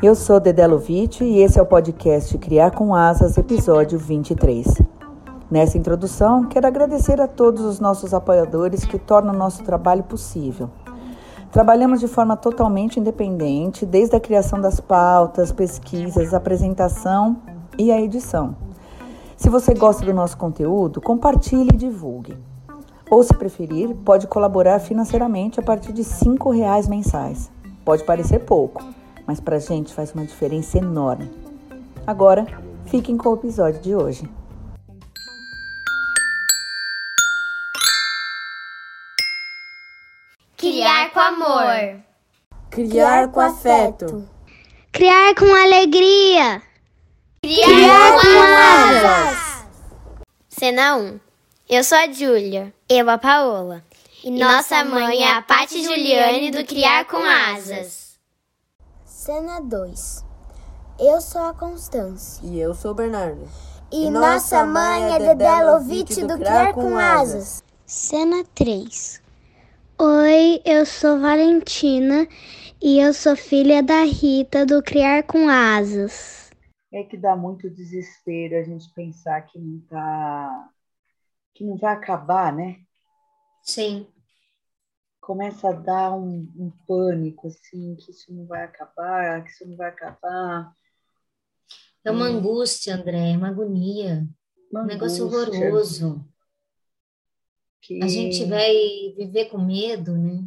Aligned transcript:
Eu 0.00 0.14
sou 0.14 0.38
Dedé 0.38 0.64
Lovitch 0.64 1.22
e 1.22 1.40
esse 1.40 1.58
é 1.58 1.62
o 1.62 1.66
podcast 1.66 2.38
Criar 2.38 2.70
com 2.70 2.94
Asas, 2.94 3.36
episódio 3.36 3.98
23. 3.98 4.80
Nessa 5.50 5.76
introdução, 5.76 6.44
quero 6.44 6.68
agradecer 6.68 7.20
a 7.20 7.26
todos 7.26 7.64
os 7.64 7.80
nossos 7.80 8.14
apoiadores 8.14 8.84
que 8.84 8.96
tornam 8.96 9.34
nosso 9.34 9.64
trabalho 9.64 10.04
possível. 10.04 10.70
Trabalhamos 11.50 11.98
de 11.98 12.06
forma 12.06 12.36
totalmente 12.36 13.00
independente, 13.00 13.84
desde 13.84 14.14
a 14.14 14.20
criação 14.20 14.60
das 14.60 14.78
pautas, 14.78 15.50
pesquisas, 15.50 16.32
apresentação 16.32 17.38
e 17.76 17.90
a 17.90 18.00
edição. 18.00 18.54
Se 19.36 19.50
você 19.50 19.74
gosta 19.74 20.06
do 20.06 20.14
nosso 20.14 20.36
conteúdo, 20.36 21.00
compartilhe 21.00 21.70
e 21.74 21.76
divulgue. 21.76 22.38
Ou, 23.10 23.24
se 23.24 23.34
preferir, 23.34 23.96
pode 24.04 24.28
colaborar 24.28 24.78
financeiramente 24.78 25.58
a 25.58 25.62
partir 25.62 25.92
de 25.92 26.02
R$ 26.02 26.56
reais 26.56 26.86
mensais. 26.86 27.50
Pode 27.84 28.04
parecer 28.04 28.40
pouco, 28.40 28.84
mas 29.28 29.40
para 29.40 29.56
a 29.56 29.60
gente 29.60 29.92
faz 29.92 30.14
uma 30.14 30.24
diferença 30.24 30.78
enorme. 30.78 31.30
Agora, 32.06 32.46
fiquem 32.86 33.18
com 33.18 33.28
o 33.28 33.34
episódio 33.34 33.78
de 33.82 33.94
hoje. 33.94 34.26
Criar 40.56 41.10
com 41.10 41.20
amor. 41.20 42.00
Criar 42.70 43.28
com 43.28 43.40
afeto. 43.40 44.26
Criar 44.90 45.34
com 45.34 45.44
alegria. 45.44 46.62
Criar, 47.42 47.66
Criar 47.66 48.12
com 48.12 48.42
asas. 48.96 49.66
Cena 50.48 50.96
1. 50.96 51.20
Eu 51.68 51.84
sou 51.84 51.98
a 51.98 52.10
Júlia. 52.10 52.72
Eu 52.88 53.10
a 53.10 53.18
Paola. 53.18 53.84
E, 54.24 54.28
e 54.28 54.30
nossa 54.30 54.82
mãe 54.86 55.22
é 55.22 55.32
a 55.32 55.42
Paty 55.42 55.84
Juliane 55.84 56.50
do 56.50 56.64
Criar 56.64 57.04
com 57.04 57.18
Asas. 57.18 58.07
Cena 59.28 59.60
2. 59.60 60.24
Eu 60.98 61.20
sou 61.20 61.42
a 61.42 61.52
Constância. 61.52 62.40
E 62.48 62.58
eu 62.58 62.72
sou 62.72 62.92
o 62.92 62.94
Bernardo. 62.94 63.46
E, 63.92 64.06
e 64.06 64.10
nossa 64.10 64.64
mãe 64.64 65.16
é 65.16 65.18
Dedé 65.18 65.64
Lovitch 65.64 66.16
do 66.20 66.38
Criar 66.38 66.72
com 66.72 66.96
Asas. 66.96 67.62
Cena 67.84 68.42
3. 68.54 69.22
Oi, 69.98 70.62
eu 70.64 70.86
sou 70.86 71.20
Valentina 71.20 72.26
e 72.80 72.98
eu 72.98 73.12
sou 73.12 73.36
filha 73.36 73.82
da 73.82 74.02
Rita 74.04 74.64
do 74.64 74.82
Criar 74.82 75.24
com 75.24 75.46
Asas. 75.46 76.50
É 76.90 77.02
que 77.04 77.18
dá 77.18 77.36
muito 77.36 77.68
desespero 77.68 78.56
a 78.56 78.62
gente 78.62 78.90
pensar 78.94 79.42
que 79.42 79.58
não 79.58 79.78
tá 79.90 80.70
que 81.52 81.64
não 81.64 81.76
vai 81.76 81.92
acabar, 81.92 82.50
né? 82.50 82.78
Sim. 83.60 84.06
Começa 85.28 85.68
a 85.68 85.72
dar 85.72 86.14
um, 86.14 86.50
um 86.56 86.72
pânico 86.86 87.48
assim, 87.48 87.94
que 87.96 88.12
isso 88.12 88.32
não 88.32 88.46
vai 88.46 88.64
acabar, 88.64 89.44
que 89.44 89.50
isso 89.50 89.68
não 89.68 89.76
vai 89.76 89.90
acabar. 89.90 90.72
É 92.02 92.10
uma 92.10 92.30
hum. 92.30 92.38
angústia, 92.38 92.94
André, 92.94 93.32
é 93.32 93.36
uma 93.36 93.48
agonia. 93.48 94.26
Uma 94.72 94.84
um 94.84 94.86
negócio 94.86 95.26
horroroso. 95.26 96.24
Que... 97.82 98.02
A 98.02 98.08
gente 98.08 98.46
vai 98.46 98.72
viver 99.18 99.50
com 99.50 99.58
medo, 99.58 100.16
né? 100.16 100.44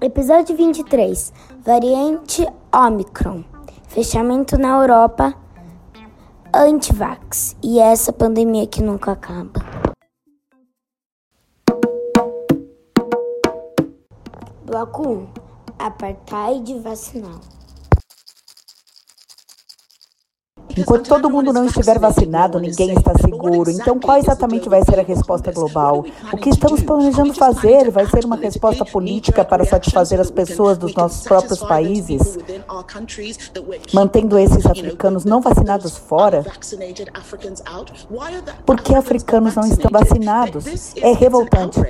Episódio 0.00 0.56
23. 0.56 1.32
Variante 1.60 2.44
Omicron. 2.74 3.44
Fechamento 3.86 4.58
na 4.58 4.70
Europa. 4.80 5.32
Antivax. 6.52 7.56
E 7.62 7.78
essa 7.78 8.12
pandemia 8.12 8.66
que 8.66 8.82
nunca 8.82 9.12
acaba. 9.12 9.77
Bloco 14.68 15.02
1. 15.02 15.28
Apartheid 15.78 16.82
vacinal. 16.82 17.40
Enquanto 20.78 21.08
todo 21.08 21.28
mundo 21.28 21.52
não 21.52 21.66
estiver 21.66 21.98
vacinado, 21.98 22.60
ninguém 22.60 22.92
está 22.92 23.12
seguro. 23.14 23.70
Então, 23.70 23.98
qual 23.98 24.16
exatamente 24.16 24.68
vai 24.68 24.82
ser 24.84 25.00
a 25.00 25.02
resposta 25.02 25.50
global? 25.50 26.04
O 26.32 26.36
que 26.36 26.50
estamos 26.50 26.82
planejando 26.82 27.34
fazer 27.34 27.90
vai 27.90 28.06
ser 28.06 28.24
uma 28.24 28.36
resposta 28.36 28.84
política 28.84 29.44
para 29.44 29.64
satisfazer 29.64 30.20
as 30.20 30.30
pessoas 30.30 30.78
dos 30.78 30.94
nossos 30.94 31.24
próprios 31.24 31.58
países, 31.60 32.38
mantendo 33.92 34.38
esses 34.38 34.64
africanos 34.64 35.24
não 35.24 35.40
vacinados 35.40 35.98
fora? 35.98 36.44
Por 38.64 38.80
que 38.80 38.94
africanos 38.94 39.56
não 39.56 39.64
estão 39.64 39.90
vacinados? 39.90 40.94
É 40.96 41.12
revoltante. 41.12 41.80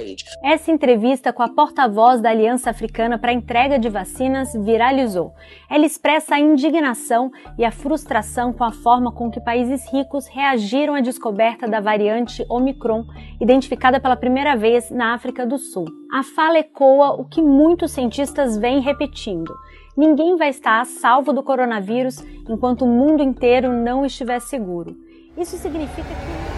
Essa 0.43 0.71
entrevista 0.71 1.33
com 1.33 1.43
a 1.43 1.49
porta-voz 1.49 2.21
da 2.23 2.31
Aliança 2.31 2.71
Africana 2.71 3.19
para 3.19 3.31
a 3.31 3.35
entrega 3.35 3.79
de 3.79 3.89
vacinas 3.89 4.53
viralizou. 4.55 5.35
Ela 5.69 5.85
expressa 5.85 6.37
a 6.37 6.41
indignação 6.41 7.31
e 7.59 7.65
a 7.65 7.71
frustração 7.71 8.53
com 8.53 8.65
a 8.65 8.73
forma 8.83 9.13
com 9.13 9.31
que 9.31 9.41
países 9.41 9.91
ricos 9.93 10.27
reagiram 10.27 10.95
à 10.95 11.01
descoberta 11.01 11.69
da 11.69 11.81
variante 11.81 12.45
Omicron, 12.49 13.05
identificada 13.41 14.01
pela 14.01 14.17
primeira 14.17 14.57
vez 14.57 14.91
na 14.91 15.15
África 15.15 15.47
do 15.47 15.59
Sul. 15.59 15.87
A 16.13 16.23
fala 16.23 16.59
ecoa 16.59 17.13
o 17.21 17.25
que 17.25 17.43
muitos 17.43 17.93
cientistas 17.93 18.57
vêm 18.57 18.81
repetindo. 18.81 19.55
Ninguém 19.97 20.37
vai 20.37 20.51
estar 20.51 20.81
a 20.81 20.85
salvo 20.85 21.33
do 21.33 21.43
coronavírus 21.43 22.21
enquanto 22.49 22.83
o 22.83 22.89
mundo 22.89 23.23
inteiro 23.23 23.73
não 23.73 24.07
estiver 24.07 24.41
seguro. 24.41 24.97
Isso 25.37 25.57
significa 25.57 26.09
que. 26.09 26.49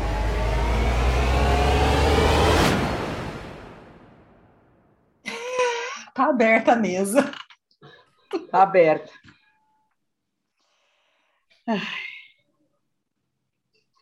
Tá 6.13 6.27
aberta 6.29 6.73
a 6.73 6.77
mesa. 6.77 7.33
Tá 8.51 8.63
aberta. 8.63 9.11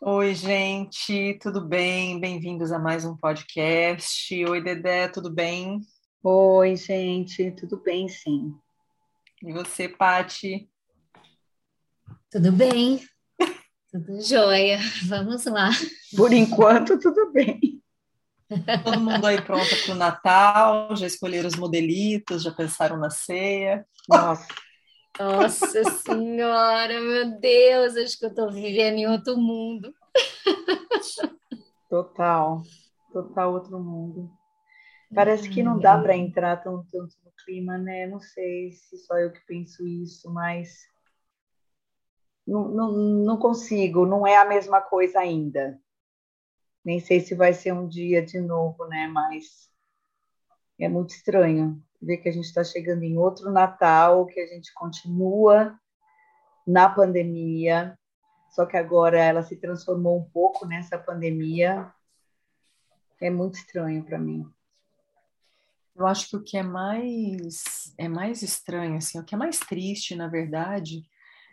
Oi, 0.00 0.32
gente, 0.32 1.36
tudo 1.42 1.60
bem? 1.60 2.20
Bem-vindos 2.20 2.70
a 2.70 2.78
mais 2.78 3.04
um 3.04 3.16
podcast. 3.16 4.32
Oi, 4.44 4.62
Dedé, 4.62 5.08
tudo 5.08 5.28
bem? 5.28 5.80
Oi, 6.22 6.76
gente, 6.76 7.50
tudo 7.50 7.78
bem, 7.78 8.08
sim. 8.08 8.54
E 9.42 9.52
você, 9.52 9.88
Pati? 9.88 10.70
Tudo 12.30 12.52
bem, 12.52 13.04
tudo 13.90 14.22
jóia. 14.22 14.78
Vamos 15.08 15.44
lá. 15.46 15.70
Por 16.16 16.32
enquanto, 16.32 16.96
tudo 17.00 17.32
bem. 17.32 17.82
Todo 18.84 19.00
mundo 19.00 19.26
aí 19.26 19.42
pronto 19.42 19.82
para 19.84 19.94
o 19.94 19.98
Natal? 19.98 20.96
Já 20.96 21.08
escolheram 21.08 21.48
os 21.48 21.56
modelitos? 21.56 22.44
Já 22.44 22.52
pensaram 22.52 22.96
na 22.98 23.10
ceia? 23.10 23.84
Nossa. 24.08 24.46
Nossa 25.18 25.82
Senhora, 25.84 27.00
meu 27.00 27.40
Deus, 27.40 27.96
acho 27.96 28.18
que 28.18 28.24
eu 28.24 28.30
estou 28.30 28.52
vivendo 28.52 28.98
em 28.98 29.06
outro 29.08 29.36
mundo. 29.36 29.92
Total, 31.90 32.62
total 33.12 33.54
outro 33.54 33.80
mundo. 33.80 34.30
Parece 35.12 35.48
que 35.48 35.62
não 35.62 35.78
dá 35.78 35.98
para 36.00 36.16
entrar 36.16 36.58
tão, 36.58 36.84
tanto 36.84 37.16
no 37.24 37.32
clima, 37.44 37.76
né? 37.78 38.06
Não 38.06 38.20
sei 38.20 38.72
se 38.72 38.98
só 38.98 39.18
eu 39.18 39.32
que 39.32 39.40
penso 39.46 39.86
isso, 39.86 40.30
mas 40.32 40.86
não, 42.46 42.68
não, 42.68 42.92
não 42.92 43.36
consigo, 43.38 44.06
não 44.06 44.26
é 44.26 44.36
a 44.36 44.44
mesma 44.44 44.80
coisa 44.80 45.18
ainda. 45.18 45.80
Nem 46.84 47.00
sei 47.00 47.20
se 47.20 47.34
vai 47.34 47.52
ser 47.52 47.72
um 47.72 47.88
dia 47.88 48.24
de 48.24 48.40
novo, 48.40 48.86
né? 48.86 49.08
Mas 49.08 49.68
é 50.78 50.88
muito 50.88 51.10
estranho 51.10 51.82
ver 52.00 52.18
que 52.18 52.28
a 52.28 52.32
gente 52.32 52.44
está 52.44 52.62
chegando 52.62 53.02
em 53.02 53.18
outro 53.18 53.50
Natal, 53.50 54.26
que 54.26 54.40
a 54.40 54.46
gente 54.46 54.72
continua 54.74 55.78
na 56.66 56.88
pandemia, 56.88 57.98
só 58.50 58.66
que 58.66 58.76
agora 58.76 59.18
ela 59.18 59.42
se 59.42 59.56
transformou 59.56 60.18
um 60.18 60.24
pouco 60.24 60.66
nessa 60.66 60.98
pandemia. 60.98 61.92
É 63.20 63.30
muito 63.30 63.54
estranho 63.54 64.04
para 64.04 64.18
mim. 64.18 64.48
Eu 65.94 66.06
acho 66.06 66.28
que 66.28 66.36
o 66.36 66.42
que 66.42 66.56
é 66.56 66.62
mais 66.62 67.92
é 67.98 68.08
mais 68.08 68.42
estranho, 68.42 68.96
assim, 68.96 69.18
o 69.18 69.24
que 69.24 69.34
é 69.34 69.38
mais 69.38 69.58
triste, 69.58 70.14
na 70.14 70.28
verdade, 70.28 71.02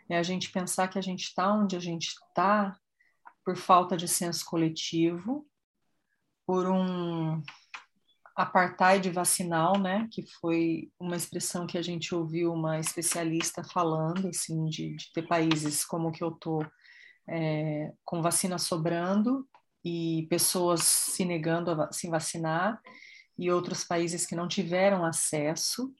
é 0.08 0.16
a 0.16 0.22
gente 0.22 0.52
pensar 0.52 0.88
que 0.88 0.98
a 0.98 1.02
gente 1.02 1.24
está 1.24 1.52
onde 1.52 1.74
a 1.74 1.80
gente 1.80 2.08
está 2.08 2.78
por 3.44 3.56
falta 3.56 3.96
de 3.96 4.06
senso 4.06 4.44
coletivo, 4.44 5.46
por 6.46 6.66
um 6.66 7.42
apartheid 8.36 9.08
vacinal, 9.10 9.78
né, 9.78 10.06
que 10.12 10.22
foi 10.40 10.90
uma 11.00 11.16
expressão 11.16 11.66
que 11.66 11.78
a 11.78 11.82
gente 11.82 12.14
ouviu 12.14 12.52
uma 12.52 12.78
especialista 12.78 13.64
falando, 13.64 14.28
assim, 14.28 14.66
de, 14.66 14.94
de 14.94 15.12
ter 15.12 15.26
países 15.26 15.84
como 15.84 16.12
que 16.12 16.22
eu 16.22 16.30
tô 16.32 16.62
é, 17.28 17.92
com 18.04 18.20
vacina 18.20 18.58
sobrando 18.58 19.48
e 19.82 20.26
pessoas 20.28 20.82
se 20.82 21.24
negando 21.24 21.70
a 21.70 21.90
se 21.90 22.08
vacinar 22.08 22.78
e 23.38 23.50
outros 23.50 23.84
países 23.84 24.26
que 24.26 24.36
não 24.36 24.46
tiveram 24.46 25.04
acesso. 25.04 25.92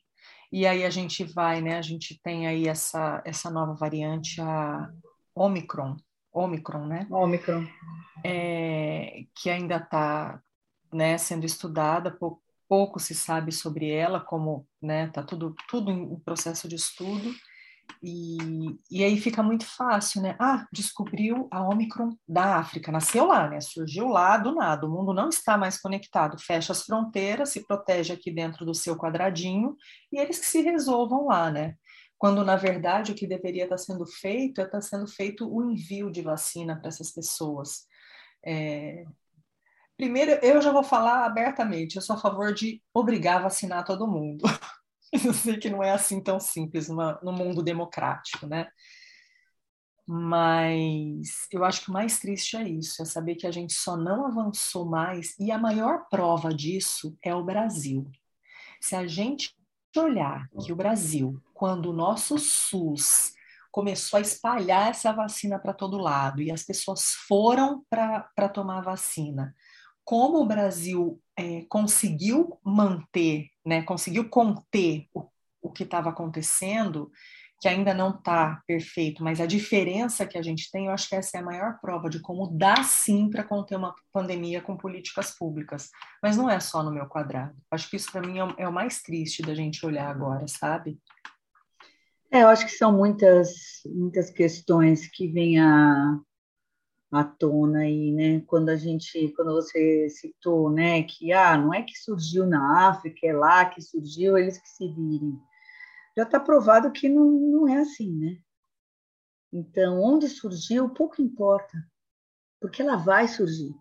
E 0.52 0.66
aí 0.66 0.84
a 0.84 0.90
gente 0.90 1.24
vai, 1.24 1.62
né, 1.62 1.78
a 1.78 1.82
gente 1.82 2.20
tem 2.22 2.46
aí 2.46 2.68
essa, 2.68 3.22
essa 3.24 3.50
nova 3.50 3.74
variante, 3.74 4.40
a 4.42 4.90
Omicron, 5.34 5.96
Omicron, 6.32 6.86
né? 6.86 7.06
Omicron. 7.10 7.66
É, 8.22 9.24
que 9.34 9.48
ainda 9.48 9.76
está 9.76 10.42
né, 10.96 11.18
sendo 11.18 11.44
estudada 11.44 12.10
por, 12.10 12.40
pouco 12.68 12.98
se 12.98 13.14
sabe 13.14 13.52
sobre 13.52 13.90
ela, 13.90 14.20
como 14.20 14.66
né, 14.80 15.08
tá 15.08 15.22
tudo, 15.22 15.54
tudo 15.68 15.90
em 15.90 16.18
processo 16.20 16.68
de 16.68 16.74
estudo. 16.74 17.32
E, 18.02 18.36
e 18.90 19.04
aí 19.04 19.16
fica 19.18 19.42
muito 19.42 19.64
fácil, 19.64 20.20
né? 20.20 20.36
Ah, 20.40 20.66
descobriu 20.72 21.46
a 21.52 21.62
Omicron 21.62 22.16
da 22.26 22.56
África, 22.56 22.90
nasceu 22.90 23.26
lá, 23.26 23.48
né? 23.48 23.60
Surgiu 23.60 24.08
lá 24.08 24.36
do 24.36 24.54
nada. 24.54 24.86
O 24.86 24.90
mundo 24.90 25.14
não 25.14 25.28
está 25.28 25.56
mais 25.56 25.80
conectado, 25.80 26.36
fecha 26.38 26.72
as 26.72 26.82
fronteiras, 26.82 27.50
se 27.50 27.64
protege 27.64 28.12
aqui 28.12 28.32
dentro 28.32 28.66
do 28.66 28.74
seu 28.74 28.96
quadradinho 28.96 29.76
e 30.12 30.18
eles 30.18 30.38
que 30.40 30.46
se 30.46 30.62
resolvam 30.62 31.26
lá, 31.26 31.50
né? 31.50 31.76
Quando 32.18 32.44
na 32.44 32.56
verdade 32.56 33.12
o 33.12 33.14
que 33.14 33.26
deveria 33.26 33.64
estar 33.64 33.78
sendo 33.78 34.04
feito 34.04 34.60
é 34.60 34.64
estar 34.64 34.80
sendo 34.80 35.06
feito 35.06 35.48
o 35.48 35.62
envio 35.70 36.10
de 36.10 36.22
vacina 36.22 36.76
para 36.76 36.88
essas 36.88 37.12
pessoas. 37.12 37.86
É, 38.44 39.04
Primeiro, 39.96 40.32
eu 40.44 40.60
já 40.60 40.70
vou 40.72 40.82
falar 40.82 41.24
abertamente, 41.24 41.96
eu 41.96 42.02
sou 42.02 42.16
a 42.16 42.18
favor 42.18 42.52
de 42.52 42.82
obrigar 42.92 43.36
a 43.36 43.44
vacinar 43.44 43.84
todo 43.84 44.06
mundo. 44.06 44.44
Eu 45.24 45.32
sei 45.32 45.56
que 45.56 45.70
não 45.70 45.82
é 45.82 45.92
assim 45.92 46.20
tão 46.20 46.38
simples 46.38 46.88
numa, 46.88 47.18
no 47.22 47.32
mundo 47.32 47.62
democrático, 47.62 48.44
né? 48.44 48.68
Mas 50.06 51.48
eu 51.50 51.64
acho 51.64 51.82
que 51.82 51.90
o 51.90 51.92
mais 51.92 52.18
triste 52.18 52.56
é 52.56 52.68
isso, 52.68 53.00
é 53.00 53.04
saber 53.04 53.36
que 53.36 53.46
a 53.46 53.50
gente 53.50 53.72
só 53.72 53.96
não 53.96 54.26
avançou 54.26 54.84
mais, 54.84 55.34
e 55.38 55.50
a 55.50 55.58
maior 55.58 56.06
prova 56.08 56.52
disso 56.52 57.16
é 57.22 57.34
o 57.34 57.44
Brasil. 57.44 58.08
Se 58.80 58.94
a 58.94 59.06
gente 59.06 59.56
olhar 59.96 60.48
que 60.64 60.72
o 60.72 60.76
Brasil, 60.76 61.40
quando 61.54 61.90
o 61.90 61.92
nosso 61.92 62.38
SUS 62.38 63.32
começou 63.72 64.18
a 64.18 64.20
espalhar 64.20 64.90
essa 64.90 65.12
vacina 65.12 65.58
para 65.58 65.74
todo 65.74 65.98
lado 65.98 66.40
e 66.40 66.52
as 66.52 66.62
pessoas 66.62 67.12
foram 67.26 67.84
para 67.90 68.48
tomar 68.48 68.78
a 68.78 68.82
vacina, 68.82 69.54
como 70.06 70.40
o 70.40 70.46
Brasil 70.46 71.20
é, 71.36 71.62
conseguiu 71.68 72.60
manter, 72.64 73.48
né, 73.64 73.82
conseguiu 73.82 74.28
conter 74.30 75.08
o, 75.12 75.26
o 75.60 75.72
que 75.72 75.82
estava 75.82 76.10
acontecendo, 76.10 77.10
que 77.60 77.66
ainda 77.66 77.92
não 77.92 78.10
está 78.10 78.62
perfeito, 78.68 79.24
mas 79.24 79.40
a 79.40 79.46
diferença 79.46 80.24
que 80.24 80.38
a 80.38 80.42
gente 80.42 80.70
tem, 80.70 80.86
eu 80.86 80.92
acho 80.92 81.08
que 81.08 81.16
essa 81.16 81.36
é 81.36 81.40
a 81.40 81.44
maior 81.44 81.80
prova 81.80 82.08
de 82.08 82.20
como 82.20 82.46
dá 82.46 82.84
sim 82.84 83.28
para 83.28 83.42
conter 83.42 83.76
uma 83.76 83.96
pandemia 84.12 84.62
com 84.62 84.76
políticas 84.76 85.36
públicas. 85.36 85.90
Mas 86.22 86.36
não 86.36 86.48
é 86.48 86.60
só 86.60 86.84
no 86.84 86.92
meu 86.92 87.06
quadrado. 87.06 87.56
Acho 87.68 87.90
que 87.90 87.96
isso 87.96 88.12
para 88.12 88.24
mim 88.24 88.38
é 88.38 88.44
o, 88.44 88.54
é 88.58 88.68
o 88.68 88.72
mais 88.72 89.02
triste 89.02 89.42
da 89.42 89.54
gente 89.54 89.84
olhar 89.84 90.08
agora, 90.08 90.46
sabe? 90.46 91.00
É, 92.30 92.42
eu 92.42 92.48
acho 92.48 92.66
que 92.66 92.72
são 92.72 92.92
muitas, 92.92 93.48
muitas 93.86 94.30
questões 94.30 95.08
que 95.08 95.26
vêm 95.26 95.58
a, 95.58 96.20
à 97.10 97.24
tona 97.24 97.80
aí, 97.80 98.12
né? 98.12 98.40
Quando 98.46 98.68
a 98.68 98.76
gente, 98.76 99.32
quando 99.34 99.54
você 99.54 100.08
citou, 100.10 100.70
né, 100.70 101.02
que 101.02 101.32
ah, 101.32 101.56
não 101.56 101.72
é 101.72 101.82
que 101.82 101.96
surgiu 101.96 102.46
na 102.46 102.88
África, 102.88 103.26
é 103.26 103.32
lá 103.32 103.64
que 103.64 103.80
surgiu, 103.80 104.36
eles 104.36 104.58
que 104.58 104.68
se 104.68 104.88
virem. 104.88 105.40
Já 106.16 106.24
está 106.24 106.40
provado 106.40 106.90
que 106.92 107.08
não, 107.08 107.30
não 107.30 107.68
é 107.68 107.78
assim, 107.78 108.12
né? 108.16 108.38
Então, 109.52 110.02
onde 110.02 110.28
surgiu, 110.28 110.90
pouco 110.90 111.22
importa, 111.22 111.72
porque 112.60 112.82
ela 112.82 112.96
vai 112.96 113.28
surgir. 113.28 113.74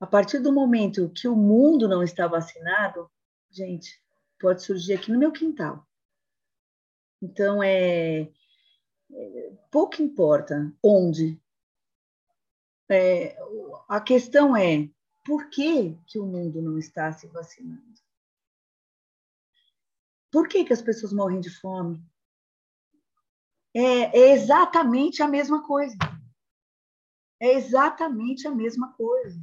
A 0.00 0.06
partir 0.06 0.38
do 0.40 0.52
momento 0.52 1.10
que 1.10 1.26
o 1.26 1.34
mundo 1.34 1.88
não 1.88 2.02
está 2.02 2.26
vacinado, 2.26 3.10
gente, 3.50 4.00
pode 4.38 4.62
surgir 4.62 4.94
aqui 4.94 5.10
no 5.10 5.18
meu 5.18 5.32
quintal. 5.32 5.86
Então, 7.22 7.62
é, 7.62 8.30
é 9.12 9.52
pouco 9.70 10.02
importa 10.02 10.70
onde, 10.82 11.40
é, 12.90 13.36
a 13.88 14.00
questão 14.00 14.56
é 14.56 14.88
por 15.24 15.48
que, 15.48 15.98
que 16.06 16.18
o 16.18 16.26
mundo 16.26 16.60
não 16.60 16.78
está 16.78 17.12
se 17.12 17.26
vacinando? 17.28 17.94
Por 20.30 20.48
que, 20.48 20.64
que 20.64 20.72
as 20.72 20.82
pessoas 20.82 21.12
morrem 21.12 21.40
de 21.40 21.48
fome? 21.48 22.04
É, 23.72 24.18
é 24.18 24.32
exatamente 24.32 25.22
a 25.22 25.28
mesma 25.28 25.66
coisa. 25.66 25.96
É 27.40 27.54
exatamente 27.54 28.46
a 28.46 28.50
mesma 28.50 28.92
coisa. 28.94 29.38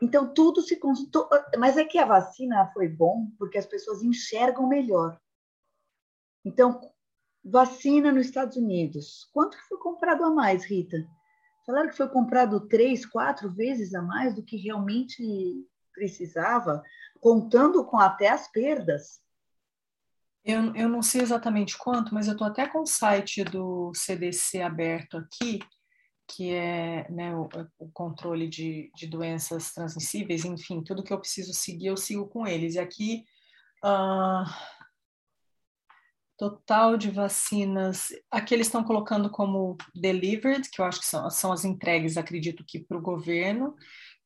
Então, 0.00 0.32
tudo 0.32 0.60
se. 0.60 0.78
Mas 1.58 1.76
é 1.76 1.84
que 1.84 1.98
a 1.98 2.04
vacina 2.04 2.70
foi 2.72 2.88
bom 2.88 3.30
porque 3.38 3.58
as 3.58 3.66
pessoas 3.66 4.02
enxergam 4.02 4.68
melhor. 4.68 5.20
Então, 6.44 6.92
vacina 7.44 8.12
nos 8.12 8.26
Estados 8.26 8.56
Unidos. 8.56 9.28
Quanto 9.32 9.56
foi 9.68 9.78
comprado 9.78 10.24
a 10.24 10.30
mais, 10.30 10.64
Rita? 10.64 10.96
Falaram 11.64 11.88
que 11.88 11.96
foi 11.96 12.08
comprado 12.08 12.66
três, 12.68 13.06
quatro 13.06 13.50
vezes 13.50 13.94
a 13.94 14.02
mais 14.02 14.34
do 14.34 14.42
que 14.42 14.56
realmente 14.56 15.22
precisava, 15.92 16.82
contando 17.20 17.84
com 17.84 17.98
até 17.98 18.28
as 18.28 18.50
perdas. 18.50 19.20
Eu, 20.44 20.74
eu 20.74 20.88
não 20.88 21.02
sei 21.02 21.20
exatamente 21.20 21.78
quanto, 21.78 22.12
mas 22.12 22.26
eu 22.26 22.32
estou 22.32 22.46
até 22.46 22.66
com 22.66 22.80
o 22.80 22.86
site 22.86 23.44
do 23.44 23.92
CDC 23.94 24.60
aberto 24.60 25.16
aqui, 25.16 25.60
que 26.26 26.52
é 26.52 27.08
né, 27.10 27.34
o, 27.34 27.48
o, 27.78 27.88
controle 27.92 28.48
de, 28.48 28.90
de 28.96 29.06
doenças 29.06 29.72
transmissíveis, 29.72 30.44
enfim, 30.44 30.82
tudo 30.82 31.04
que 31.04 31.12
eu 31.12 31.20
preciso 31.20 31.52
seguir, 31.52 31.86
eu 31.86 31.96
sigo 31.96 32.26
com 32.26 32.44
eles. 32.44 32.74
E 32.74 32.80
aqui, 32.80 33.24
uh, 33.84 34.44
Total 36.42 36.96
de 36.96 37.08
vacinas. 37.08 38.08
Aqui 38.28 38.52
eles 38.52 38.66
estão 38.66 38.82
colocando 38.82 39.30
como 39.30 39.78
delivered, 39.94 40.68
que 40.68 40.80
eu 40.80 40.84
acho 40.84 40.98
que 40.98 41.06
são, 41.06 41.30
são 41.30 41.52
as 41.52 41.64
entregues, 41.64 42.16
acredito 42.16 42.64
que 42.66 42.80
para 42.80 42.98
o 42.98 43.00
governo, 43.00 43.76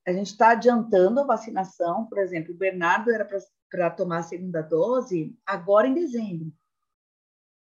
a 0.05 0.11
gente 0.11 0.27
está 0.27 0.49
adiantando 0.49 1.21
a 1.21 1.25
vacinação. 1.25 2.05
Por 2.07 2.17
exemplo, 2.17 2.53
o 2.53 2.57
Bernardo 2.57 3.11
era 3.11 3.25
para 3.69 3.89
tomar 3.91 4.19
a 4.19 4.23
segunda 4.23 4.61
dose 4.61 5.37
agora 5.45 5.87
em 5.87 5.93
dezembro. 5.93 6.51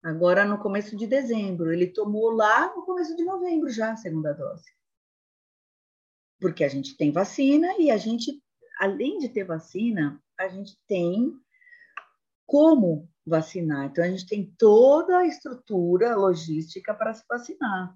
Agora 0.02 0.44
no 0.44 0.58
começo 0.58 0.96
de 0.96 1.06
dezembro. 1.06 1.72
Ele 1.72 1.86
tomou 1.86 2.30
lá 2.30 2.74
no 2.76 2.82
começo 2.84 3.16
de 3.16 3.24
novembro 3.24 3.70
já 3.70 3.92
a 3.92 3.96
segunda 3.96 4.32
dose 4.32 4.77
porque 6.40 6.64
a 6.64 6.68
gente 6.68 6.96
tem 6.96 7.10
vacina 7.10 7.68
e 7.78 7.90
a 7.90 7.96
gente, 7.96 8.42
além 8.80 9.18
de 9.18 9.28
ter 9.28 9.44
vacina, 9.44 10.20
a 10.38 10.48
gente 10.48 10.78
tem 10.86 11.32
como 12.46 13.08
vacinar. 13.26 13.86
Então, 13.86 14.02
a 14.02 14.08
gente 14.08 14.26
tem 14.26 14.54
toda 14.58 15.18
a 15.18 15.26
estrutura 15.26 16.16
logística 16.16 16.94
para 16.94 17.12
se 17.12 17.24
vacinar. 17.28 17.94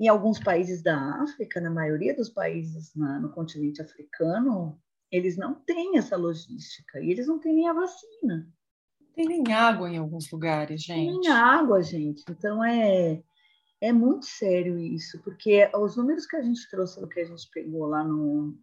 Em 0.00 0.08
alguns 0.08 0.40
países 0.40 0.82
da 0.82 1.22
África, 1.22 1.60
na 1.60 1.70
maioria 1.70 2.16
dos 2.16 2.28
países 2.28 2.92
na, 2.96 3.20
no 3.20 3.30
continente 3.30 3.80
africano, 3.80 4.80
eles 5.10 5.36
não 5.36 5.54
têm 5.54 5.96
essa 5.96 6.16
logística 6.16 6.98
e 7.00 7.10
eles 7.10 7.28
não 7.28 7.38
têm 7.38 7.54
nem 7.54 7.68
a 7.68 7.72
vacina. 7.72 8.48
Tem 9.14 9.26
nem 9.26 9.52
água 9.52 9.88
em 9.88 9.96
alguns 9.96 10.28
lugares, 10.32 10.82
gente. 10.82 11.12
Tem 11.12 11.20
nem 11.20 11.30
água, 11.30 11.80
gente. 11.80 12.24
Então 12.28 12.64
é 12.64 13.22
é 13.80 13.92
muito 13.92 14.26
sério 14.26 14.78
isso, 14.78 15.20
porque 15.22 15.70
os 15.74 15.96
números 15.96 16.26
que 16.26 16.36
a 16.36 16.42
gente 16.42 16.68
trouxe, 16.70 17.06
que 17.08 17.20
a 17.20 17.24
gente 17.24 17.48
pegou 17.52 17.86
lá 17.86 18.02
no, 18.02 18.58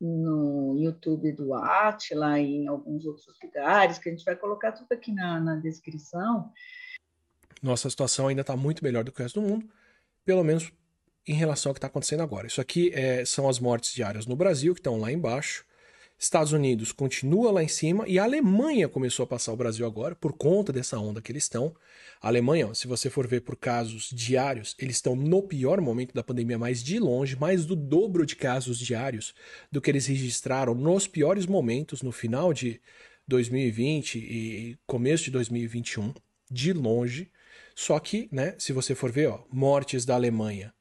no 0.00 0.76
YouTube 0.78 1.32
do 1.32 1.54
Atila 1.54 2.38
e 2.38 2.62
em 2.62 2.68
alguns 2.68 3.04
outros 3.04 3.26
lugares, 3.42 3.98
que 3.98 4.08
a 4.08 4.12
gente 4.12 4.24
vai 4.24 4.36
colocar 4.36 4.72
tudo 4.72 4.92
aqui 4.92 5.12
na, 5.12 5.40
na 5.40 5.56
descrição. 5.56 6.52
Nossa 7.62 7.90
situação 7.90 8.28
ainda 8.28 8.42
está 8.42 8.56
muito 8.56 8.84
melhor 8.84 9.02
do 9.02 9.10
que 9.10 9.20
o 9.20 9.22
resto 9.22 9.40
do 9.40 9.46
mundo, 9.46 9.68
pelo 10.24 10.44
menos 10.44 10.72
em 11.26 11.34
relação 11.34 11.70
ao 11.70 11.74
que 11.74 11.78
está 11.78 11.88
acontecendo 11.88 12.22
agora. 12.22 12.46
Isso 12.46 12.60
aqui 12.60 12.90
é, 12.94 13.24
são 13.24 13.48
as 13.48 13.58
mortes 13.58 13.92
diárias 13.92 14.26
no 14.26 14.36
Brasil, 14.36 14.72
que 14.72 14.80
estão 14.80 14.98
lá 14.98 15.12
embaixo. 15.12 15.66
Estados 16.18 16.52
Unidos 16.52 16.90
continua 16.90 17.52
lá 17.52 17.62
em 17.62 17.68
cima 17.68 18.04
e 18.08 18.18
a 18.18 18.24
Alemanha 18.24 18.88
começou 18.88 19.22
a 19.22 19.26
passar 19.26 19.52
o 19.52 19.56
Brasil 19.56 19.86
agora 19.86 20.16
por 20.16 20.32
conta 20.32 20.72
dessa 20.72 20.98
onda 20.98 21.22
que 21.22 21.30
eles 21.30 21.44
estão. 21.44 21.72
A 22.20 22.26
Alemanha, 22.26 22.74
se 22.74 22.88
você 22.88 23.08
for 23.08 23.24
ver 23.24 23.42
por 23.42 23.56
casos 23.56 24.10
diários, 24.12 24.74
eles 24.80 24.96
estão 24.96 25.14
no 25.14 25.40
pior 25.44 25.80
momento 25.80 26.12
da 26.12 26.24
pandemia, 26.24 26.58
mais 26.58 26.82
de 26.82 26.98
longe, 26.98 27.36
mais 27.36 27.64
do 27.64 27.76
dobro 27.76 28.26
de 28.26 28.34
casos 28.34 28.80
diários 28.80 29.32
do 29.70 29.80
que 29.80 29.90
eles 29.90 30.06
registraram 30.06 30.74
nos 30.74 31.06
piores 31.06 31.46
momentos 31.46 32.02
no 32.02 32.10
final 32.10 32.52
de 32.52 32.80
2020 33.28 34.18
e 34.18 34.78
começo 34.86 35.24
de 35.24 35.30
2021, 35.30 36.12
de 36.50 36.72
longe. 36.72 37.30
Só 37.76 37.96
que, 38.00 38.28
né, 38.32 38.56
se 38.58 38.72
você 38.72 38.92
for 38.92 39.12
ver, 39.12 39.28
ó, 39.28 39.44
mortes 39.52 40.04
da 40.04 40.16
Alemanha 40.16 40.74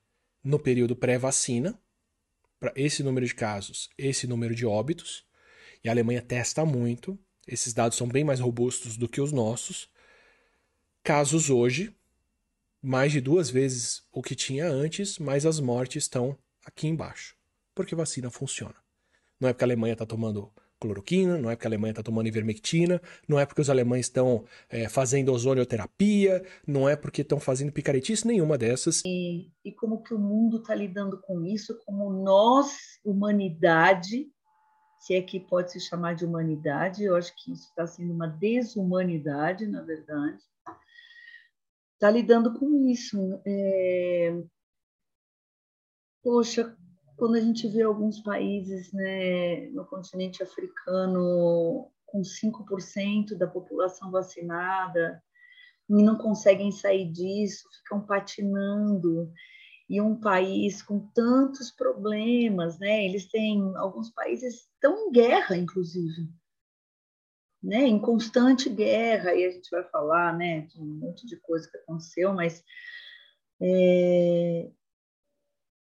no 0.44 0.58
período 0.58 0.96
pré-vacina, 0.96 1.80
para 2.60 2.74
esse 2.76 3.04
número 3.04 3.26
de 3.26 3.36
casos, 3.36 3.90
esse 3.98 4.28
número 4.28 4.56
de 4.56 4.66
óbitos, 4.66 5.26
e 5.84 5.90
a 5.90 5.92
Alemanha 5.92 6.22
testa 6.22 6.66
muito, 6.66 7.18
esses 7.48 7.74
dados 7.74 7.98
são 7.98 8.08
bem 8.08 8.24
mais 8.24 8.40
robustos 8.40 8.98
do 8.98 9.08
que 9.08 9.22
os 9.22 9.32
nossos. 9.32 9.90
Casos 11.04 11.50
hoje, 11.50 11.96
mais 12.82 13.12
de 13.12 13.22
duas 13.22 13.50
vezes 13.50 14.04
o 14.12 14.22
que 14.22 14.36
tinha 14.36 14.68
antes, 14.68 15.18
mas 15.18 15.46
as 15.46 15.60
mortes 15.60 16.04
estão 16.04 16.38
aqui 16.66 16.88
embaixo, 16.88 17.36
porque 17.74 17.96
vacina 17.96 18.30
funciona. 18.30 18.76
Não 19.40 19.48
é 19.48 19.54
porque 19.54 19.64
a 19.64 19.68
Alemanha 19.68 19.94
está 19.94 20.06
tomando 20.06 20.52
cloroquina, 20.80 21.38
não 21.38 21.50
é 21.50 21.56
porque 21.56 21.68
a 21.68 21.70
Alemanha 21.70 21.92
está 21.92 22.04
tomando 22.04 22.28
ivermectina, 22.28 23.02
não 23.28 23.40
é 23.40 23.46
porque 23.46 23.62
os 23.62 23.70
alemães 23.70 24.06
estão 24.06 24.46
é, 24.70 24.88
fazendo 24.88 25.32
ozonioterapia, 25.34 26.44
não 26.66 26.88
é 26.88 26.96
porque 26.96 27.22
estão 27.22 27.40
fazendo 27.40 27.72
picaretice 27.72 28.28
nenhuma 28.28 28.58
dessas. 28.58 29.02
E, 29.06 29.52
e 29.64 29.72
como 29.72 30.02
que 30.04 30.14
o 30.14 30.20
mundo 30.20 30.58
está 30.58 30.76
lidando 30.76 31.20
com 31.22 31.44
isso, 31.44 31.80
como 31.86 32.12
nós, 32.24 32.78
humanidade, 33.04 34.28
se 35.00 35.16
é 35.16 35.22
que 35.22 35.40
pode 35.40 35.72
se 35.72 35.80
chamar 35.80 36.16
de 36.16 36.26
humanidade, 36.26 37.04
eu 37.04 37.16
acho 37.16 37.34
que 37.36 37.52
isso 37.52 37.70
está 37.70 37.88
sendo 37.88 38.14
uma 38.14 38.28
desumanidade, 38.28 39.68
na 39.68 39.82
verdade, 39.82 40.42
está 41.94 42.12
lidando 42.12 42.58
com 42.60 42.88
isso. 42.88 43.42
É... 43.46 44.38
Poxa, 46.24 46.76
quando 47.18 47.36
a 47.36 47.42
gente 47.42 47.68
vê 47.68 47.82
alguns 47.82 48.22
países 48.22 48.94
né, 48.94 49.68
no 49.72 49.84
continente 49.86 50.44
africano 50.44 51.92
com 52.06 52.22
5% 52.22 53.36
da 53.36 53.48
população 53.48 54.12
vacinada 54.12 55.22
e 55.90 56.04
não 56.04 56.16
conseguem 56.16 56.72
sair 56.72 57.12
disso, 57.12 57.68
ficam 57.80 58.06
patinando 58.06 59.32
e 59.90 60.00
um 60.00 60.20
país 60.20 60.84
com 60.84 61.00
tantos 61.14 61.72
problemas, 61.72 62.78
né? 62.78 63.06
Eles 63.06 63.28
têm 63.30 63.74
alguns 63.78 64.12
países 64.12 64.68
estão 64.74 65.08
em 65.08 65.12
guerra, 65.12 65.56
inclusive, 65.56 66.30
né? 67.64 67.88
Em 67.88 67.98
constante 67.98 68.70
guerra 68.70 69.34
e 69.34 69.46
a 69.46 69.50
gente 69.50 69.70
vai 69.72 69.84
falar, 69.86 70.38
né? 70.38 70.62
De 70.62 70.80
um 70.82 70.86
monte 70.86 71.26
de 71.26 71.38
coisa 71.38 71.70
que 71.70 71.78
aconteceu, 71.78 72.34
mas 72.34 72.64
é, 73.62 74.70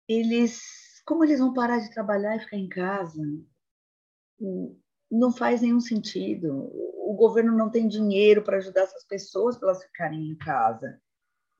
eles, 0.07 0.61
como 1.09 1.23
eles 1.23 1.39
vão 1.39 1.51
parar 1.51 1.79
de 1.79 1.91
trabalhar 1.91 2.35
e 2.35 2.39
ficar 2.39 2.57
em 2.57 2.69
casa? 2.69 3.21
Não 5.11 5.31
faz 5.31 5.61
nenhum 5.61 5.79
sentido. 5.79 6.71
O 6.95 7.15
governo 7.15 7.57
não 7.57 7.69
tem 7.69 7.87
dinheiro 7.87 8.43
para 8.43 8.57
ajudar 8.57 8.81
essas 8.81 9.03
pessoas 9.05 9.57
para 9.57 9.69
elas 9.69 9.83
ficarem 9.83 10.29
em 10.29 10.35
casa. 10.37 11.01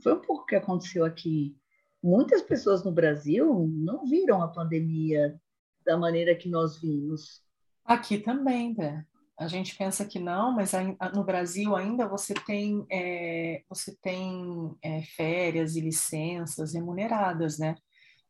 Foi 0.04 0.14
um 0.14 0.22
pouco 0.22 0.44
o 0.44 0.46
que 0.46 0.56
aconteceu 0.56 1.04
aqui 1.04 1.60
muitas 2.02 2.42
pessoas 2.42 2.84
no 2.84 2.92
Brasil 2.92 3.68
não 3.70 4.06
viram 4.06 4.42
a 4.42 4.48
pandemia 4.48 5.40
da 5.86 5.98
maneira 5.98 6.36
que 6.36 6.50
nós 6.50 6.80
vimos. 6.80 7.42
Aqui 7.84 8.18
também, 8.18 8.74
né? 8.76 9.06
A 9.38 9.48
gente 9.48 9.76
pensa 9.76 10.06
que 10.06 10.20
não, 10.20 10.52
mas 10.52 10.72
no 11.14 11.24
Brasil 11.24 11.76
ainda 11.76 12.08
você 12.08 12.34
tem, 12.34 12.86
é, 12.92 13.64
você 13.70 13.96
tem 14.02 14.76
é, 14.82 15.02
férias 15.02 15.76
e 15.76 15.82
licenças 15.82 16.74
remuneradas, 16.74 17.58
né? 17.58 17.76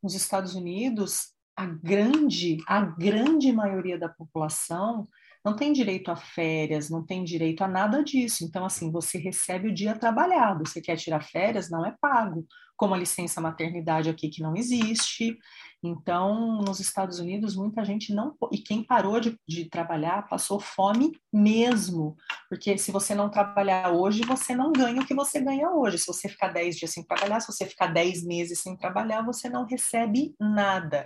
Nos 0.01 0.15
Estados 0.15 0.56
Unidos, 0.56 1.34
a 1.56 1.65
grande, 1.65 2.58
a 2.68 2.82
grande 2.82 3.51
maioria 3.51 4.00
da 4.00 4.08
população 4.08 5.08
não 5.43 5.55
tem 5.55 5.72
direito 5.72 6.12
a 6.12 6.15
férias, 6.15 6.89
não 6.89 7.05
tem 7.05 7.24
direito 7.24 7.63
a 7.63 7.67
nada 7.67 8.03
disso. 8.03 8.43
Então, 8.43 8.65
assim, 8.65 8.91
você 8.91 9.17
recebe 9.17 9.69
o 9.69 9.74
dia 9.74 9.98
trabalhado. 9.98 10.67
Você 10.67 10.81
quer 10.81 10.98
tirar 10.98 11.22
férias, 11.22 11.69
não 11.69 11.86
é 11.86 11.96
pago 12.00 12.46
como 12.79 12.93
a 12.93 12.98
licença 12.98 13.41
maternidade 13.41 14.10
aqui 14.10 14.29
que 14.29 14.41
não 14.41 14.55
existe. 14.55 15.38
Então, 15.84 16.62
nos 16.62 16.79
Estados 16.79 17.19
Unidos, 17.19 17.53
muita 17.53 17.84
gente 17.84 18.13
não. 18.13 18.34
E 18.53 18.58
quem 18.58 18.81
parou 18.81 19.19
de, 19.19 19.38
de, 19.46 19.65
trabalhar 19.65 20.29
passou 20.29 20.62
fome 20.62 21.12
mesmo. 21.31 22.15
Porque 22.48 22.77
se 22.77 22.89
você 22.89 23.13
não 23.13 23.29
trabalhar 23.29 23.91
hoje, 23.91 24.22
você 24.25 24.55
não 24.55 24.72
ganha 24.72 25.01
o 25.01 25.05
que 25.05 25.13
você 25.13 25.41
ganha 25.41 25.69
hoje. 25.69 25.98
Se 25.98 26.08
você 26.08 26.29
ficar 26.29 26.53
10 26.53 26.77
dias 26.77 26.91
sem 26.91 27.03
trabalhar, 27.03 27.41
se 27.41 27.51
você 27.51 27.65
ficar 27.65 27.88
10 27.88 28.25
meses 28.25 28.62
sem 28.62 28.77
trabalhar, 28.77 29.25
você 29.25 29.50
não 29.50 29.65
recebe 29.65 30.34
nada. 30.39 31.05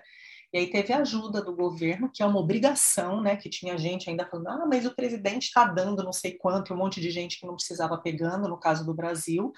E 0.54 0.60
aí 0.60 0.68
teve 0.70 0.94
ajuda 0.94 1.44
do 1.44 1.56
governo, 1.56 2.12
que 2.14 2.22
é 2.22 2.26
uma 2.26 2.40
obrigação, 2.40 3.20
né? 3.22 3.36
Que 3.36 3.50
tinha 3.50 3.78
gente 3.78 4.10
ainda 4.10 4.28
falando, 4.28 4.50
ah, 4.50 4.66
mas 4.68 4.86
o 4.86 4.96
presidente 4.96 5.46
está 5.46 5.66
dando 5.66 6.04
não 6.04 6.14
sei 6.14 6.34
quanto, 6.34 6.74
um 6.74 6.78
monte 6.78 7.02
de 7.02 7.10
gente 7.10 7.40
que 7.40 7.48
não 7.48 7.56
precisava 7.56 7.98
pegando, 7.98 8.48
no 8.48 8.60
caso 8.60 8.86
do 8.86 8.94
Brasil 8.94 9.52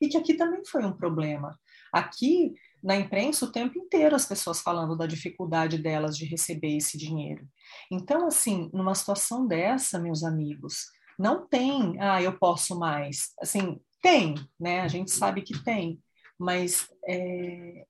e 0.00 0.08
que 0.08 0.16
aqui 0.16 0.34
também 0.34 0.64
foi 0.64 0.84
um 0.84 0.92
problema. 0.92 1.58
Aqui, 1.92 2.54
na 2.82 2.96
imprensa, 2.96 3.44
o 3.44 3.52
tempo 3.52 3.78
inteiro 3.78 4.14
as 4.14 4.26
pessoas 4.26 4.60
falando 4.60 4.96
da 4.96 5.06
dificuldade 5.06 5.78
delas 5.78 6.16
de 6.16 6.24
receber 6.24 6.76
esse 6.76 6.96
dinheiro. 6.96 7.46
Então, 7.90 8.26
assim, 8.26 8.70
numa 8.72 8.94
situação 8.94 9.46
dessa, 9.46 9.98
meus 9.98 10.22
amigos, 10.22 10.86
não 11.18 11.46
tem, 11.46 12.00
ah, 12.00 12.22
eu 12.22 12.38
posso 12.38 12.78
mais. 12.78 13.32
Assim, 13.40 13.80
tem, 14.02 14.34
né? 14.58 14.80
A 14.80 14.88
gente 14.88 15.10
sabe 15.10 15.42
que 15.42 15.62
tem, 15.64 16.00
mas 16.38 16.88
é, 17.06 17.84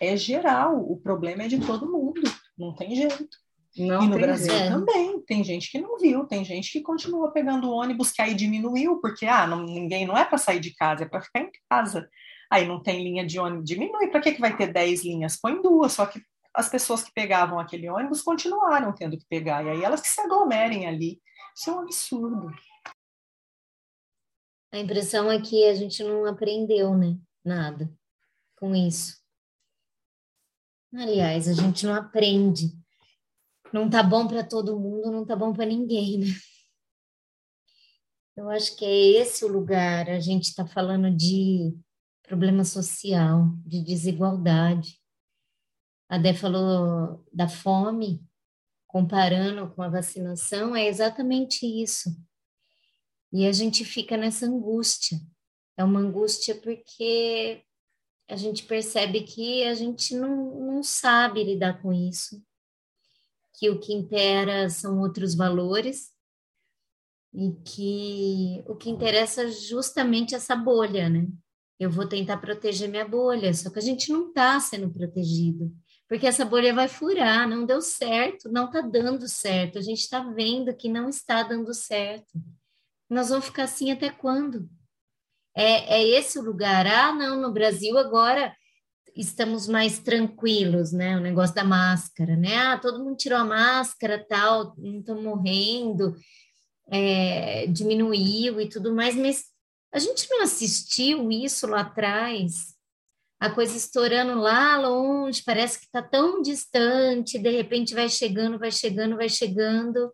é 0.00 0.16
geral, 0.16 0.78
o 0.78 0.96
problema 0.96 1.44
é 1.44 1.48
de 1.48 1.58
todo 1.64 1.90
mundo, 1.90 2.20
não 2.56 2.74
tem 2.74 2.94
jeito. 2.94 3.36
Não 3.78 4.02
e 4.02 4.08
no 4.08 4.18
Brasil 4.18 4.52
jeito. 4.52 4.68
também, 4.70 5.20
tem 5.22 5.44
gente 5.44 5.70
que 5.70 5.78
não 5.78 5.98
viu, 5.98 6.24
tem 6.24 6.44
gente 6.44 6.72
que 6.72 6.80
continua 6.80 7.30
pegando 7.30 7.70
ônibus 7.70 8.10
que 8.10 8.22
aí 8.22 8.34
diminuiu, 8.34 9.00
porque 9.00 9.26
ah, 9.26 9.46
não, 9.46 9.64
ninguém 9.64 10.06
não 10.06 10.16
é 10.16 10.24
para 10.24 10.38
sair 10.38 10.60
de 10.60 10.74
casa, 10.74 11.04
é 11.04 11.08
para 11.08 11.20
ficar 11.20 11.40
em 11.40 11.50
casa. 11.68 12.08
Aí 12.50 12.66
não 12.66 12.82
tem 12.82 13.02
linha 13.02 13.26
de 13.26 13.38
ônibus, 13.38 13.68
diminui, 13.68 14.08
para 14.08 14.20
que, 14.20 14.32
que 14.32 14.40
vai 14.40 14.56
ter 14.56 14.72
10 14.72 15.04
linhas? 15.04 15.38
Põe 15.38 15.60
duas, 15.60 15.92
só 15.92 16.06
que 16.06 16.22
as 16.54 16.70
pessoas 16.70 17.02
que 17.02 17.12
pegavam 17.12 17.58
aquele 17.58 17.88
ônibus 17.90 18.22
continuaram 18.22 18.94
tendo 18.94 19.18
que 19.18 19.26
pegar, 19.28 19.62
e 19.64 19.68
aí 19.68 19.84
elas 19.84 20.00
que 20.00 20.08
se 20.08 20.20
aglomerem 20.20 20.86
ali. 20.86 21.20
Isso 21.54 21.68
é 21.68 21.72
um 21.74 21.80
absurdo. 21.80 22.50
A 24.72 24.78
impressão 24.78 25.30
é 25.30 25.40
que 25.40 25.64
a 25.66 25.74
gente 25.74 26.02
não 26.02 26.24
aprendeu, 26.24 26.94
né? 26.94 27.18
Nada 27.44 27.90
com 28.56 28.74
isso. 28.74 29.25
Aliás, 30.96 31.48
a 31.48 31.52
gente 31.52 31.86
não 31.86 31.94
aprende 31.94 32.72
não 33.76 33.90
tá 33.90 34.02
bom 34.02 34.26
para 34.26 34.44
todo 34.44 34.78
mundo, 34.78 35.10
não 35.10 35.24
tá 35.24 35.36
bom 35.36 35.52
para 35.52 35.66
ninguém, 35.66 36.18
né? 36.18 36.26
Eu 38.36 38.50
acho 38.50 38.76
que 38.76 38.84
é 38.84 39.20
esse 39.20 39.44
o 39.44 39.48
lugar. 39.48 40.08
A 40.08 40.20
gente 40.20 40.44
está 40.44 40.66
falando 40.66 41.10
de 41.10 41.76
problema 42.22 42.64
social, 42.64 43.50
de 43.66 43.82
desigualdade. 43.82 44.98
A 46.08 46.18
Dé 46.18 46.32
falou 46.34 47.24
da 47.32 47.48
fome, 47.48 48.24
comparando 48.86 49.70
com 49.74 49.82
a 49.82 49.88
vacinação, 49.88 50.76
é 50.76 50.86
exatamente 50.86 51.66
isso. 51.66 52.10
E 53.32 53.46
a 53.46 53.52
gente 53.52 53.84
fica 53.84 54.16
nessa 54.16 54.46
angústia. 54.46 55.18
É 55.76 55.84
uma 55.84 56.00
angústia 56.00 56.54
porque 56.54 57.62
a 58.28 58.36
gente 58.36 58.64
percebe 58.64 59.22
que 59.22 59.64
a 59.64 59.74
gente 59.74 60.14
não, 60.14 60.60
não 60.60 60.82
sabe 60.82 61.44
lidar 61.44 61.80
com 61.80 61.92
isso 61.92 62.42
que 63.58 63.70
o 63.70 63.78
que 63.78 63.92
impera 63.92 64.68
são 64.68 65.00
outros 65.00 65.34
valores 65.34 66.10
e 67.34 67.52
que 67.64 68.64
o 68.66 68.76
que 68.76 68.90
interessa 68.90 69.44
é 69.44 69.50
justamente 69.50 70.34
essa 70.34 70.54
bolha, 70.54 71.08
né? 71.08 71.26
Eu 71.78 71.90
vou 71.90 72.08
tentar 72.08 72.38
proteger 72.38 72.88
minha 72.88 73.06
bolha, 73.06 73.52
só 73.52 73.70
que 73.70 73.78
a 73.78 73.82
gente 73.82 74.10
não 74.10 74.28
está 74.28 74.58
sendo 74.60 74.90
protegido, 74.90 75.74
porque 76.08 76.26
essa 76.26 76.44
bolha 76.44 76.72
vai 76.72 76.88
furar, 76.88 77.48
não 77.48 77.66
deu 77.66 77.82
certo, 77.82 78.50
não 78.50 78.66
está 78.66 78.80
dando 78.80 79.28
certo, 79.28 79.78
a 79.78 79.82
gente 79.82 80.00
está 80.00 80.20
vendo 80.20 80.74
que 80.74 80.88
não 80.88 81.08
está 81.08 81.42
dando 81.42 81.72
certo. 81.74 82.40
Nós 83.08 83.28
vamos 83.28 83.46
ficar 83.46 83.64
assim 83.64 83.90
até 83.90 84.10
quando? 84.10 84.68
É, 85.56 85.96
é 86.00 86.08
esse 86.08 86.38
o 86.38 86.42
lugar? 86.42 86.86
Ah, 86.86 87.12
não, 87.12 87.40
no 87.40 87.52
Brasil 87.52 87.96
agora 87.98 88.54
estamos 89.16 89.66
mais 89.66 89.98
tranquilos, 89.98 90.92
né? 90.92 91.16
O 91.16 91.20
negócio 91.20 91.54
da 91.54 91.64
máscara, 91.64 92.36
né? 92.36 92.56
Ah, 92.58 92.78
todo 92.78 93.02
mundo 93.02 93.16
tirou 93.16 93.38
a 93.38 93.44
máscara, 93.44 94.24
tal, 94.28 94.74
não 94.76 95.00
estão 95.00 95.22
morrendo, 95.22 96.14
é, 96.88 97.66
diminuiu 97.68 98.60
e 98.60 98.68
tudo 98.68 98.94
mais, 98.94 99.16
mas 99.16 99.44
a 99.92 99.98
gente 99.98 100.28
não 100.30 100.42
assistiu 100.42 101.30
isso 101.30 101.66
lá 101.66 101.80
atrás. 101.82 102.74
a 103.40 103.50
coisa 103.50 103.76
estourando 103.76 104.34
lá 104.40 104.78
longe, 104.78 105.42
parece 105.44 105.78
que 105.80 105.86
está 105.86 106.02
tão 106.02 106.42
distante, 106.42 107.38
de 107.38 107.50
repente 107.50 107.94
vai 107.94 108.08
chegando, 108.08 108.58
vai 108.58 108.70
chegando, 108.72 109.16
vai 109.16 109.28
chegando. 109.28 110.12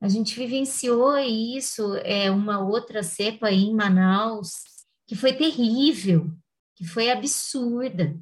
A 0.00 0.08
gente 0.08 0.34
vivenciou 0.34 1.18
isso, 1.18 1.94
é 1.96 2.30
uma 2.30 2.58
outra 2.58 3.02
cepa 3.02 3.48
aí 3.48 3.64
em 3.64 3.74
Manaus, 3.74 4.62
que 5.06 5.14
foi 5.14 5.32
terrível, 5.34 6.30
que 6.74 6.84
foi 6.84 7.10
absurda. 7.10 8.18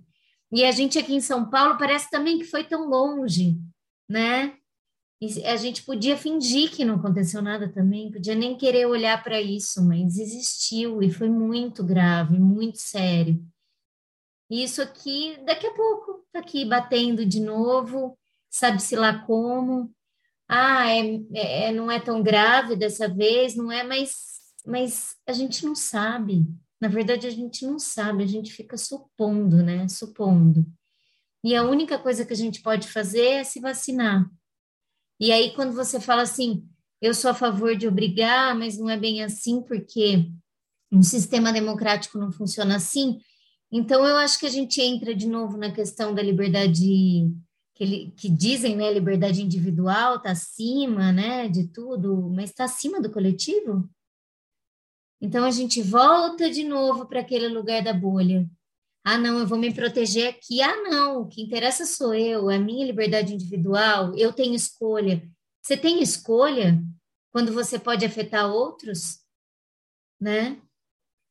E 0.50 0.64
a 0.64 0.73
gente 0.73 0.99
aqui 0.99 1.14
em 1.14 1.20
São 1.20 1.49
Paulo 1.49 1.78
parece 1.78 2.11
também 2.11 2.38
que 2.38 2.44
foi 2.44 2.64
tão 2.64 2.88
longe, 2.88 3.56
né? 4.08 4.56
E 5.20 5.44
a 5.44 5.56
gente 5.56 5.82
podia 5.82 6.16
fingir 6.16 6.70
que 6.70 6.85
não 6.85 6.94
aconteceu 6.94 7.42
nada 7.42 7.68
também, 7.68 8.11
podia 8.11 8.35
nem 8.35 8.56
querer 8.56 8.87
olhar 8.87 9.23
para 9.23 9.40
isso, 9.40 9.85
mas 9.85 10.16
existiu 10.16 11.02
e 11.02 11.11
foi 11.11 11.28
muito 11.28 11.85
grave, 11.85 12.38
muito 12.38 12.78
sério. 12.78 13.44
E 14.50 14.62
isso 14.62 14.80
aqui, 14.80 15.37
daqui 15.44 15.66
a 15.66 15.75
pouco, 15.75 16.25
tá 16.32 16.38
aqui 16.38 16.64
batendo 16.64 17.26
de 17.26 17.40
novo, 17.40 18.16
sabe-se 18.49 18.97
lá 18.97 19.18
como. 19.26 19.92
Ah, 20.48 20.88
é, 20.88 21.20
é, 21.34 21.64
é, 21.64 21.72
não 21.72 21.90
é 21.90 22.00
tão 22.00 22.22
grave 22.22 22.74
dessa 22.74 23.08
vez, 23.08 23.54
não 23.54 23.70
é, 23.70 23.84
mas, 23.84 24.12
mas 24.66 25.16
a 25.26 25.32
gente 25.32 25.64
não 25.64 25.74
sabe. 25.74 26.46
Na 26.80 26.88
verdade, 26.88 27.26
a 27.26 27.30
gente 27.30 27.66
não 27.66 27.78
sabe, 27.78 28.22
a 28.22 28.26
gente 28.26 28.52
fica 28.52 28.76
supondo, 28.76 29.62
né? 29.62 29.86
Supondo. 29.88 30.64
E 31.44 31.54
a 31.54 31.62
única 31.62 31.98
coisa 31.98 32.24
que 32.24 32.32
a 32.32 32.36
gente 32.36 32.62
pode 32.62 32.88
fazer 32.88 33.26
é 33.26 33.44
se 33.44 33.60
vacinar 33.60 34.28
e 35.20 35.32
aí, 35.32 35.52
quando 35.52 35.72
você 35.74 35.98
fala 36.00 36.22
assim, 36.22 36.64
eu 37.02 37.12
sou 37.12 37.32
a 37.32 37.34
favor 37.34 37.76
de 37.76 37.88
obrigar, 37.88 38.56
mas 38.56 38.78
não 38.78 38.88
é 38.88 38.96
bem 38.96 39.22
assim, 39.22 39.60
porque 39.60 40.30
um 40.92 41.02
sistema 41.02 41.52
democrático 41.52 42.18
não 42.18 42.30
funciona 42.30 42.76
assim. 42.76 43.18
Então, 43.70 44.06
eu 44.06 44.16
acho 44.16 44.38
que 44.38 44.46
a 44.46 44.50
gente 44.50 44.80
entra 44.80 45.14
de 45.14 45.26
novo 45.26 45.56
na 45.56 45.72
questão 45.72 46.14
da 46.14 46.22
liberdade, 46.22 47.28
que, 47.78 47.85
ele, 47.85 48.12
que 48.16 48.28
dizem, 48.28 48.75
né, 48.75 48.92
liberdade 48.92 49.40
individual 49.40 50.16
está 50.16 50.32
acima, 50.32 51.12
né, 51.12 51.49
de 51.49 51.68
tudo, 51.68 52.28
mas 52.28 52.50
está 52.50 52.64
acima 52.64 53.00
do 53.00 53.11
coletivo? 53.11 53.88
Então, 55.20 55.44
a 55.44 55.50
gente 55.52 55.80
volta 55.80 56.50
de 56.50 56.64
novo 56.64 57.06
para 57.06 57.20
aquele 57.20 57.47
lugar 57.47 57.82
da 57.82 57.92
bolha. 57.92 58.50
Ah, 59.04 59.16
não, 59.16 59.38
eu 59.38 59.47
vou 59.47 59.56
me 59.56 59.73
proteger 59.73 60.28
aqui. 60.28 60.61
Ah, 60.61 60.82
não, 60.82 61.23
o 61.23 61.28
que 61.28 61.40
interessa 61.40 61.87
sou 61.87 62.12
eu, 62.12 62.50
a 62.50 62.58
minha 62.58 62.85
liberdade 62.85 63.32
individual, 63.32 64.12
eu 64.16 64.32
tenho 64.32 64.54
escolha. 64.54 65.23
Você 65.62 65.76
tem 65.76 66.02
escolha 66.02 66.82
quando 67.32 67.52
você 67.52 67.78
pode 67.78 68.04
afetar 68.04 68.50
outros? 68.50 69.20
Né? 70.20 70.61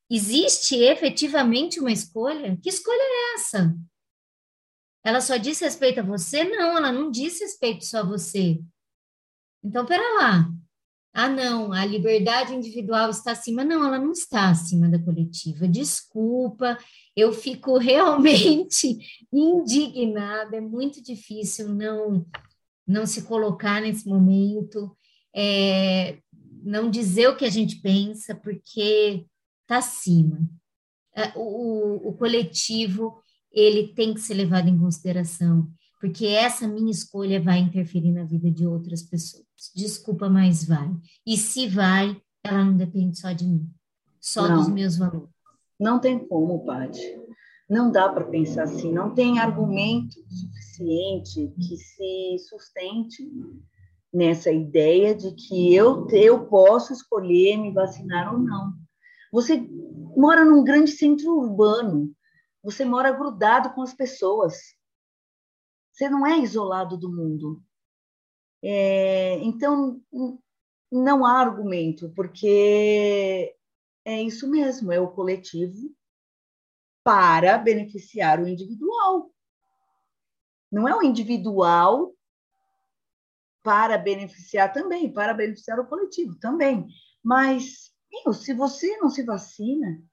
Existe 0.09 0.75
efetivamente 0.77 1.79
uma 1.79 1.91
escolha? 1.91 2.57
Que 2.63 2.69
escolha 2.69 3.01
é 3.01 3.35
essa? 3.35 3.77
Ela 5.07 5.21
só 5.21 5.37
diz 5.37 5.59
respeito 5.59 5.99
a 5.99 6.03
você? 6.03 6.43
Não, 6.43 6.77
ela 6.77 6.91
não 6.91 7.09
diz 7.09 7.39
respeito 7.39 7.85
só 7.85 7.99
a 7.99 8.03
você. 8.03 8.59
Então, 9.63 9.85
pera 9.85 10.03
lá 10.21 10.51
ah, 11.19 11.27
não, 11.27 11.73
a 11.73 11.83
liberdade 11.83 12.53
individual 12.53 13.09
está 13.09 13.31
acima. 13.31 13.65
Não, 13.65 13.83
ela 13.83 13.97
não 13.97 14.11
está 14.11 14.51
acima 14.51 14.87
da 14.87 14.99
coletiva. 14.99 15.67
Desculpa, 15.67 16.77
eu 17.15 17.33
fico 17.33 17.75
realmente 17.81 18.99
indignada. 19.33 20.57
É 20.57 20.61
muito 20.61 21.01
difícil 21.01 21.69
não, 21.69 22.23
não 22.85 23.07
se 23.07 23.23
colocar 23.23 23.81
nesse 23.81 24.07
momento, 24.07 24.95
é, 25.35 26.19
não 26.61 26.87
dizer 26.87 27.29
o 27.29 27.35
que 27.35 27.45
a 27.45 27.49
gente 27.49 27.81
pensa, 27.81 28.35
porque 28.35 29.25
está 29.63 29.77
acima. 29.77 30.47
É, 31.15 31.31
o, 31.35 32.09
o 32.09 32.13
coletivo 32.13 33.23
ele 33.51 33.93
tem 33.93 34.13
que 34.13 34.21
ser 34.21 34.33
levado 34.33 34.67
em 34.69 34.77
consideração, 34.77 35.67
porque 35.99 36.25
essa 36.27 36.67
minha 36.67 36.91
escolha 36.91 37.41
vai 37.41 37.59
interferir 37.59 38.11
na 38.11 38.23
vida 38.23 38.51
de 38.51 38.65
outras 38.65 39.01
pessoas 39.01 39.47
desculpa, 39.75 40.29
mas 40.29 40.65
vai. 40.65 40.89
E 41.25 41.37
se 41.37 41.67
vai, 41.67 42.19
ela 42.43 42.63
não 42.63 42.77
depende 42.77 43.19
só 43.19 43.31
de 43.31 43.45
mim, 43.45 43.69
só 44.19 44.47
não, 44.47 44.57
dos 44.57 44.69
meus 44.69 44.97
valores. 44.97 45.29
Não 45.79 45.99
tem 45.99 46.19
como, 46.19 46.65
Paty. 46.65 47.01
Não 47.69 47.91
dá 47.91 48.07
para 48.07 48.25
pensar 48.25 48.63
assim, 48.63 48.93
não 48.93 49.13
tem 49.13 49.39
argumento 49.39 50.15
suficiente 50.29 51.53
que 51.59 51.75
se 51.75 52.37
sustente 52.47 53.29
nessa 54.13 54.49
ideia 54.49 55.13
de 55.13 55.31
que 55.31 55.75
eu, 55.75 56.07
eu 56.11 56.45
posso 56.45 56.93
escolher 56.93 57.57
me 57.57 57.73
vacinar 57.73 58.33
ou 58.33 58.39
não. 58.39 58.73
Você 59.33 59.67
mora 60.15 60.45
num 60.45 60.63
grande 60.63 60.91
centro 60.91 61.37
urbano, 61.37 62.09
você 62.67 62.83
mora 62.83 63.13
grudado 63.13 63.73
com 63.73 63.81
as 63.81 63.93
pessoas. 63.93 64.75
Você 65.93 66.09
não 66.09 66.27
é 66.27 66.37
isolado 66.37 66.97
do 66.97 67.09
mundo. 67.09 67.63
É, 68.61 69.35
então, 69.35 70.01
não 70.91 71.25
há 71.25 71.39
argumento, 71.39 72.11
porque 72.13 73.55
é 74.03 74.21
isso 74.21 74.49
mesmo, 74.49 74.91
é 74.91 74.99
o 74.99 75.09
coletivo 75.09 75.95
para 77.05 77.57
beneficiar 77.57 78.41
o 78.41 78.47
individual. 78.49 79.31
Não 80.69 80.89
é 80.89 80.93
o 80.93 81.01
individual 81.01 82.13
para 83.63 83.97
beneficiar 83.97 84.73
também, 84.73 85.13
para 85.13 85.33
beneficiar 85.33 85.79
o 85.79 85.87
coletivo 85.87 86.35
também. 86.35 86.85
Mas, 87.23 87.93
meu, 88.11 88.33
se 88.33 88.53
você 88.53 88.97
não 88.97 89.09
se 89.09 89.23
vacina, 89.23 90.03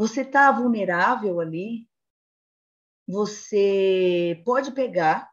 você 0.00 0.22
está 0.22 0.50
vulnerável 0.50 1.40
ali, 1.40 1.86
você 3.06 4.40
pode 4.46 4.72
pegar. 4.72 5.30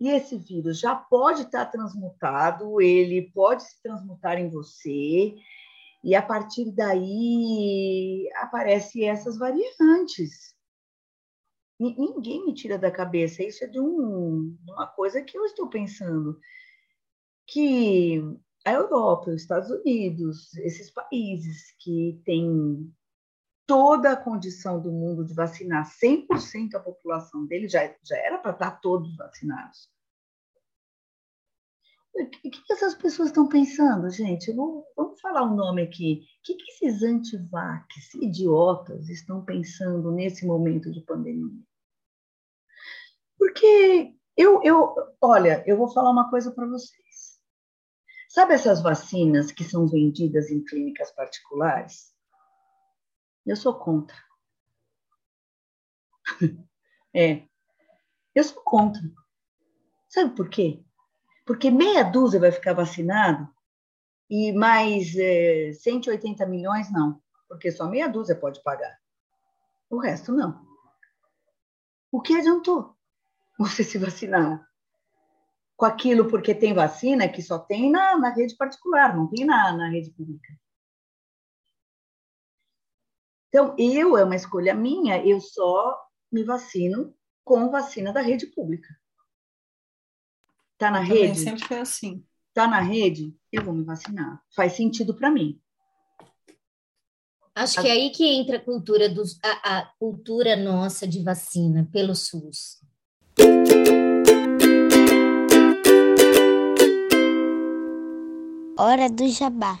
E 0.00 0.08
esse 0.08 0.38
vírus 0.38 0.80
já 0.80 0.94
pode 0.96 1.42
estar 1.42 1.66
transmutado, 1.66 2.80
ele 2.80 3.30
pode 3.32 3.64
se 3.64 3.82
transmutar 3.82 4.38
em 4.38 4.48
você, 4.48 5.36
e 6.02 6.14
a 6.14 6.22
partir 6.22 6.70
daí 6.70 8.30
aparecem 8.36 9.10
essas 9.10 9.36
variantes. 9.36 10.54
Ninguém 11.78 12.46
me 12.46 12.54
tira 12.54 12.78
da 12.78 12.90
cabeça, 12.90 13.42
isso 13.42 13.62
é 13.62 13.66
de 13.66 13.78
um, 13.78 14.56
uma 14.66 14.86
coisa 14.86 15.20
que 15.20 15.36
eu 15.36 15.44
estou 15.44 15.68
pensando, 15.68 16.40
que 17.46 18.22
a 18.64 18.72
Europa, 18.72 19.32
os 19.32 19.42
Estados 19.42 19.68
Unidos, 19.68 20.54
esses 20.56 20.90
países 20.90 21.74
que 21.78 22.22
têm 22.24 22.90
toda 23.68 24.12
a 24.12 24.16
condição 24.16 24.80
do 24.80 24.90
mundo 24.90 25.26
de 25.26 25.34
vacinar 25.34 25.86
100% 25.86 26.74
a 26.74 26.80
população 26.80 27.44
dele, 27.44 27.68
já, 27.68 27.94
já 28.02 28.16
era 28.16 28.38
para 28.38 28.52
estar 28.52 28.80
todos 28.80 29.14
vacinados. 29.14 29.90
O 32.14 32.26
que, 32.26 32.50
que 32.50 32.72
essas 32.72 32.94
pessoas 32.94 33.28
estão 33.28 33.46
pensando, 33.46 34.08
gente? 34.08 34.50
Vou, 34.52 34.86
vamos 34.96 35.20
falar 35.20 35.42
o 35.42 35.52
um 35.52 35.54
nome 35.54 35.82
aqui. 35.82 36.24
O 36.40 36.42
que, 36.42 36.54
que 36.54 36.72
esses 36.72 37.02
antivax, 37.02 38.14
idiotas, 38.14 39.10
estão 39.10 39.44
pensando 39.44 40.10
nesse 40.12 40.46
momento 40.46 40.90
de 40.90 41.02
pandemia? 41.02 41.62
Porque 43.38 44.14
eu, 44.34 44.62
eu, 44.64 44.94
olha, 45.20 45.62
eu 45.66 45.76
vou 45.76 45.92
falar 45.92 46.10
uma 46.10 46.30
coisa 46.30 46.50
para 46.50 46.66
vocês. 46.66 47.38
Sabe 48.30 48.54
essas 48.54 48.82
vacinas 48.82 49.52
que 49.52 49.62
são 49.62 49.86
vendidas 49.86 50.50
em 50.50 50.64
clínicas 50.64 51.12
particulares? 51.12 52.17
Eu 53.48 53.56
sou 53.56 53.74
contra. 53.74 54.16
É, 57.14 57.48
eu 58.34 58.44
sou 58.44 58.62
contra. 58.62 59.00
Sabe 60.10 60.36
por 60.36 60.50
quê? 60.50 60.84
Porque 61.46 61.70
meia 61.70 62.02
dúzia 62.02 62.38
vai 62.38 62.52
ficar 62.52 62.74
vacinado 62.74 63.48
e 64.28 64.52
mais 64.52 65.16
é, 65.16 65.72
180 65.72 66.44
milhões 66.44 66.92
não, 66.92 67.20
porque 67.48 67.72
só 67.72 67.88
meia 67.88 68.08
dúzia 68.08 68.36
pode 68.36 68.62
pagar. 68.62 68.94
O 69.88 69.98
resto 69.98 70.32
não. 70.32 70.62
O 72.12 72.20
que 72.20 72.36
adiantou 72.36 72.94
você 73.58 73.82
se 73.82 73.96
vacinar? 73.96 74.68
Com 75.78 75.86
aquilo 75.86 76.28
porque 76.28 76.54
tem 76.54 76.74
vacina 76.74 77.26
que 77.26 77.40
só 77.40 77.58
tem 77.58 77.90
na, 77.90 78.18
na 78.18 78.28
rede 78.34 78.54
particular, 78.54 79.16
não 79.16 79.28
tem 79.28 79.46
na, 79.46 79.72
na 79.72 79.88
rede 79.88 80.10
pública. 80.10 80.52
Então, 83.48 83.74
eu, 83.78 84.16
é 84.16 84.24
uma 84.24 84.36
escolha 84.36 84.74
minha, 84.74 85.24
eu 85.24 85.40
só 85.40 85.98
me 86.30 86.44
vacino 86.44 87.14
com 87.44 87.70
vacina 87.70 88.12
da 88.12 88.20
rede 88.20 88.46
pública. 88.48 88.88
Tá 90.76 90.90
na 90.90 91.00
Também 91.00 91.26
rede? 91.26 91.40
sempre 91.40 91.64
foi 91.64 91.80
assim. 91.80 92.24
Tá 92.52 92.66
na 92.66 92.80
rede? 92.80 93.34
Eu 93.50 93.64
vou 93.64 93.72
me 93.72 93.84
vacinar. 93.84 94.42
Faz 94.54 94.74
sentido 94.74 95.14
para 95.14 95.30
mim. 95.30 95.60
Acho 97.54 97.80
que 97.80 97.88
é 97.88 97.92
aí 97.92 98.10
que 98.10 98.24
entra 98.24 98.58
a 98.58 98.64
cultura, 98.64 99.08
dos, 99.08 99.38
a, 99.42 99.78
a 99.78 99.86
cultura 99.98 100.54
nossa 100.54 101.08
de 101.08 101.22
vacina 101.22 101.88
pelo 101.90 102.14
SUS. 102.14 102.80
Hora 108.78 109.08
do 109.10 109.28
jabá. 109.28 109.80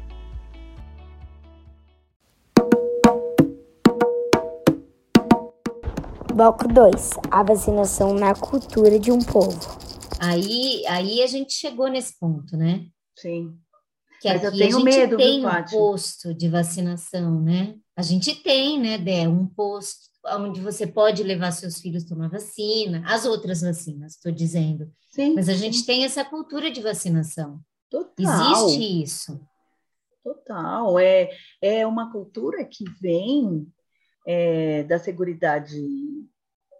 Bloco 6.41 6.67
2. 6.67 7.09
A 7.29 7.43
vacinação 7.43 8.15
na 8.15 8.33
cultura 8.33 8.97
de 8.97 9.11
um 9.11 9.19
povo. 9.19 9.59
Aí, 10.19 10.83
aí 10.87 11.21
a 11.21 11.27
gente 11.27 11.53
chegou 11.53 11.87
nesse 11.87 12.17
ponto, 12.17 12.57
né? 12.57 12.87
Sim. 13.15 13.55
Que 14.19 14.27
Mas 14.27 14.43
eu 14.43 14.51
tenho 14.51 14.77
a 14.77 14.79
gente 14.79 14.83
medo, 14.83 15.09
viu, 15.09 15.17
tem 15.17 15.39
um 15.39 15.43
Paty? 15.43 15.75
posto 15.75 16.33
de 16.33 16.49
vacinação, 16.49 17.39
né? 17.39 17.75
A 17.95 18.01
gente 18.01 18.33
tem, 18.33 18.79
né, 18.79 18.97
Dé, 18.97 19.27
um 19.27 19.45
posto 19.45 20.09
onde 20.39 20.59
você 20.61 20.87
pode 20.87 21.21
levar 21.21 21.51
seus 21.51 21.79
filhos 21.79 22.05
tomar 22.05 22.27
vacina, 22.27 23.03
as 23.05 23.23
outras 23.23 23.61
vacinas, 23.61 24.13
estou 24.15 24.31
dizendo. 24.31 24.91
Sim. 25.11 25.35
Mas 25.35 25.47
a 25.47 25.53
gente 25.53 25.85
tem 25.85 26.05
essa 26.05 26.25
cultura 26.25 26.71
de 26.71 26.81
vacinação. 26.81 27.59
Total. 27.87 28.65
Existe 28.65 29.03
isso. 29.03 29.39
Total. 30.23 30.97
É, 30.97 31.29
é 31.61 31.85
uma 31.85 32.11
cultura 32.11 32.65
que 32.65 32.83
vem 32.99 33.67
é, 34.25 34.83
da 34.83 34.97
seguridade 34.97 35.79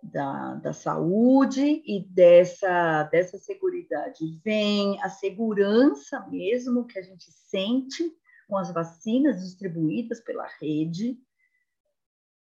da, 0.02 0.56
da 0.56 0.74
saúde 0.74 1.82
e 1.86 2.04
dessa, 2.10 3.04
dessa 3.04 3.38
seguridade 3.38 4.40
vem 4.44 5.02
a 5.02 5.10
segurança 5.10 6.26
mesmo 6.28 6.86
que 6.86 6.98
a 6.98 7.02
gente 7.02 7.32
sente 7.32 8.12
com 8.48 8.58
as 8.58 8.72
vacinas 8.72 9.42
distribuídas 9.42 10.20
pela 10.20 10.48
rede. 10.60 11.18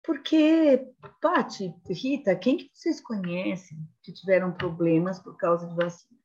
Porque, 0.02 0.90
Pati, 1.20 1.74
Rita, 1.86 2.34
quem 2.34 2.56
que 2.56 2.70
vocês 2.72 3.00
conhecem 3.00 3.78
que 4.02 4.12
tiveram 4.12 4.52
problemas 4.52 5.18
por 5.18 5.36
causa 5.36 5.66
de 5.66 5.74
vacina? 5.74 6.18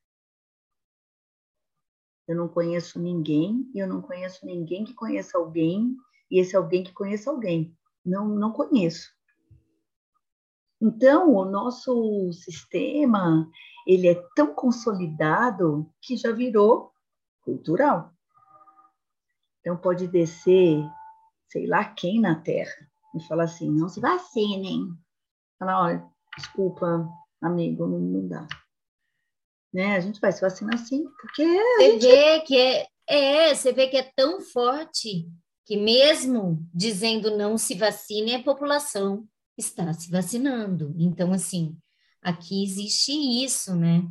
Eu 2.26 2.38
não 2.38 2.48
conheço 2.48 2.98
ninguém, 3.02 3.70
e 3.76 3.80
eu 3.80 3.88
não 3.88 4.02
conheço 4.02 4.46
ninguém 4.46 4.86
que 4.86 4.94
conheça 4.94 5.38
alguém, 5.38 5.98
e 6.32 6.40
esse 6.40 6.56
alguém 6.56 6.84
que 6.84 6.94
conheça 6.94 7.30
alguém. 7.30 7.78
Não, 8.06 8.26
não 8.28 8.54
conheço. 8.54 9.12
Então, 10.86 11.34
o 11.34 11.46
nosso 11.46 12.30
sistema, 12.34 13.50
ele 13.88 14.10
é 14.10 14.22
tão 14.36 14.54
consolidado 14.54 15.90
que 16.02 16.18
já 16.18 16.34
virou 16.34 16.92
cultural. 17.42 18.12
Então, 19.62 19.78
pode 19.78 20.10
descer, 20.10 20.86
sei 21.48 21.68
lá 21.68 21.86
quem 21.86 22.20
na 22.20 22.36
Terra, 22.36 22.76
e 23.16 23.24
falar 23.24 23.46
assim, 23.46 23.72
não 23.72 23.88
se 23.88 24.02
vacinem. 24.02 24.90
Falar, 25.58 25.84
olha, 25.84 26.06
desculpa, 26.36 27.08
amigo, 27.42 27.88
não, 27.88 28.00
não 28.00 28.28
dá. 28.28 28.46
Né? 29.74 29.96
A 29.96 30.02
gente 30.02 30.20
vai 30.20 30.34
se 30.34 30.42
vacinar 30.42 30.78
sim, 30.80 31.06
porque 31.22 31.46
Você 31.78 31.92
gente 31.92 32.08
vê 32.08 32.42
que 32.42 32.58
é, 32.58 32.88
é, 33.08 33.56
você 33.56 33.72
vê 33.72 33.88
que 33.88 33.96
é 33.96 34.12
tão 34.18 34.42
forte 34.42 35.30
que 35.66 35.78
mesmo 35.78 36.60
dizendo 36.74 37.38
não 37.38 37.58
se 37.58 37.74
vacine, 37.74 38.36
a 38.36 38.44
população 38.44 39.26
está 39.58 39.92
se 39.94 40.10
vacinando. 40.10 40.94
Então, 40.98 41.32
assim, 41.32 41.78
aqui 42.22 42.64
existe 42.64 43.12
isso, 43.12 43.76
né? 43.76 44.08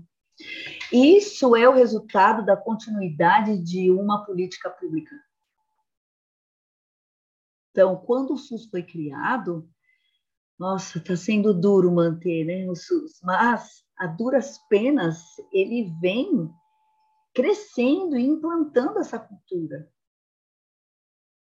Isso 0.93 1.55
é 1.55 1.69
o 1.69 1.75
resultado 1.75 2.45
da 2.45 2.57
continuidade 2.57 3.59
de 3.59 3.91
uma 3.91 4.25
política 4.25 4.71
pública. 4.71 5.15
Então, 7.71 7.97
quando 7.97 8.35
o 8.35 8.37
SUS 8.37 8.67
foi 8.67 8.83
criado, 8.83 9.69
nossa, 10.59 10.99
está 10.99 11.17
sendo 11.17 11.55
duro 11.55 11.91
manter 11.91 12.45
né, 12.45 12.71
o 12.71 12.75
SUS, 12.75 13.19
mas 13.23 13.83
a 13.99 14.07
duras 14.07 14.59
penas 14.69 15.23
ele 15.53 15.93
vem 16.01 16.51
crescendo 17.35 18.17
e 18.17 18.27
implantando 18.27 18.99
essa 18.99 19.19
cultura. 19.19 19.91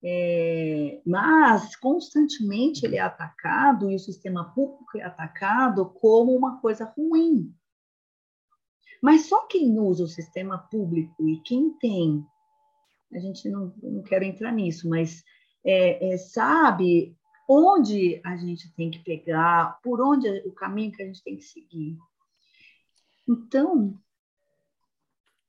É, 0.04 1.02
mas 1.06 1.76
constantemente 1.76 2.86
ele 2.86 2.98
é 2.98 3.02
atacado 3.02 3.90
e 3.90 3.96
o 3.96 4.00
sistema 4.00 4.54
público 4.54 4.98
é 4.98 5.04
atacado 5.04 5.86
como 6.00 6.36
uma 6.36 6.60
coisa 6.60 6.86
ruim. 6.86 7.54
Mas 9.02 9.28
só 9.28 9.46
quem 9.48 9.80
usa 9.80 10.04
o 10.04 10.08
sistema 10.08 10.58
público 10.58 11.28
e 11.28 11.40
quem 11.42 11.72
tem, 11.78 12.26
a 13.14 13.20
gente 13.20 13.50
não, 13.50 13.74
não 13.82 14.04
quero 14.04 14.24
entrar 14.26 14.52
nisso, 14.52 14.90
mas 14.90 15.24
é, 15.64 16.14
é, 16.14 16.18
sabe 16.18 17.16
onde 17.48 18.22
a 18.24 18.36
gente 18.36 18.74
tem 18.74 18.90
que 18.90 19.00
pegar, 19.00 19.80
por 19.84 20.02
onde 20.02 20.28
o 20.48 20.52
caminho 20.52 20.92
que 20.92 21.04
a 21.04 21.06
gente 21.06 21.24
tem 21.24 21.38
que 21.38 21.44
seguir. 21.44 21.98
Então, 23.28 24.00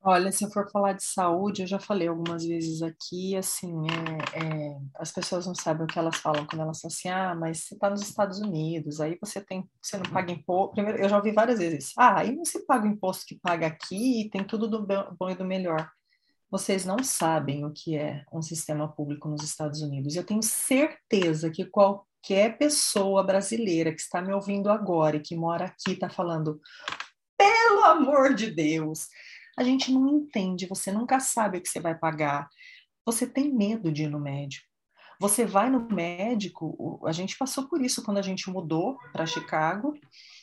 Olha, 0.03 0.31
se 0.31 0.45
eu 0.45 0.51
for 0.51 0.71
falar 0.71 0.93
de 0.93 1.03
saúde, 1.03 1.63
eu 1.63 1.67
já 1.67 1.81
falei 1.81 2.07
algumas 2.07 2.45
vezes 2.45 2.81
aqui, 2.81 3.37
assim, 3.37 3.73
é, 3.91 4.39
é, 4.39 4.79
as 4.95 5.11
pessoas 5.11 5.47
não 5.47 5.55
sabem 5.55 5.85
o 5.85 5.87
que 5.87 5.99
elas 5.99 6.17
falam 6.17 6.47
quando 6.47 6.63
elas 6.63 6.81
falam 6.81 6.95
assim, 6.95 7.09
ah, 7.09 7.35
mas 7.35 7.65
você 7.65 7.75
está 7.75 7.91
nos 7.91 8.03
Estados 8.03 8.39
Unidos, 8.39 9.01
aí 9.01 9.19
você 9.21 9.41
tem, 9.41 9.69
você 9.83 9.97
não 9.97 10.05
paga 10.05 10.33
imposto. 10.33 10.75
Primeiro, 10.75 10.99
eu 10.99 11.09
já 11.09 11.17
ouvi 11.17 11.33
várias 11.33 11.59
vezes, 11.59 11.93
ah, 11.99 12.21
aí 12.21 12.35
não 12.37 12.45
se 12.45 12.65
paga 12.67 12.87
o 12.87 12.91
imposto 12.91 13.25
que 13.27 13.41
paga 13.41 13.67
aqui, 13.67 14.29
tem 14.31 14.45
tudo 14.45 14.69
do 14.69 14.87
bom 15.19 15.29
e 15.29 15.35
do 15.35 15.45
melhor. 15.45 15.91
Vocês 16.49 16.85
não 16.85 17.03
sabem 17.03 17.65
o 17.65 17.73
que 17.73 17.97
é 17.97 18.25
um 18.33 18.41
sistema 18.41 18.87
público 18.87 19.29
nos 19.29 19.43
Estados 19.43 19.83
Unidos. 19.83 20.15
Eu 20.15 20.25
tenho 20.25 20.43
certeza 20.43 21.51
que 21.51 21.65
qualquer 21.65 22.57
pessoa 22.57 23.25
brasileira 23.25 23.93
que 23.93 24.01
está 24.01 24.23
me 24.23 24.33
ouvindo 24.33 24.71
agora 24.71 25.17
e 25.17 25.21
que 25.21 25.35
mora 25.35 25.65
aqui 25.65 25.93
está 25.93 26.09
falando, 26.09 26.61
pelo 27.37 27.83
amor 27.83 28.35
de 28.35 28.51
Deus, 28.53 29.09
a 29.57 29.65
gente 29.65 29.93
não 29.93 30.09
entende, 30.09 30.67
você 30.67 30.93
nunca 30.93 31.21
sabe 31.21 31.59
o 31.59 31.63
que 31.63 31.69
você 31.69 31.81
vai 31.81 31.97
pagar. 31.97 32.49
Você 33.07 33.27
tem 33.27 33.53
medo 33.55 33.93
de 33.93 34.05
ir 34.05 34.09
no 34.11 34.21
médico. 34.21 34.67
Você 35.21 35.47
vai 35.47 35.71
no 35.71 35.81
médico, 35.89 37.01
a 37.07 37.13
gente 37.13 37.39
passou 37.39 37.69
por 37.69 37.83
isso 37.83 38.05
quando 38.05 38.19
a 38.19 38.23
gente 38.23 38.51
mudou 38.51 38.99
para 39.13 39.27
Chicago. 39.27 39.95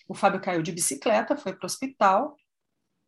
O 0.08 0.16
Fábio 0.16 0.42
caiu 0.42 0.64
de 0.64 0.72
bicicleta, 0.72 1.38
foi 1.38 1.54
para 1.54 1.66
o 1.66 1.68
hospital 1.68 2.36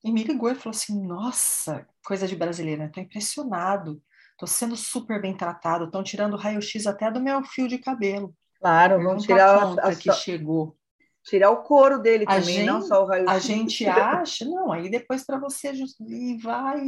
e 0.04 0.12
me 0.12 0.24
ligou 0.24 0.50
e 0.52 0.56
falou 0.56 0.76
assim: 0.76 1.06
Nossa, 1.06 1.88
coisa 2.06 2.28
de 2.28 2.36
brasileira, 2.36 2.86
estou 2.86 3.04
impressionado, 3.04 4.02
estou 4.32 4.48
sendo 4.48 4.76
super 4.76 5.22
bem 5.22 5.36
tratado, 5.36 5.86
estão 5.86 6.04
tirando 6.04 6.38
raio-x 6.38 6.88
até 6.88 7.12
do 7.12 7.22
meu 7.22 7.44
fio 7.44 7.68
de 7.68 7.78
cabelo. 7.80 8.36
claro, 8.60 9.02
vão 9.02 9.18
Pergunta 9.18 9.18
tirar 9.18 9.80
a 9.82 9.91
a- 9.91 9.96
que 9.96 10.12
chegou. 10.12 10.78
Tirar 11.25 11.49
o 11.51 11.63
couro 11.63 11.99
dele 11.99 12.23
A 12.27 12.39
também, 12.39 12.63
não 12.65 12.79
gente- 12.79 12.88
só 12.88 13.03
o 13.03 13.07
raio 13.07 13.29
A 13.29 13.39
gente 13.39 13.85
acha, 13.88 14.45
não, 14.45 14.71
aí 14.71 14.89
depois 14.89 15.25
para 15.25 15.39
você 15.39 15.73
e 16.07 16.38
vai. 16.38 16.81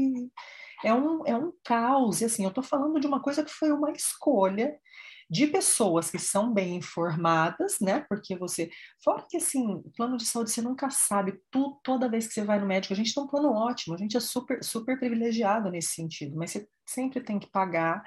É 0.84 0.94
um, 0.94 1.26
é 1.26 1.36
um 1.36 1.52
caos. 1.64 2.22
E 2.22 2.26
assim, 2.26 2.44
eu 2.44 2.50
estou 2.50 2.64
falando 2.64 3.00
de 3.00 3.08
uma 3.08 3.20
coisa 3.20 3.44
que 3.44 3.52
foi 3.52 3.72
uma 3.72 3.92
escolha 3.92 4.78
de 5.30 5.46
pessoas 5.48 6.10
que 6.10 6.20
são 6.20 6.54
bem 6.54 6.76
informadas, 6.76 7.80
né? 7.82 8.06
Porque 8.08 8.38
você. 8.38 8.70
Fora 9.04 9.26
que 9.28 9.38
assim, 9.38 9.82
plano 9.96 10.16
de 10.18 10.26
saúde 10.26 10.52
você 10.52 10.62
nunca 10.62 10.90
sabe, 10.90 11.42
tu, 11.52 11.80
toda 11.84 12.08
vez 12.08 12.28
que 12.28 12.34
você 12.34 12.44
vai 12.44 12.60
no 12.60 12.68
médico, 12.68 12.94
a 12.94 12.98
gente 12.98 13.14
tem 13.14 13.24
um 13.24 13.28
plano 13.28 13.52
ótimo, 13.52 13.96
a 13.96 13.98
gente 13.98 14.16
é 14.16 14.20
super, 14.20 14.64
super 14.64 14.98
privilegiado 15.00 15.70
nesse 15.72 15.96
sentido, 15.96 16.38
mas 16.38 16.52
você 16.52 16.68
sempre 16.86 17.20
tem 17.22 17.40
que 17.40 17.48
pagar. 17.50 18.04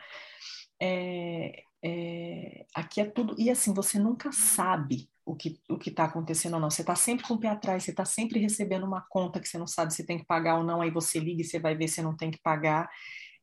É, 0.80 1.62
é, 1.84 2.64
aqui 2.74 3.00
é 3.00 3.04
tudo. 3.04 3.34
E 3.36 3.50
assim, 3.50 3.74
você 3.74 3.98
nunca 3.98 4.32
sabe 4.32 5.10
o 5.32 5.36
que 5.36 5.60
o 5.68 5.76
está 5.76 6.04
acontecendo 6.04 6.54
ou 6.54 6.60
não. 6.60 6.70
Você 6.70 6.82
está 6.82 6.94
sempre 6.94 7.26
com 7.26 7.34
o 7.34 7.40
pé 7.40 7.48
atrás, 7.48 7.84
você 7.84 7.90
está 7.90 8.04
sempre 8.04 8.40
recebendo 8.40 8.84
uma 8.84 9.00
conta 9.08 9.40
que 9.40 9.48
você 9.48 9.58
não 9.58 9.66
sabe 9.66 9.94
se 9.94 10.04
tem 10.04 10.18
que 10.18 10.26
pagar 10.26 10.58
ou 10.58 10.64
não, 10.64 10.80
aí 10.80 10.90
você 10.90 11.18
liga 11.18 11.42
e 11.42 11.44
você 11.44 11.58
vai 11.58 11.74
ver 11.76 11.88
se 11.88 12.02
não 12.02 12.16
tem 12.16 12.30
que 12.30 12.40
pagar. 12.42 12.88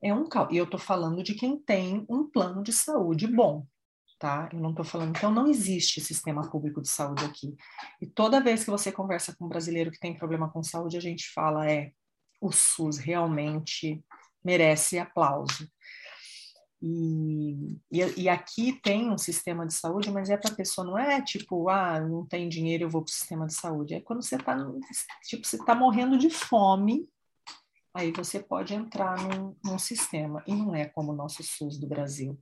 É 0.02 0.14
um 0.14 0.28
caos. 0.28 0.50
E 0.52 0.58
eu 0.58 0.66
estou 0.66 0.80
falando 0.80 1.24
de 1.24 1.34
quem 1.34 1.58
tem 1.58 2.06
um 2.10 2.30
plano 2.30 2.62
de 2.62 2.72
saúde 2.74 3.28
bom, 3.28 3.66
tá? 4.20 4.50
Eu 4.52 4.60
não 4.60 4.72
estou 4.72 4.86
falando. 4.86 5.16
Então, 5.18 5.32
não 5.32 5.48
existe 5.48 6.02
sistema 6.02 6.50
público 6.50 6.82
de 6.82 6.90
saúde 6.90 7.26
aqui. 7.26 7.56
E 8.02 8.06
toda 8.06 8.44
vez 8.44 8.64
que 8.64 8.70
você 8.70 8.92
conversa 8.92 9.36
com 9.36 9.46
um 9.46 9.50
brasileiro 9.50 9.92
que 9.92 10.00
tem 10.00 10.16
problema 10.16 10.50
com 10.52 10.64
saúde, 10.64 10.98
a 10.98 11.02
gente 11.02 11.32
fala: 11.34 11.70
é, 11.70 11.92
o 12.42 12.52
SUS 12.52 12.98
realmente 12.98 14.04
merece 14.44 15.00
aplauso. 15.00 15.68
E, 16.82 17.80
e, 17.92 18.22
e 18.22 18.30
aqui 18.30 18.74
tem 18.82 19.10
um 19.10 19.18
sistema 19.18 19.66
de 19.66 19.74
saúde, 19.74 20.12
mas 20.12 20.30
é 20.30 20.38
para 20.38 20.52
a 20.52 20.56
pessoa, 20.56 20.86
não 20.86 20.98
é 20.98 21.22
tipo, 21.22 21.70
ah, 21.70 22.00
não 22.00 22.26
tem 22.26 22.48
dinheiro, 22.48 22.84
eu 22.84 22.90
vou 22.90 23.02
para 23.04 23.10
o 23.10 23.14
sistema 23.14 23.48
de 23.48 23.54
saúde. 23.54 23.96
É 23.96 24.02
quando 24.02 24.24
você 24.24 24.36
está, 24.36 24.56
tipo, 25.24 25.46
você 25.46 25.56
está 25.56 25.74
morrendo 25.74 26.18
de 26.18 26.30
fome, 26.30 27.10
aí 27.94 28.12
você 28.12 28.40
pode 28.40 28.76
entrar 28.76 29.18
num, 29.18 29.56
num 29.64 29.80
sistema. 29.80 30.44
E 30.46 30.54
não 30.54 30.76
é 30.76 30.86
como 30.86 31.12
o 31.12 31.16
nosso 31.16 31.42
SUS 31.44 31.80
do 31.80 31.88
Brasil. 31.88 32.40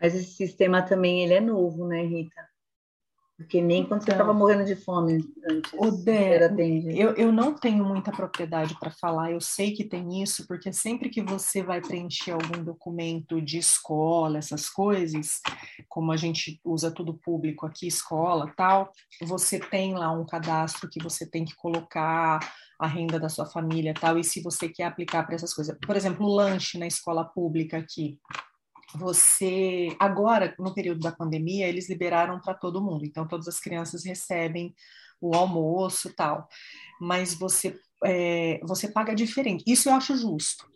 Mas 0.00 0.14
esse 0.14 0.32
sistema 0.32 0.82
também 0.82 1.22
ele 1.22 1.34
é 1.34 1.40
novo, 1.40 1.86
né, 1.86 2.02
Rita? 2.02 2.55
Porque 3.36 3.60
nem 3.60 3.84
quando 3.84 4.02
você 4.02 4.12
estava 4.12 4.30
então, 4.30 4.38
morrendo 4.38 4.64
de 4.64 4.74
fome 4.74 5.22
antes. 5.48 5.70
O 5.74 5.90
Dé, 5.90 6.48
eu, 6.94 7.14
eu 7.16 7.30
não 7.30 7.54
tenho 7.54 7.84
muita 7.84 8.10
propriedade 8.10 8.74
para 8.80 8.90
falar, 8.90 9.30
eu 9.30 9.40
sei 9.42 9.72
que 9.72 9.84
tem 9.84 10.22
isso, 10.22 10.46
porque 10.46 10.72
sempre 10.72 11.10
que 11.10 11.22
você 11.22 11.62
vai 11.62 11.82
preencher 11.82 12.30
algum 12.30 12.64
documento 12.64 13.40
de 13.42 13.58
escola, 13.58 14.38
essas 14.38 14.70
coisas, 14.70 15.42
como 15.86 16.12
a 16.12 16.16
gente 16.16 16.58
usa 16.64 16.90
tudo 16.90 17.12
público 17.12 17.66
aqui, 17.66 17.86
escola 17.86 18.50
tal, 18.56 18.90
você 19.22 19.60
tem 19.60 19.92
lá 19.92 20.10
um 20.10 20.24
cadastro 20.24 20.88
que 20.88 21.02
você 21.02 21.28
tem 21.28 21.44
que 21.44 21.54
colocar 21.56 22.40
a 22.78 22.86
renda 22.86 23.20
da 23.20 23.28
sua 23.28 23.44
família 23.44 23.92
tal, 23.92 24.18
e 24.18 24.24
se 24.24 24.42
você 24.42 24.66
quer 24.66 24.84
aplicar 24.84 25.24
para 25.24 25.34
essas 25.34 25.52
coisas. 25.52 25.76
Por 25.84 25.94
exemplo, 25.94 26.26
lanche 26.26 26.78
na 26.78 26.86
escola 26.86 27.24
pública 27.24 27.76
aqui 27.76 28.18
você 28.94 29.94
agora 29.98 30.54
no 30.58 30.74
período 30.74 31.00
da 31.00 31.12
pandemia 31.12 31.66
eles 31.68 31.88
liberaram 31.88 32.40
para 32.40 32.54
todo 32.54 32.82
mundo, 32.82 33.04
então 33.04 33.26
todas 33.26 33.48
as 33.48 33.58
crianças 33.58 34.04
recebem 34.04 34.74
o 35.20 35.34
almoço 35.34 36.12
tal, 36.14 36.48
mas 37.00 37.34
você 37.34 37.78
é, 38.04 38.60
você 38.62 38.88
paga 38.88 39.14
diferente. 39.14 39.64
Isso 39.66 39.88
eu 39.88 39.94
acho 39.94 40.16
justo. 40.16 40.70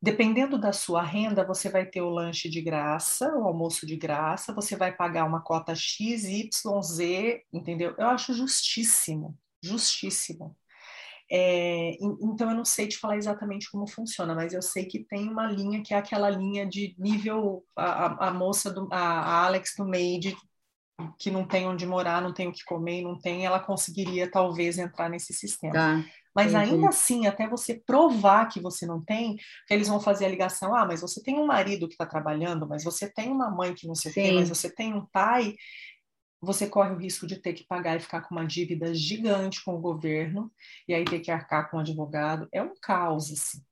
Dependendo 0.00 0.56
da 0.58 0.72
sua 0.72 1.02
renda, 1.02 1.44
você 1.44 1.68
vai 1.68 1.84
ter 1.84 2.00
o 2.00 2.08
lanche 2.08 2.48
de 2.48 2.62
graça, 2.62 3.34
o 3.36 3.44
almoço 3.44 3.84
de 3.84 3.96
graça, 3.96 4.54
você 4.54 4.76
vai 4.76 4.94
pagar 4.94 5.24
uma 5.24 5.40
cota 5.40 5.74
X, 5.74 6.24
Y, 6.24 6.82
Z, 6.82 7.42
entendeu? 7.52 7.94
Eu 7.98 8.06
acho 8.08 8.32
justíssimo, 8.32 9.36
justíssimo. 9.60 10.56
É, 11.30 11.96
então, 12.00 12.50
eu 12.50 12.56
não 12.56 12.64
sei 12.64 12.88
te 12.88 12.98
falar 12.98 13.16
exatamente 13.16 13.70
como 13.70 13.86
funciona, 13.86 14.34
mas 14.34 14.54
eu 14.54 14.62
sei 14.62 14.86
que 14.86 15.04
tem 15.04 15.28
uma 15.28 15.46
linha 15.46 15.82
que 15.82 15.92
é 15.92 15.98
aquela 15.98 16.30
linha 16.30 16.66
de 16.66 16.94
nível 16.98 17.64
a, 17.76 18.28
a 18.28 18.32
moça, 18.32 18.72
do, 18.72 18.88
a, 18.90 18.98
a 18.98 19.44
Alex 19.46 19.74
do 19.76 19.84
Made, 19.84 20.36
que 21.18 21.30
não 21.30 21.46
tem 21.46 21.66
onde 21.66 21.86
morar, 21.86 22.20
não 22.20 22.32
tem 22.32 22.48
o 22.48 22.52
que 22.52 22.64
comer, 22.64 23.02
não 23.02 23.18
tem, 23.18 23.44
ela 23.44 23.60
conseguiria 23.60 24.30
talvez 24.30 24.78
entrar 24.78 25.08
nesse 25.08 25.32
sistema. 25.32 25.74
Tá, 25.74 26.04
mas 26.34 26.54
entendi. 26.54 26.72
ainda 26.72 26.88
assim, 26.88 27.26
até 27.26 27.48
você 27.48 27.74
provar 27.74 28.46
que 28.46 28.60
você 28.60 28.86
não 28.86 29.02
tem, 29.02 29.36
eles 29.68 29.88
vão 29.88 29.98
fazer 29.98 30.24
a 30.24 30.28
ligação, 30.28 30.72
ah, 30.72 30.86
mas 30.86 31.00
você 31.00 31.20
tem 31.20 31.36
um 31.36 31.46
marido 31.46 31.88
que 31.88 31.94
está 31.94 32.06
trabalhando, 32.06 32.66
mas 32.66 32.84
você 32.84 33.12
tem 33.12 33.30
uma 33.30 33.50
mãe 33.50 33.74
que 33.74 33.88
não 33.88 33.94
sei 33.94 34.12
o 34.12 34.14
quê, 34.14 34.32
mas 34.32 34.48
você 34.48 34.72
tem 34.72 34.94
um 34.94 35.04
pai, 35.06 35.56
você 36.40 36.66
corre 36.68 36.92
o 36.92 36.98
risco 36.98 37.26
de 37.26 37.36
ter 37.36 37.52
que 37.52 37.64
pagar 37.64 37.96
e 37.96 38.00
ficar 38.00 38.22
com 38.22 38.34
uma 38.34 38.46
dívida 38.46 38.94
gigante 38.94 39.62
com 39.64 39.74
o 39.74 39.80
governo, 39.80 40.52
e 40.86 40.94
aí 40.94 41.04
ter 41.04 41.20
que 41.20 41.30
arcar 41.30 41.70
com 41.70 41.76
o 41.76 41.80
advogado. 41.80 42.48
É 42.52 42.62
um 42.62 42.74
caos, 42.80 43.32
assim. 43.32 43.62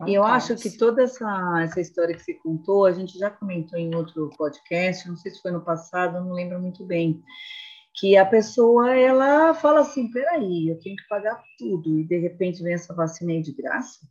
É 0.00 0.04
um 0.04 0.08
e 0.08 0.14
eu 0.14 0.22
caos. 0.22 0.50
acho 0.50 0.56
que 0.56 0.76
toda 0.76 1.02
essa, 1.02 1.62
essa 1.62 1.80
história 1.80 2.14
que 2.14 2.22
você 2.22 2.34
contou, 2.34 2.84
a 2.84 2.92
gente 2.92 3.16
já 3.18 3.30
comentou 3.30 3.78
em 3.78 3.94
outro 3.94 4.28
podcast, 4.36 5.08
não 5.08 5.16
sei 5.16 5.30
se 5.30 5.40
foi 5.40 5.52
no 5.52 5.64
passado, 5.64 6.20
não 6.20 6.32
lembro 6.32 6.60
muito 6.60 6.84
bem, 6.84 7.22
que 7.94 8.16
a 8.16 8.26
pessoa, 8.26 8.94
ela 8.94 9.54
fala 9.54 9.80
assim, 9.80 10.10
peraí, 10.10 10.68
eu 10.68 10.78
tenho 10.80 10.96
que 10.96 11.08
pagar 11.08 11.42
tudo, 11.58 11.98
e 11.98 12.04
de 12.04 12.18
repente 12.18 12.62
vem 12.62 12.74
essa 12.74 12.94
vacina 12.94 13.32
aí 13.32 13.42
de 13.42 13.52
graça, 13.52 14.06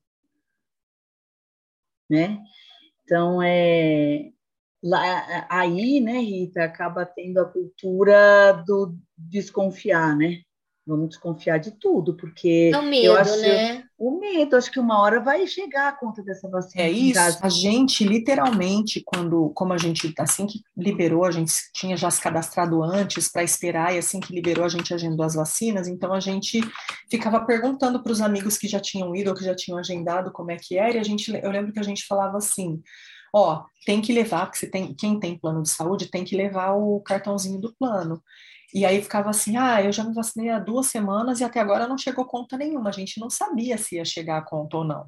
né? 2.09 2.39
Então, 3.03 3.41
é, 3.41 4.31
lá, 4.83 5.47
aí, 5.49 5.99
né, 5.99 6.19
Rita, 6.19 6.63
acaba 6.63 7.05
tendo 7.05 7.39
a 7.39 7.45
cultura 7.45 8.63
do 8.65 8.95
desconfiar, 9.17 10.15
né? 10.15 10.41
Vamos 10.87 11.09
desconfiar 11.09 11.59
de 11.59 11.69
tudo, 11.79 12.15
porque 12.15 12.71
é 12.73 12.77
o 12.77 12.81
medo, 12.81 13.05
eu 13.05 13.15
acho, 13.15 13.39
né? 13.41 13.83
O 13.95 14.19
medo, 14.19 14.55
acho 14.55 14.71
que 14.71 14.79
uma 14.79 14.99
hora 14.99 15.19
vai 15.19 15.45
chegar 15.45 15.89
a 15.89 15.91
conta 15.91 16.23
dessa 16.23 16.49
vacina. 16.49 16.83
É 16.83 16.89
isso. 16.89 17.19
A 17.43 17.47
gente, 17.47 18.03
literalmente, 18.03 19.03
quando, 19.05 19.51
como 19.53 19.71
a 19.71 19.77
gente, 19.77 20.11
assim 20.17 20.47
que 20.47 20.61
liberou, 20.75 21.25
a 21.25 21.31
gente 21.31 21.53
tinha 21.75 21.95
já 21.95 22.09
se 22.09 22.19
cadastrado 22.19 22.81
antes 22.81 23.31
para 23.31 23.43
esperar, 23.43 23.93
e 23.93 23.99
assim 23.99 24.19
que 24.19 24.33
liberou, 24.33 24.65
a 24.65 24.69
gente 24.69 24.91
agendou 24.91 25.23
as 25.23 25.35
vacinas, 25.35 25.87
então 25.87 26.11
a 26.11 26.19
gente 26.19 26.59
ficava 27.07 27.45
perguntando 27.45 28.01
para 28.01 28.11
os 28.11 28.21
amigos 28.21 28.57
que 28.57 28.67
já 28.67 28.79
tinham 28.79 29.15
ido 29.15 29.29
ou 29.29 29.35
que 29.35 29.45
já 29.45 29.55
tinham 29.55 29.77
agendado 29.77 30.31
como 30.31 30.49
é 30.49 30.57
que 30.57 30.75
era, 30.75 30.97
e 30.97 30.99
a 30.99 31.03
gente, 31.03 31.31
eu 31.31 31.51
lembro 31.51 31.71
que 31.71 31.79
a 31.79 31.83
gente 31.83 32.03
falava 32.07 32.37
assim, 32.37 32.81
ó, 33.33 33.63
tem 33.85 34.01
que 34.01 34.13
levar, 34.13 34.49
que 34.51 34.57
você 34.57 34.67
tem, 34.69 34.93
quem 34.93 35.19
tem 35.19 35.37
plano 35.37 35.63
de 35.63 35.69
saúde 35.69 36.09
tem 36.09 36.23
que 36.23 36.35
levar 36.35 36.73
o 36.73 36.99
cartãozinho 37.01 37.59
do 37.59 37.73
plano. 37.75 38.21
E 38.73 38.85
aí 38.85 39.01
ficava 39.01 39.31
assim, 39.31 39.57
ah, 39.57 39.81
eu 39.83 39.91
já 39.91 40.03
me 40.03 40.13
vacinei 40.13 40.49
há 40.49 40.59
duas 40.59 40.87
semanas 40.87 41.39
e 41.39 41.43
até 41.43 41.59
agora 41.59 41.87
não 41.87 41.97
chegou 41.97 42.25
conta 42.25 42.55
nenhuma. 42.57 42.89
A 42.89 42.93
gente 42.93 43.19
não 43.19 43.29
sabia 43.29 43.77
se 43.77 43.95
ia 43.95 44.05
chegar 44.05 44.37
a 44.37 44.41
conta 44.41 44.77
ou 44.77 44.83
não. 44.83 45.07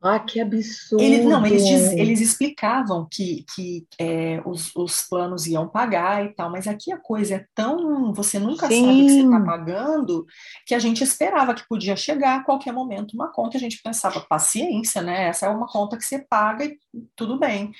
Ah, 0.00 0.20
que 0.20 0.40
absurdo! 0.40 1.02
Eles, 1.02 1.24
não, 1.24 1.44
eles, 1.44 1.66
diz, 1.66 1.92
eles 1.92 2.20
explicavam 2.20 3.08
que, 3.10 3.44
que 3.52 3.84
é, 3.98 4.40
os, 4.46 4.74
os, 4.76 5.02
planos 5.02 5.44
iam 5.48 5.68
pagar 5.68 6.24
e 6.24 6.28
tal, 6.34 6.48
mas 6.52 6.68
aqui 6.68 6.92
a 6.92 6.96
coisa 6.96 7.34
é 7.34 7.46
tão. 7.52 8.12
Você 8.14 8.38
nunca 8.38 8.68
Sim. 8.68 8.84
sabe 8.84 9.02
o 9.02 9.06
que 9.06 9.12
você 9.12 9.20
está 9.22 9.40
pagando, 9.40 10.26
que 10.64 10.74
a 10.74 10.78
gente 10.78 11.02
esperava 11.02 11.52
que 11.52 11.66
podia 11.66 11.96
chegar 11.96 12.36
a 12.36 12.44
qualquer 12.44 12.72
momento 12.72 13.14
uma 13.14 13.32
conta. 13.32 13.56
A 13.56 13.60
gente 13.60 13.82
pensava, 13.82 14.20
paciência, 14.20 15.02
né? 15.02 15.28
Essa 15.28 15.46
é 15.46 15.48
uma 15.48 15.66
conta 15.66 15.96
que 15.96 16.04
você 16.04 16.20
paga 16.20 16.64
e 16.64 16.78
tudo 17.16 17.36
bem. 17.36 17.72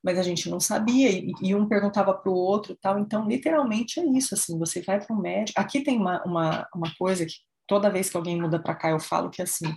Mas 0.00 0.16
a 0.16 0.22
gente 0.22 0.48
não 0.48 0.60
sabia, 0.60 1.10
e, 1.10 1.32
e 1.42 1.56
um 1.56 1.66
perguntava 1.66 2.14
para 2.14 2.30
o 2.30 2.36
outro 2.36 2.74
e 2.74 2.76
tal. 2.76 3.00
Então, 3.00 3.26
literalmente 3.26 3.98
é 3.98 4.06
isso, 4.06 4.34
assim, 4.34 4.56
você 4.60 4.80
vai 4.80 5.04
para 5.04 5.14
o 5.14 5.20
médico. 5.20 5.60
Aqui 5.60 5.80
tem 5.80 5.98
uma, 5.98 6.22
uma, 6.22 6.68
uma 6.72 6.94
coisa 6.96 7.26
que 7.26 7.34
toda 7.66 7.90
vez 7.90 8.08
que 8.08 8.16
alguém 8.16 8.40
muda 8.40 8.60
para 8.60 8.76
cá 8.76 8.90
eu 8.90 9.00
falo 9.00 9.30
que 9.30 9.42
assim 9.42 9.74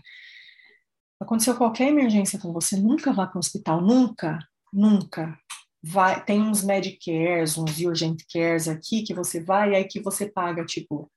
aconteceu 1.20 1.56
qualquer 1.56 1.90
emergência 1.90 2.40
com 2.40 2.52
você, 2.54 2.78
nunca 2.78 3.12
vá 3.14 3.28
para 3.28 3.38
o 3.38 3.40
hospital, 3.40 3.82
nunca, 3.82 4.40
nunca. 4.72 5.38
Vai, 5.84 6.24
tem 6.24 6.42
uns 6.42 6.64
Medicares, 6.64 7.58
uns 7.58 7.80
Urgent 7.80 8.22
Cares 8.32 8.68
aqui 8.68 9.04
que 9.04 9.14
você 9.14 9.44
vai 9.44 9.72
e 9.72 9.76
aí 9.76 9.86
que 9.86 10.02
você 10.02 10.28
paga, 10.28 10.66
tipo, 10.66 11.12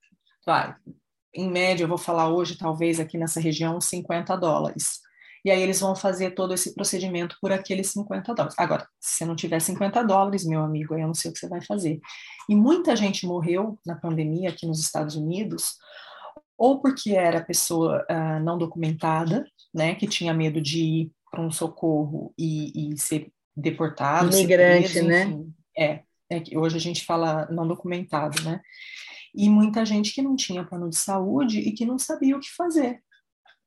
vai, 0.45 0.75
em 1.33 1.49
média, 1.49 1.83
eu 1.83 1.87
vou 1.87 1.97
falar 1.97 2.29
hoje, 2.29 2.57
talvez 2.57 2.99
aqui 2.99 3.17
nessa 3.17 3.39
região, 3.39 3.79
50 3.79 4.35
dólares. 4.37 4.99
E 5.43 5.49
aí 5.49 5.61
eles 5.61 5.79
vão 5.79 5.95
fazer 5.95 6.31
todo 6.31 6.53
esse 6.53 6.75
procedimento 6.75 7.35
por 7.41 7.51
aqueles 7.51 7.87
50 7.91 8.33
dólares. 8.35 8.55
Agora, 8.59 8.87
se 8.99 9.15
você 9.15 9.25
não 9.25 9.35
tiver 9.35 9.59
50 9.59 10.03
dólares, 10.03 10.45
meu 10.45 10.61
amigo, 10.61 10.93
eu 10.93 11.07
não 11.07 11.15
sei 11.15 11.31
o 11.31 11.33
que 11.33 11.39
você 11.39 11.47
vai 11.47 11.61
fazer. 11.63 11.99
E 12.47 12.55
muita 12.55 12.95
gente 12.95 13.25
morreu 13.25 13.79
na 13.85 13.95
pandemia 13.95 14.49
aqui 14.49 14.67
nos 14.67 14.79
Estados 14.79 15.15
Unidos, 15.15 15.77
ou 16.61 16.79
porque 16.79 17.15
era 17.15 17.43
pessoa 17.43 18.05
uh, 18.07 18.39
não 18.39 18.55
documentada, 18.55 19.43
né, 19.73 19.95
que 19.95 20.05
tinha 20.05 20.31
medo 20.31 20.61
de 20.61 20.79
ir 20.79 21.11
para 21.31 21.41
um 21.41 21.49
socorro 21.49 22.31
e, 22.37 22.93
e 22.93 22.97
ser 22.99 23.31
deportado. 23.57 24.31
Imigrante, 24.31 24.91
preso, 24.91 25.07
né? 25.07 25.43
É, 25.75 26.03
é 26.29 26.39
que 26.39 26.55
hoje 26.55 26.77
a 26.77 26.79
gente 26.79 27.03
fala 27.03 27.47
não 27.49 27.67
documentado, 27.67 28.43
né? 28.43 28.61
E 29.33 29.49
muita 29.49 29.83
gente 29.83 30.13
que 30.13 30.21
não 30.21 30.35
tinha 30.35 30.63
plano 30.63 30.87
de 30.87 30.97
saúde 30.97 31.61
e 31.61 31.71
que 31.71 31.83
não 31.83 31.97
sabia 31.97 32.37
o 32.37 32.39
que 32.39 32.51
fazer. 32.51 33.01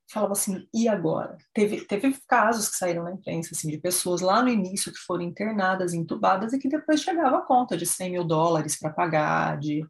Falava 0.09 0.31
assim, 0.31 0.65
e 0.73 0.87
agora? 0.87 1.37
Teve, 1.53 1.81
teve 1.81 2.15
casos 2.25 2.69
que 2.69 2.77
saíram 2.77 3.03
na 3.03 3.11
imprensa, 3.11 3.49
assim, 3.51 3.69
de 3.69 3.77
pessoas 3.77 4.21
lá 4.21 4.41
no 4.41 4.47
início 4.47 4.93
que 4.93 4.99
foram 4.99 5.23
internadas, 5.23 5.93
entubadas, 5.93 6.53
e 6.53 6.59
que 6.59 6.69
depois 6.69 7.01
chegava 7.01 7.39
a 7.39 7.45
conta 7.45 7.75
de 7.75 7.85
100 7.85 8.11
mil 8.11 8.23
dólares 8.23 8.79
para 8.79 8.93
pagar, 8.93 9.59
de 9.59 9.85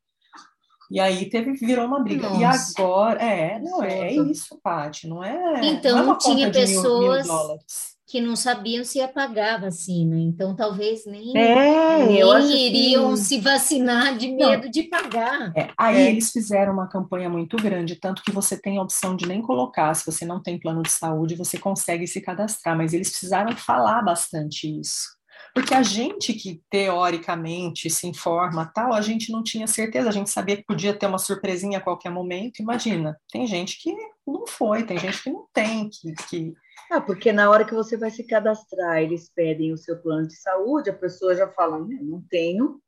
e 0.90 1.00
aí 1.00 1.30
teve, 1.30 1.54
virou 1.54 1.86
uma 1.86 2.00
briga. 2.00 2.30
Nossa. 2.30 2.42
E 2.42 2.82
agora, 2.82 3.24
é, 3.24 3.60
não 3.60 3.84
é, 3.84 4.08
é 4.08 4.14
isso, 4.16 4.60
Paty, 4.62 5.08
não 5.08 5.24
é. 5.24 5.66
Então, 5.66 6.04
não 6.06 6.14
é 6.14 6.18
tinha 6.18 6.52
pessoas 6.52 7.28
mil, 7.28 7.48
mil 7.48 7.60
que 8.08 8.22
não 8.22 8.36
sabiam 8.36 8.84
se 8.84 9.00
ia 9.00 9.08
pagar 9.08 9.56
a 9.56 9.62
vacina, 9.62 10.16
então 10.18 10.56
talvez 10.56 11.06
nem, 11.06 11.36
é, 11.36 12.06
nem 12.06 12.68
iriam 12.68 13.12
que... 13.12 13.18
se 13.18 13.40
vacinar 13.40 14.16
de 14.16 14.28
medo 14.28 14.66
não. 14.66 14.72
de 14.72 14.84
pagar. 14.84 15.52
É, 15.56 15.70
aí 15.78 15.98
é. 15.98 16.12
eles 16.12 16.32
fizeram 16.32 16.74
uma 16.74 16.88
campanha 16.88 17.28
muito 17.30 17.58
grande, 17.58 17.96
tanto 17.96 18.24
que 18.24 18.32
você 18.32 18.62
tem 18.62 18.78
a 18.78 18.84
opção 18.84 19.16
de 19.16 19.28
nem 19.28 19.42
colocar, 19.42 19.94
se 19.96 20.06
você 20.06 20.24
não 20.24 20.42
tem 20.42 20.60
plano 20.60 20.84
de 20.84 20.92
saúde, 20.92 21.36
você 21.36 21.58
consegue 21.58 22.06
se 22.06 22.22
cadastrar, 22.22 22.78
mas 22.78 22.94
eles 22.94 23.10
precisaram 23.10 23.56
falar 23.58 24.04
bastante 24.04 24.80
isso. 24.80 25.15
Porque 25.56 25.74
a 25.74 25.82
gente 25.82 26.34
que 26.34 26.62
teoricamente 26.70 27.90
se 27.90 28.06
informa 28.06 28.70
tal, 28.76 28.92
a 28.92 29.00
gente 29.00 29.32
não 29.32 29.42
tinha 29.42 29.66
certeza, 29.68 30.10
a 30.10 30.12
gente 30.12 30.30
sabia 30.30 30.58
que 30.58 30.66
podia 30.66 30.94
ter 30.94 31.06
uma 31.06 31.18
surpresinha 31.18 31.78
a 31.78 31.82
qualquer 31.82 32.12
momento. 32.12 32.62
Imagina, 32.62 33.18
tem 33.32 33.48
gente 33.48 33.82
que 33.82 33.96
não 34.28 34.46
foi, 34.46 34.84
tem 34.84 35.00
gente 35.00 35.24
que 35.24 35.32
não 35.32 35.48
tem, 35.54 35.90
que, 35.90 36.14
que... 36.28 36.54
Ah, 36.92 37.00
porque 37.00 37.32
na 37.32 37.50
hora 37.50 37.64
que 37.64 37.74
você 37.74 37.96
vai 37.96 38.12
se 38.12 38.26
cadastrar, 38.26 39.02
eles 39.02 39.32
pedem 39.34 39.72
o 39.72 39.78
seu 39.78 39.98
plano 39.98 40.28
de 40.28 40.36
saúde, 40.36 40.90
a 40.90 40.94
pessoa 40.94 41.34
já 41.34 41.48
fala, 41.48 41.80
não 41.80 42.22
tenho, 42.30 42.82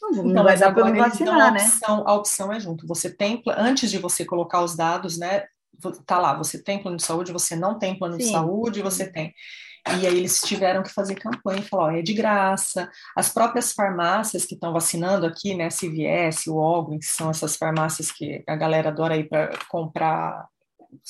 não, 0.00 0.10
não 0.12 0.30
então, 0.30 0.44
vai 0.44 0.56
dar 0.56 0.72
para 0.72 0.84
me 0.84 0.98
vacinar, 0.98 1.52
né? 1.52 1.60
A 1.60 1.64
opção, 1.64 2.08
a 2.08 2.14
opção 2.14 2.52
é 2.52 2.60
junto. 2.60 2.86
Você 2.86 3.10
tem, 3.10 3.42
antes 3.56 3.90
de 3.90 3.98
você 3.98 4.24
colocar 4.24 4.62
os 4.62 4.76
dados, 4.76 5.18
né? 5.18 5.46
Tá 6.06 6.20
lá, 6.20 6.32
você 6.34 6.62
tem 6.62 6.80
plano 6.80 6.96
de 6.96 7.04
saúde, 7.04 7.32
você 7.32 7.56
não 7.56 7.76
tem 7.76 7.98
plano 7.98 8.14
Sim. 8.14 8.20
de 8.20 8.30
saúde, 8.30 8.82
você 8.82 9.10
tem. 9.10 9.34
E 9.86 10.06
aí 10.06 10.16
eles 10.16 10.40
tiveram 10.40 10.82
que 10.82 10.90
fazer 10.92 11.14
campanha 11.14 11.60
e 11.60 11.64
falar, 11.64 11.84
ó, 11.84 11.90
é 11.90 12.00
de 12.00 12.14
graça. 12.14 12.90
As 13.14 13.28
próprias 13.28 13.72
farmácias 13.72 14.46
que 14.46 14.54
estão 14.54 14.72
vacinando 14.72 15.26
aqui, 15.26 15.54
né, 15.54 15.68
CVS, 15.68 16.46
o 16.46 16.56
Walgreens, 16.56 17.06
que 17.06 17.12
são 17.12 17.30
essas 17.30 17.56
farmácias 17.56 18.10
que 18.10 18.42
a 18.46 18.56
galera 18.56 18.88
adora 18.88 19.16
ir 19.16 19.28
para 19.28 19.50
comprar, 19.68 20.48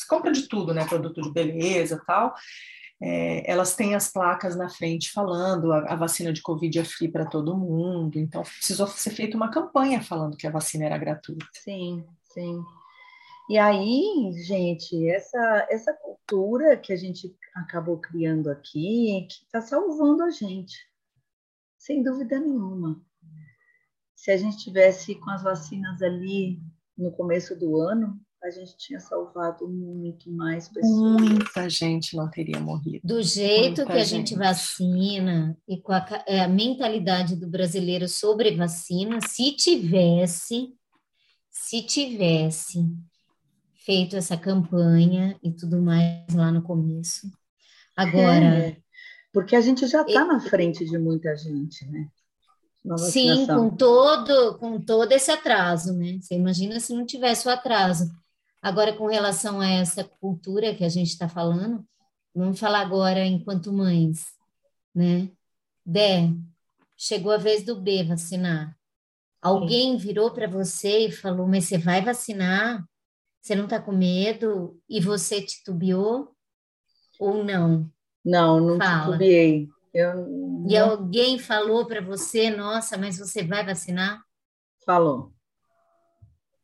compra 0.08 0.32
de 0.32 0.48
tudo, 0.48 0.74
né, 0.74 0.84
produto 0.84 1.22
de 1.22 1.32
beleza 1.32 2.02
tal. 2.04 2.34
é, 3.00 3.50
elas 3.50 3.76
têm 3.76 3.94
as 3.94 4.10
placas 4.10 4.56
na 4.56 4.68
frente 4.68 5.12
falando 5.12 5.72
a, 5.72 5.92
a 5.92 5.96
vacina 5.96 6.32
de 6.32 6.42
Covid 6.42 6.78
é 6.78 6.84
free 6.84 7.08
para 7.08 7.26
todo 7.26 7.56
mundo, 7.56 8.18
então 8.18 8.42
precisou 8.42 8.87
ser 8.87 9.10
feita 9.10 9.37
uma 9.37 9.50
campanha 9.50 10.02
falando 10.02 10.37
que 10.37 10.46
a 10.46 10.50
vacina 10.50 10.87
era 10.87 10.98
gratuita. 10.98 11.46
Sim, 11.52 12.04
sim. 12.32 12.62
E 13.48 13.59
aí, 13.59 14.33
gente, 14.46 15.09
essa, 15.09 15.66
essa 15.70 15.92
cultura 15.92 16.76
que 16.78 16.92
a 16.92 16.96
gente 16.96 17.37
acabou 17.54 17.98
criando 17.98 18.50
aqui, 18.50 19.26
que 19.30 19.44
está 19.44 19.61
salvando 19.61 20.22
a 20.22 20.30
gente, 20.30 20.74
sem 21.78 22.02
dúvida 22.02 22.40
nenhuma. 22.40 23.04
Se 24.16 24.30
a 24.30 24.37
gente 24.38 24.57
tivesse 24.57 25.14
com 25.16 25.30
as 25.30 25.42
vacinas 25.42 26.00
ali 26.00 26.59
no 26.96 27.12
começo 27.12 27.54
do 27.59 27.78
ano, 27.80 28.18
a 28.42 28.50
gente 28.50 28.76
tinha 28.78 28.98
salvado 29.00 29.68
muito 29.68 30.30
mais 30.30 30.68
pessoas. 30.68 31.20
Muita 31.20 31.68
gente 31.68 32.16
não 32.16 32.30
teria 32.30 32.61
morrido. 32.61 33.07
Do 33.07 33.22
jeito 33.22 33.83
Muita 33.83 33.87
que 33.87 33.92
a 33.92 34.04
gente. 34.04 34.30
gente 34.30 34.38
vacina 34.38 35.57
e 35.68 35.80
com 35.80 35.92
a, 35.92 36.24
é, 36.26 36.40
a, 36.40 36.48
mentalidade 36.48 37.37
do 37.37 37.46
brasileiro 37.46 38.09
sobre 38.09 38.57
vacina, 38.57 39.18
se 39.20 39.52
tivesse, 39.52 40.74
se 41.50 41.83
tivesse 41.83 42.80
feito 43.85 44.16
essa 44.16 44.37
campanha 44.37 45.38
e 45.42 45.53
tudo 45.53 45.81
mais 45.81 46.27
lá 46.35 46.51
no 46.51 46.62
começo. 46.62 47.31
Agora. 47.97 48.68
É, 48.68 48.77
porque 49.33 49.57
a 49.57 49.61
gente 49.61 49.87
já 49.87 50.03
está 50.03 50.25
na 50.25 50.40
frente 50.40 50.85
de 50.85 50.97
muita 50.97 51.37
gente, 51.37 51.85
né? 51.87 52.09
Sim, 52.99 53.47
com 53.47 53.70
todo, 53.70 54.59
com 54.59 54.81
todo 54.81 55.11
esse 55.12 55.31
atraso, 55.31 55.92
né? 55.94 56.18
Você 56.20 56.35
imagina 56.35 56.79
se 56.79 56.94
não 56.94 57.05
tivesse 57.05 57.49
o 57.49 57.51
atraso. 57.51 58.11
Agora, 58.62 58.92
com 58.92 59.07
relação 59.07 59.61
a 59.61 59.68
essa 59.68 60.05
cultura 60.05 60.75
que 60.75 60.85
a 60.85 60.88
gente 60.88 61.09
está 61.09 61.29
falando, 61.29 61.85
vamos 62.35 62.61
falar 62.61 62.81
agora 62.81 63.25
enquanto 63.25 63.73
mães, 63.73 64.25
né? 64.94 65.31
Dé, 65.85 66.31
chegou 66.97 67.33
a 67.33 67.38
vez 67.38 67.64
do 67.64 67.81
B 67.81 68.05
vacinar. 68.05 68.77
Alguém 69.42 69.97
virou 69.97 70.31
para 70.31 70.49
você 70.49 71.07
e 71.07 71.12
falou, 71.12 71.47
mas 71.47 71.64
você 71.64 71.77
vai 71.77 72.03
vacinar? 72.03 72.85
Você 73.44 73.54
não 73.54 73.64
está 73.64 73.78
com 73.78 73.92
medo? 73.92 74.80
E 74.88 75.02
você 75.02 75.42
titubeou? 75.42 76.35
Ou 77.20 77.44
não? 77.44 77.92
Não, 78.24 78.59
não 78.59 78.78
Fala. 78.78 79.04
titubeei. 79.04 79.68
Eu... 79.92 80.64
E 80.66 80.74
alguém 80.78 81.38
falou 81.38 81.85
para 81.85 82.00
você, 82.00 82.48
nossa, 82.48 82.96
mas 82.96 83.18
você 83.18 83.44
vai 83.44 83.62
vacinar? 83.62 84.24
Falou. 84.87 85.30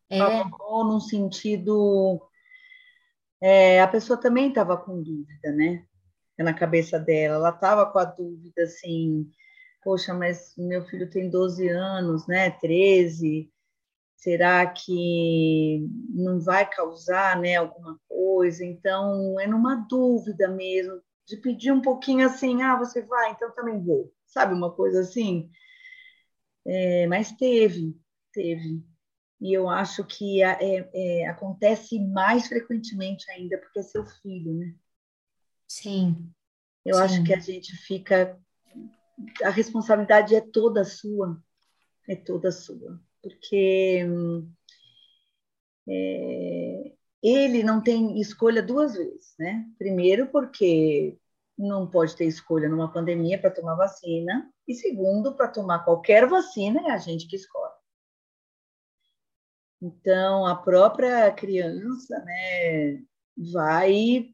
É. 0.08 0.18
Falou 0.18 0.84
no 0.86 1.00
sentido. 1.02 2.18
É, 3.42 3.82
a 3.82 3.86
pessoa 3.86 4.18
também 4.18 4.48
estava 4.48 4.74
com 4.78 5.02
dúvida, 5.02 5.52
né? 5.52 5.84
Na 6.38 6.54
cabeça 6.54 6.98
dela. 6.98 7.34
Ela 7.34 7.50
estava 7.50 7.84
com 7.92 7.98
a 7.98 8.06
dúvida 8.06 8.62
assim: 8.62 9.30
poxa, 9.84 10.14
mas 10.14 10.54
meu 10.56 10.82
filho 10.86 11.10
tem 11.10 11.28
12 11.28 11.68
anos, 11.68 12.26
né? 12.26 12.50
13. 12.52 13.52
Será 14.20 14.66
que 14.66 15.88
não 16.11 16.38
vai 16.38 16.68
causar 16.68 17.40
né, 17.40 17.56
alguma 17.56 17.98
coisa? 18.06 18.62
Então, 18.64 19.40
é 19.40 19.46
numa 19.46 19.76
dúvida 19.76 20.46
mesmo, 20.46 21.00
de 21.26 21.38
pedir 21.38 21.72
um 21.72 21.80
pouquinho 21.80 22.26
assim: 22.26 22.61
ah, 22.62 22.76
você 22.76 23.00
vai, 23.00 23.30
então 23.30 23.50
também 23.52 23.83
vou. 23.83 24.12
Sabe, 24.26 24.52
uma 24.52 24.70
coisa 24.70 25.00
assim? 25.00 25.50
É, 26.66 27.06
mas 27.06 27.33
teve, 27.33 27.98
teve 28.30 28.85
e 29.40 29.54
eu 29.54 29.70
acho 29.70 30.04
que 30.04 30.42
é, 30.42 30.90
é, 30.92 31.26
acontece 31.26 31.98
mais 31.98 32.46
frequentemente 32.46 33.30
ainda 33.30 33.56
porque 33.56 33.78
é 33.78 33.83
seu 33.83 34.04
filho, 34.04 34.52
né? 34.52 34.74
Sim. 35.66 36.30
Eu 36.85 36.96
Sim. 36.96 37.02
acho 37.02 37.24
que 37.24 37.33
a 37.33 37.38
gente 37.38 37.74
fica. 37.74 38.38
A 39.42 39.48
responsabilidade 39.48 40.35
é 40.35 40.42
toda 40.42 40.85
sua, 40.85 41.42
é 42.06 42.14
toda 42.14 42.52
sua, 42.52 43.00
porque 43.22 44.06
é, 45.88 46.92
ele 47.22 47.62
não 47.62 47.83
tem 47.83 48.20
escolha 48.20 48.62
duas 48.62 48.94
vezes, 48.94 49.35
né? 49.38 49.66
Primeiro, 49.78 50.28
porque 50.28 51.18
não 51.59 51.87
pode 51.87 52.16
ter 52.16 52.24
escolha 52.24 52.68
numa 52.68 52.92
pandemia 52.92 53.38
para 53.38 53.50
tomar 53.50 53.74
vacina, 53.74 54.50
e 54.66 54.74
segundo, 54.74 55.35
para 55.35 55.48
tomar 55.48 55.85
qualquer 55.85 56.26
vacina 56.26 56.80
é 56.88 56.90
a 56.92 56.98
gente 56.98 57.26
que 57.26 57.37
escolhe. 57.37 57.70
Então, 59.83 60.46
a 60.46 60.54
própria 60.56 61.30
criança, 61.33 62.18
né, 62.24 63.02
vai 63.52 64.30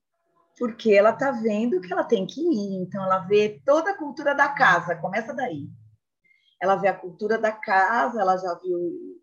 porque 0.58 0.92
ela 0.92 1.10
está 1.10 1.30
vendo 1.32 1.80
que 1.80 1.92
ela 1.92 2.04
tem 2.04 2.26
que 2.26 2.40
ir. 2.40 2.82
Então, 2.82 3.04
ela 3.04 3.18
vê 3.18 3.60
toda 3.64 3.90
a 3.90 3.96
cultura 3.96 4.34
da 4.34 4.48
casa, 4.48 4.96
começa 4.96 5.34
daí. 5.34 5.68
Ela 6.60 6.76
vê 6.76 6.88
a 6.88 6.98
cultura 6.98 7.38
da 7.38 7.52
casa, 7.52 8.20
ela 8.20 8.36
já 8.36 8.54
viu 8.54 9.16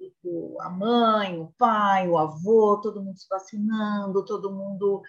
a 0.61 0.69
mãe, 0.69 1.39
o 1.39 1.53
pai, 1.57 2.07
o 2.07 2.17
avô, 2.17 2.79
todo 2.81 3.03
mundo 3.03 3.17
se 3.17 3.27
vacinando, 3.29 4.23
todo 4.25 4.53
mundo 4.53 5.01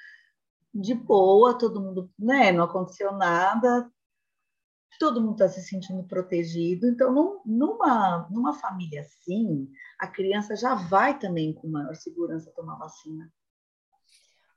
de 0.74 0.94
boa, 0.94 1.56
todo 1.56 1.80
mundo, 1.80 2.10
né, 2.18 2.50
não 2.50 2.64
aconteceu 2.64 3.12
nada, 3.12 3.88
todo 4.98 5.20
mundo 5.20 5.34
está 5.34 5.48
se 5.48 5.62
sentindo 5.62 6.02
protegido. 6.04 6.88
Então, 6.88 7.12
num, 7.12 7.40
numa, 7.44 8.28
numa 8.30 8.54
família 8.54 9.02
assim, 9.02 9.68
a 9.98 10.06
criança 10.06 10.56
já 10.56 10.74
vai 10.74 11.18
também 11.18 11.52
com 11.52 11.68
maior 11.68 11.94
segurança 11.94 12.52
tomar 12.56 12.76
vacina. 12.76 13.30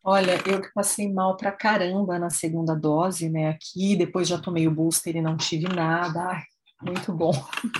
Olha, 0.04 0.38
eu 0.48 0.62
passei 0.74 1.12
mal 1.12 1.36
pra 1.36 1.52
caramba 1.52 2.18
na 2.18 2.30
segunda 2.30 2.74
dose, 2.74 3.30
né? 3.30 3.50
Aqui, 3.50 3.96
depois 3.96 4.28
já 4.28 4.40
tomei 4.40 4.68
o 4.68 4.74
booster 4.74 5.16
e 5.16 5.22
não 5.22 5.36
tive 5.36 5.68
nada. 5.68 6.30
Ai, 6.30 6.44
muito 6.82 7.12
bom. 7.14 7.32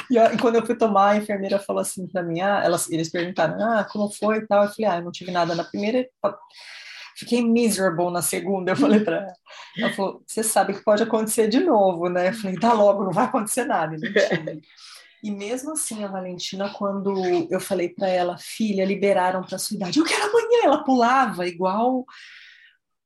E, 0.10 0.18
e, 0.18 0.38
quando 0.38 0.56
eu 0.56 0.66
fui 0.66 0.76
tomar, 0.76 1.12
a 1.12 1.18
enfermeira 1.18 1.60
falou 1.60 1.82
assim 1.82 2.08
para 2.08 2.24
mim: 2.24 2.42
ah, 2.42 2.62
elas, 2.64 2.90
eles 2.90 3.10
perguntaram, 3.10 3.62
ah, 3.62 3.84
como 3.84 4.10
foi 4.10 4.38
e 4.38 4.48
tal. 4.48 4.64
Eu 4.64 4.70
falei, 4.70 4.92
ah, 4.92 4.98
eu 4.98 5.04
não 5.04 5.12
tive 5.12 5.32
nada 5.32 5.54
na 5.54 5.64
primeira 5.64 6.08
fiquei 7.18 7.44
miserable 7.44 8.12
na 8.12 8.22
segunda. 8.22 8.72
Eu 8.72 8.76
falei 8.76 9.00
para 9.00 9.18
ela. 9.18 9.34
Ela 9.78 9.94
falou: 9.94 10.24
Você 10.26 10.44
sabe 10.44 10.74
que 10.74 10.84
pode 10.84 11.04
acontecer 11.04 11.48
de 11.48 11.60
novo, 11.60 12.08
né? 12.08 12.30
Eu 12.30 12.34
falei: 12.34 12.58
Dá 12.58 12.74
logo, 12.74 13.04
não 13.04 13.12
vai 13.12 13.26
acontecer 13.26 13.66
nada. 13.66 13.98
E 15.24 15.32
mesmo 15.32 15.72
assim, 15.72 16.04
a 16.04 16.08
Valentina, 16.08 16.70
quando 16.70 17.48
eu 17.50 17.60
falei 17.60 17.90
para 17.90 18.08
ela, 18.08 18.38
filha, 18.38 18.86
liberaram 18.86 19.42
para 19.42 19.58
sua 19.58 19.76
idade, 19.76 20.00
eu 20.00 20.06
quero 20.06 20.30
amanhã, 20.30 20.60
ela 20.64 20.84
pulava 20.84 21.48
igual 21.48 22.06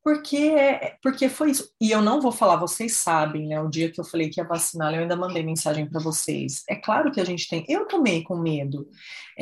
porque, 0.03 0.55
porque 1.01 1.29
foi 1.29 1.51
isso. 1.51 1.71
E 1.79 1.91
eu 1.91 2.01
não 2.01 2.19
vou 2.19 2.31
falar, 2.31 2.55
vocês 2.55 2.95
sabem, 2.97 3.47
né? 3.47 3.61
O 3.61 3.69
dia 3.69 3.91
que 3.91 3.99
eu 3.99 4.05
falei 4.05 4.29
que 4.29 4.39
ia 4.39 4.47
vacinar, 4.47 4.93
eu 4.93 5.01
ainda 5.01 5.15
mandei 5.15 5.43
mensagem 5.43 5.85
para 5.85 6.01
vocês. 6.01 6.63
É 6.67 6.75
claro 6.75 7.11
que 7.11 7.21
a 7.21 7.25
gente 7.25 7.47
tem. 7.47 7.63
Eu 7.69 7.87
tomei 7.87 8.23
com 8.23 8.35
medo. 8.35 8.87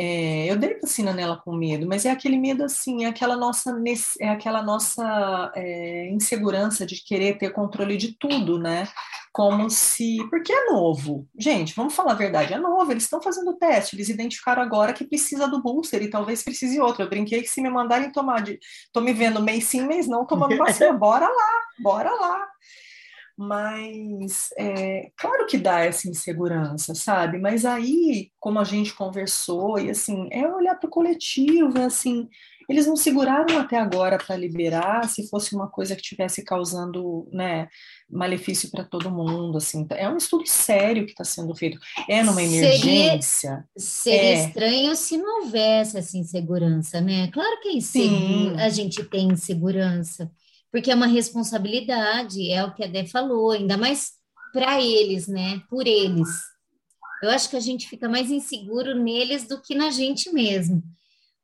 É, 0.02 0.50
eu 0.50 0.56
dei 0.56 0.80
vacina 0.80 1.12
nela 1.12 1.36
com 1.36 1.54
medo, 1.54 1.86
mas 1.86 2.06
é 2.06 2.10
aquele 2.10 2.38
medo 2.38 2.64
assim, 2.64 3.04
é 3.04 3.08
aquela 3.10 3.36
nossa, 3.36 3.76
é 4.22 4.30
aquela 4.30 4.64
nossa 4.64 5.52
é, 5.54 6.10
insegurança 6.10 6.86
de 6.86 7.04
querer 7.04 7.38
ter 7.38 7.50
controle 7.50 7.98
de 7.98 8.18
tudo, 8.18 8.58
né? 8.58 8.88
Como 9.34 9.70
se. 9.70 10.26
Porque 10.30 10.54
é 10.54 10.72
novo. 10.72 11.28
Gente, 11.38 11.76
vamos 11.76 11.94
falar 11.94 12.14
a 12.14 12.16
verdade, 12.16 12.54
é 12.54 12.58
novo. 12.58 12.90
Eles 12.90 13.04
estão 13.04 13.22
fazendo 13.22 13.58
teste, 13.58 13.94
eles 13.94 14.08
identificaram 14.08 14.62
agora 14.62 14.94
que 14.94 15.04
precisa 15.04 15.50
do 15.50 15.62
booster 15.62 16.02
e 16.02 16.10
talvez 16.10 16.44
precise 16.44 16.80
outro. 16.80 17.04
Eu 17.04 17.10
brinquei 17.10 17.42
que 17.42 17.50
se 17.50 17.62
me 17.62 17.70
mandarem 17.70 18.10
tomar 18.10 18.42
de. 18.42 18.58
Tô 18.94 19.02
me 19.02 19.12
vendo 19.12 19.44
mês 19.44 19.66
sim, 19.66 19.86
mês 19.86 20.08
não, 20.08 20.26
tomando 20.26 20.56
vacina, 20.56 20.94
bora 20.94 21.28
lá, 21.28 21.62
bora 21.78 22.10
lá. 22.10 22.48
Mas 23.42 24.50
é, 24.58 25.12
claro 25.16 25.46
que 25.46 25.58
dá 25.58 25.80
essa 25.80 26.10
insegurança, 26.10 26.94
sabe? 26.94 27.38
Mas 27.38 27.64
aí, 27.64 28.32
como 28.38 28.60
a 28.60 28.66
gente 28.66 28.94
conversou, 28.94 29.80
e 29.80 29.90
assim, 29.90 30.28
é 30.30 30.46
olhar 30.46 30.76
para 30.76 30.90
o 30.90 30.92
coletivo, 30.92 31.78
é 31.78 31.86
assim, 31.86 32.28
eles 32.68 32.86
não 32.86 32.98
seguraram 32.98 33.58
até 33.58 33.78
agora 33.78 34.18
para 34.18 34.36
liberar 34.36 35.08
se 35.08 35.30
fosse 35.30 35.56
uma 35.56 35.70
coisa 35.70 35.96
que 35.96 36.02
tivesse 36.02 36.44
causando, 36.44 37.30
né, 37.32 37.70
malefício 38.10 38.70
para 38.72 38.84
todo 38.84 39.10
mundo, 39.10 39.58
assim. 39.58 39.88
É 39.92 40.10
um 40.10 40.18
estudo 40.18 40.44
sério 40.46 41.06
que 41.06 41.12
está 41.12 41.24
sendo 41.24 41.56
feito. 41.56 41.80
É 42.10 42.22
numa 42.22 42.44
emergência. 42.44 43.66
Seria, 43.78 44.12
seria 44.12 44.22
é. 44.22 44.48
estranho 44.48 44.96
se 44.98 45.18
não 45.18 45.46
houvesse 45.46 45.98
essa 45.98 46.18
insegurança, 46.18 47.00
né? 47.00 47.30
Claro 47.32 47.62
que 47.62 47.70
é 47.70 47.74
inseguro, 47.78 48.60
a 48.60 48.68
gente 48.68 49.02
tem 49.06 49.30
insegurança 49.30 50.30
porque 50.72 50.92
é 50.92 50.96
uma 50.96 51.08
responsabilidade, 51.08 52.52
é 52.52 52.64
o 52.64 52.74
que 52.74 52.84
a 52.84 52.88
Dé 52.88 53.06
falou, 53.06 53.52
ainda 53.52 53.78
mais 53.78 54.12
para 54.54 54.82
eles, 54.82 55.28
né? 55.28 55.62
Por 55.70 55.88
eles. 55.88 56.30
Eu 57.22 57.30
acho 57.30 57.50
que 57.50 57.56
a 57.56 57.60
gente 57.60 57.88
fica 57.88 58.08
mais 58.08 58.32
inseguro 58.32 58.96
neles 58.96 59.48
do 59.48 59.62
que 59.62 59.76
na 59.76 59.90
gente 59.90 60.32
mesmo. 60.32 60.84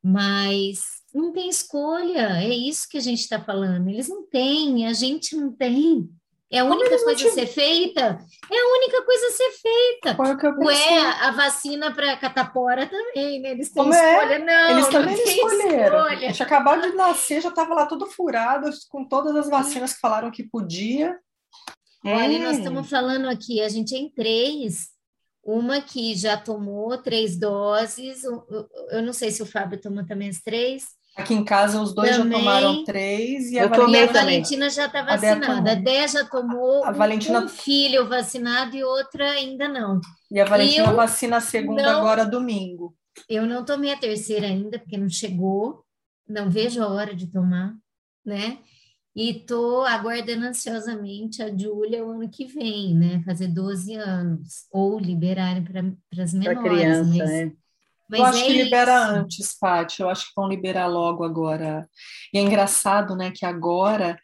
Mas 0.02 0.82
não 1.14 1.32
tem 1.34 1.49
escolha, 1.49 2.39
é 2.41 2.49
isso 2.49 2.88
que 2.89 2.97
a 2.97 3.02
gente 3.02 3.22
está 3.22 3.41
falando. 3.41 3.89
Eles 3.89 4.08
não 4.08 4.28
têm, 4.28 4.88
a 4.88 4.93
gente 4.93 5.36
não 5.36 5.52
tem. 5.52 6.10
É 6.56 6.60
a 6.60 6.64
única 6.64 6.97
coisa 7.03 7.28
a 7.28 7.32
ser 7.32 7.47
feita. 7.47 8.18
É 8.49 8.58
a 8.58 8.78
única 8.78 9.03
coisa 9.03 9.28
a 9.28 9.32
ser 9.32 9.51
feita. 9.51 10.18
Ué, 10.64 10.99
a 11.22 11.32
vacina 11.32 11.93
para 11.93 12.16
catapora 12.16 12.88
também, 12.88 13.41
né? 13.41 13.51
Eles 13.51 13.72
têm 13.72 13.84
Como 13.84 13.93
é? 13.93 14.14
escolha. 14.14 14.34
É? 14.36 14.39
Não, 14.39 14.70
eles 14.70 14.88
também 14.88 15.18
não 15.18 15.24
escolheram. 15.24 15.97
Escolha. 15.97 16.28
A 16.28 16.32
gente 16.32 16.43
acabou 16.43 16.80
de 16.80 16.89
nascer, 16.93 17.41
já 17.41 17.49
estava 17.49 17.74
lá 17.74 17.86
todo 17.86 18.06
furado, 18.06 18.70
com 18.89 19.03
todas 19.03 19.36
as 19.36 19.49
vacinas 19.49 19.93
que 19.93 19.99
falaram 19.99 20.32
que 20.32 20.43
podia. 20.43 21.20
Olha, 22.06 22.39
nós 22.39 22.58
estamos 22.58 22.89
falando 22.89 23.28
aqui, 23.28 23.62
a 23.62 23.68
gente 23.68 23.95
é 23.95 23.97
em 23.97 24.10
três, 24.10 24.89
uma 25.43 25.82
que 25.82 26.16
já 26.16 26.38
tomou 26.38 26.95
três 26.99 27.38
doses, 27.38 28.24
eu 28.24 29.01
não 29.01 29.12
sei 29.12 29.32
se 29.32 29.41
o 29.41 29.45
Fábio 29.45 29.82
tomou 29.82 30.06
também 30.06 30.30
as 30.30 30.39
três. 30.39 30.86
Aqui 31.16 31.34
em 31.34 31.45
casa 31.45 31.82
os 31.82 31.93
dois 31.93 32.18
também, 32.18 32.32
já 32.34 32.38
tomaram 32.38 32.84
três 32.84 33.49
e 33.49 33.57
a, 33.57 33.68
Valentina, 33.68 34.03
a 34.03 34.13
Valentina 34.13 34.70
já 34.70 34.86
está 34.86 35.01
vacinada. 35.01 35.72
A 35.72 35.76
Dé 35.76 36.07
já 36.09 36.26
tomou 36.26 36.84
a 36.84 36.91
Valentina... 36.91 37.39
um 37.39 37.47
filho 37.47 38.05
vacinado 38.07 38.76
e 38.76 38.84
outra 38.84 39.32
ainda 39.32 39.70
não. 39.70 40.01
E 40.30 40.41
a 40.41 40.45
Valentina 40.45 40.88
eu 40.88 40.95
vacina 40.95 41.38
a 41.38 41.41
segunda 41.41 41.82
não... 41.84 41.99
agora 41.99 42.26
domingo. 42.26 42.93
Eu 43.30 43.45
não 43.45 43.63
tomei 43.63 43.93
a 43.93 43.97
terceira 43.97 44.47
ainda, 44.47 44.78
porque 44.78 44.97
não 44.97 45.09
chegou, 45.09 45.86
não 46.28 46.49
vejo 46.49 46.84
a 46.84 46.89
hora 46.89 47.16
de 47.16 47.28
tomar, 47.28 47.74
né? 48.26 48.57
E 49.16 49.34
tô 49.34 49.84
aguardando 49.84 50.45
ansiosamente 50.45 51.41
a 51.41 51.47
Júlia 51.47 52.05
o 52.05 52.11
ano 52.11 52.30
que 52.30 52.45
vem, 52.45 52.93
né? 52.93 53.24
Fazer 53.26 53.47
12 53.47 53.95
anos, 53.95 54.66
ou 54.70 54.99
liberarem 54.99 55.63
para 55.63 55.80
as 56.22 56.34
menores. 56.34 56.59
Para 56.59 56.70
criança, 56.70 57.09
mas, 57.09 57.30
né? 57.30 57.51
Mas 58.10 58.20
eu 58.20 58.26
acho 58.26 58.43
é 58.43 58.47
que 58.47 58.64
libera 58.64 58.93
isso. 58.93 59.14
antes, 59.14 59.58
Paty. 59.60 60.01
Eu 60.01 60.10
acho 60.10 60.26
que 60.26 60.34
vão 60.36 60.47
liberar 60.47 60.88
logo 60.88 61.24
agora. 61.24 61.88
E 62.34 62.38
é 62.38 62.41
engraçado, 62.41 63.16
né, 63.16 63.32
que 63.32 63.45
agora 63.45 64.18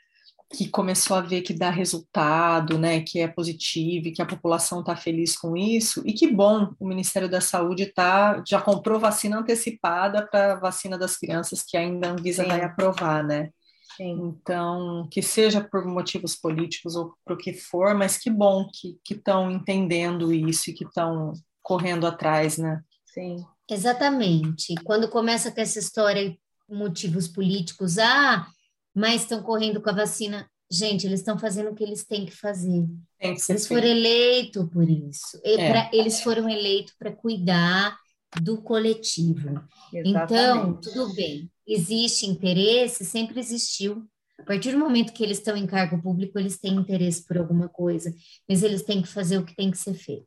que 0.53 0.67
começou 0.67 1.15
a 1.15 1.21
ver 1.21 1.41
que 1.41 1.53
dá 1.53 1.69
resultado, 1.69 2.77
né, 2.77 3.01
que 3.01 3.19
é 3.19 3.27
positivo 3.27 4.07
e 4.07 4.11
que 4.11 4.21
a 4.21 4.25
população 4.25 4.81
está 4.81 4.95
feliz 4.95 5.37
com 5.37 5.55
isso. 5.55 6.03
E 6.05 6.13
que 6.13 6.27
bom, 6.27 6.73
o 6.79 6.87
Ministério 6.87 7.29
da 7.29 7.39
Saúde 7.39 7.85
tá, 7.85 8.43
já 8.45 8.61
comprou 8.61 8.99
vacina 8.99 9.39
antecipada 9.39 10.27
para 10.27 10.55
vacina 10.55 10.97
das 10.97 11.15
crianças 11.17 11.63
que 11.63 11.77
ainda 11.77 12.09
a 12.09 12.11
Anvisa 12.11 12.43
Sim. 12.43 12.49
vai 12.49 12.61
aprovar, 12.61 13.23
né? 13.23 13.49
Sim. 13.95 14.11
Então, 14.11 15.07
que 15.11 15.21
seja 15.21 15.61
por 15.61 15.85
motivos 15.85 16.35
políticos 16.35 16.95
ou 16.95 17.13
por 17.25 17.33
o 17.33 17.37
que 17.37 17.53
for, 17.53 17.93
mas 17.93 18.17
que 18.17 18.29
bom 18.29 18.67
que 18.71 19.13
estão 19.13 19.51
entendendo 19.51 20.33
isso 20.33 20.69
e 20.69 20.73
que 20.73 20.85
estão 20.85 21.33
correndo 21.61 22.07
atrás, 22.07 22.57
né? 22.57 22.81
Sim. 23.05 23.45
Exatamente. 23.71 24.75
Quando 24.83 25.07
começa 25.07 25.51
com 25.51 25.61
essa 25.61 25.79
história, 25.79 26.35
motivos 26.69 27.27
políticos, 27.27 27.97
ah, 27.97 28.45
mas 28.93 29.21
estão 29.21 29.41
correndo 29.41 29.81
com 29.81 29.89
a 29.89 29.93
vacina. 29.93 30.49
Gente, 30.69 31.05
eles 31.05 31.19
estão 31.19 31.37
fazendo 31.37 31.69
o 31.69 31.75
que 31.75 31.83
eles 31.83 32.05
têm 32.05 32.25
que 32.25 32.35
fazer. 32.35 32.85
Tem 33.19 33.35
que 33.35 33.41
eles 33.49 33.67
foram 33.67 33.87
eleitos 33.87 34.69
por 34.69 34.89
isso. 34.89 35.39
É. 35.43 35.69
Pra, 35.69 35.89
eles 35.93 36.21
foram 36.21 36.49
eleitos 36.49 36.93
para 36.97 37.11
cuidar 37.11 37.97
do 38.41 38.61
coletivo. 38.61 39.61
Exatamente. 39.93 40.09
Então, 40.09 40.79
tudo 40.81 41.13
bem. 41.13 41.51
Existe 41.67 42.25
interesse, 42.25 43.03
sempre 43.03 43.39
existiu. 43.39 44.05
A 44.39 44.43
partir 44.43 44.71
do 44.71 44.79
momento 44.79 45.13
que 45.13 45.23
eles 45.23 45.37
estão 45.37 45.55
em 45.55 45.67
cargo 45.67 46.01
público, 46.01 46.39
eles 46.39 46.59
têm 46.59 46.73
interesse 46.73 47.25
por 47.25 47.37
alguma 47.37 47.69
coisa, 47.69 48.13
mas 48.49 48.63
eles 48.63 48.81
têm 48.81 49.01
que 49.01 49.07
fazer 49.07 49.37
o 49.37 49.45
que 49.45 49.55
tem 49.55 49.69
que 49.69 49.77
ser 49.77 49.93
feito. 49.93 50.25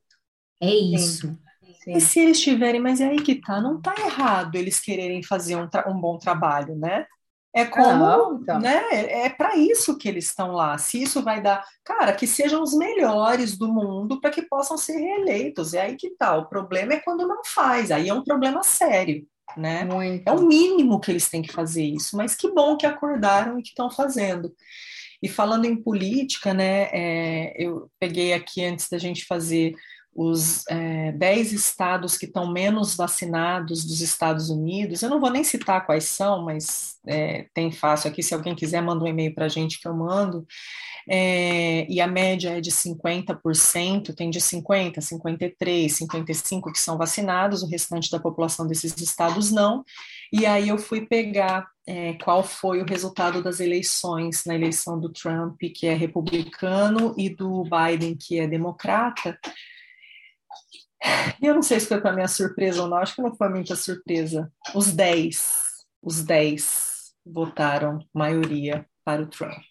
É 0.60 0.72
isso. 0.72 1.26
Sim. 1.26 1.38
Sim. 1.84 1.92
E 1.92 2.00
se 2.00 2.18
eles 2.18 2.40
tiverem, 2.40 2.80
mas 2.80 3.00
é 3.00 3.08
aí 3.08 3.20
que 3.20 3.34
tá, 3.34 3.60
não 3.60 3.80
tá 3.80 3.94
errado 3.98 4.54
eles 4.56 4.80
quererem 4.80 5.22
fazer 5.22 5.56
um, 5.56 5.68
um 5.88 6.00
bom 6.00 6.16
trabalho, 6.18 6.74
né? 6.74 7.06
É 7.56 7.64
como, 7.64 8.40
então. 8.42 8.58
né? 8.58 8.82
É 8.90 9.28
para 9.28 9.56
isso 9.56 9.96
que 9.96 10.08
eles 10.08 10.24
estão 10.24 10.50
lá. 10.50 10.76
Se 10.76 11.00
isso 11.00 11.22
vai 11.22 11.40
dar, 11.40 11.64
cara, 11.84 12.12
que 12.12 12.26
sejam 12.26 12.60
os 12.60 12.74
melhores 12.74 13.56
do 13.56 13.72
mundo 13.72 14.20
para 14.20 14.30
que 14.30 14.42
possam 14.42 14.76
ser 14.76 14.96
reeleitos. 14.96 15.72
É 15.72 15.82
aí 15.82 15.94
que 15.94 16.10
tá. 16.16 16.36
O 16.36 16.48
problema 16.48 16.94
é 16.94 17.00
quando 17.00 17.28
não 17.28 17.44
faz. 17.44 17.92
Aí 17.92 18.08
é 18.08 18.14
um 18.14 18.24
problema 18.24 18.64
sério, 18.64 19.24
né? 19.56 19.84
Muito. 19.84 20.26
É 20.26 20.32
o 20.32 20.42
mínimo 20.42 20.98
que 20.98 21.12
eles 21.12 21.30
têm 21.30 21.42
que 21.42 21.52
fazer 21.52 21.84
isso. 21.84 22.16
Mas 22.16 22.34
que 22.34 22.50
bom 22.50 22.76
que 22.76 22.86
acordaram 22.86 23.56
e 23.56 23.62
que 23.62 23.68
estão 23.68 23.88
fazendo. 23.88 24.52
E 25.22 25.28
falando 25.28 25.64
em 25.64 25.80
política, 25.80 26.52
né? 26.52 26.88
É, 26.92 27.54
eu 27.56 27.88
peguei 28.00 28.32
aqui 28.32 28.64
antes 28.64 28.88
da 28.88 28.98
gente 28.98 29.24
fazer 29.26 29.76
os 30.14 30.66
é, 30.68 31.12
10 31.12 31.52
estados 31.52 32.16
que 32.16 32.26
estão 32.26 32.50
menos 32.50 32.94
vacinados 32.94 33.84
dos 33.84 34.00
Estados 34.00 34.48
Unidos, 34.48 35.02
eu 35.02 35.10
não 35.10 35.20
vou 35.20 35.30
nem 35.30 35.42
citar 35.42 35.84
quais 35.84 36.04
são, 36.04 36.44
mas 36.44 36.96
é, 37.06 37.46
tem 37.52 37.72
fácil 37.72 38.10
aqui, 38.10 38.22
se 38.22 38.32
alguém 38.32 38.54
quiser, 38.54 38.80
manda 38.80 39.04
um 39.04 39.08
e-mail 39.08 39.34
para 39.34 39.46
a 39.46 39.48
gente 39.48 39.80
que 39.80 39.88
eu 39.88 39.94
mando, 39.94 40.46
é, 41.08 41.86
e 41.90 42.00
a 42.00 42.06
média 42.06 42.56
é 42.56 42.60
de 42.60 42.70
50%, 42.70 44.14
tem 44.14 44.30
de 44.30 44.38
50%, 44.38 44.94
53%, 44.98 46.06
55% 46.08 46.72
que 46.72 46.78
são 46.78 46.96
vacinados, 46.96 47.62
o 47.62 47.68
restante 47.68 48.10
da 48.10 48.18
população 48.18 48.66
desses 48.66 48.96
estados 48.96 49.50
não, 49.50 49.84
e 50.32 50.46
aí 50.46 50.68
eu 50.68 50.78
fui 50.78 51.04
pegar 51.06 51.66
é, 51.86 52.14
qual 52.14 52.42
foi 52.42 52.80
o 52.80 52.86
resultado 52.86 53.42
das 53.42 53.60
eleições, 53.60 54.44
na 54.46 54.54
eleição 54.54 54.98
do 54.98 55.12
Trump, 55.12 55.60
que 55.74 55.86
é 55.86 55.94
republicano, 55.94 57.14
e 57.18 57.28
do 57.28 57.64
Biden, 57.64 58.16
que 58.16 58.38
é 58.38 58.46
democrata, 58.46 59.38
eu 61.42 61.54
não 61.54 61.62
sei 61.62 61.80
se 61.80 61.86
foi 61.86 62.00
para 62.00 62.12
minha 62.12 62.28
surpresa 62.28 62.82
ou 62.82 62.88
não, 62.88 62.98
acho 62.98 63.14
que 63.14 63.22
não 63.22 63.34
foi 63.34 63.48
muita 63.48 63.76
surpresa. 63.76 64.50
Os 64.74 64.92
10, 64.92 65.62
os 66.02 66.22
10 66.22 67.12
votaram 67.24 67.98
maioria 68.12 68.86
para 69.04 69.22
o 69.22 69.26
Trump. 69.26 69.62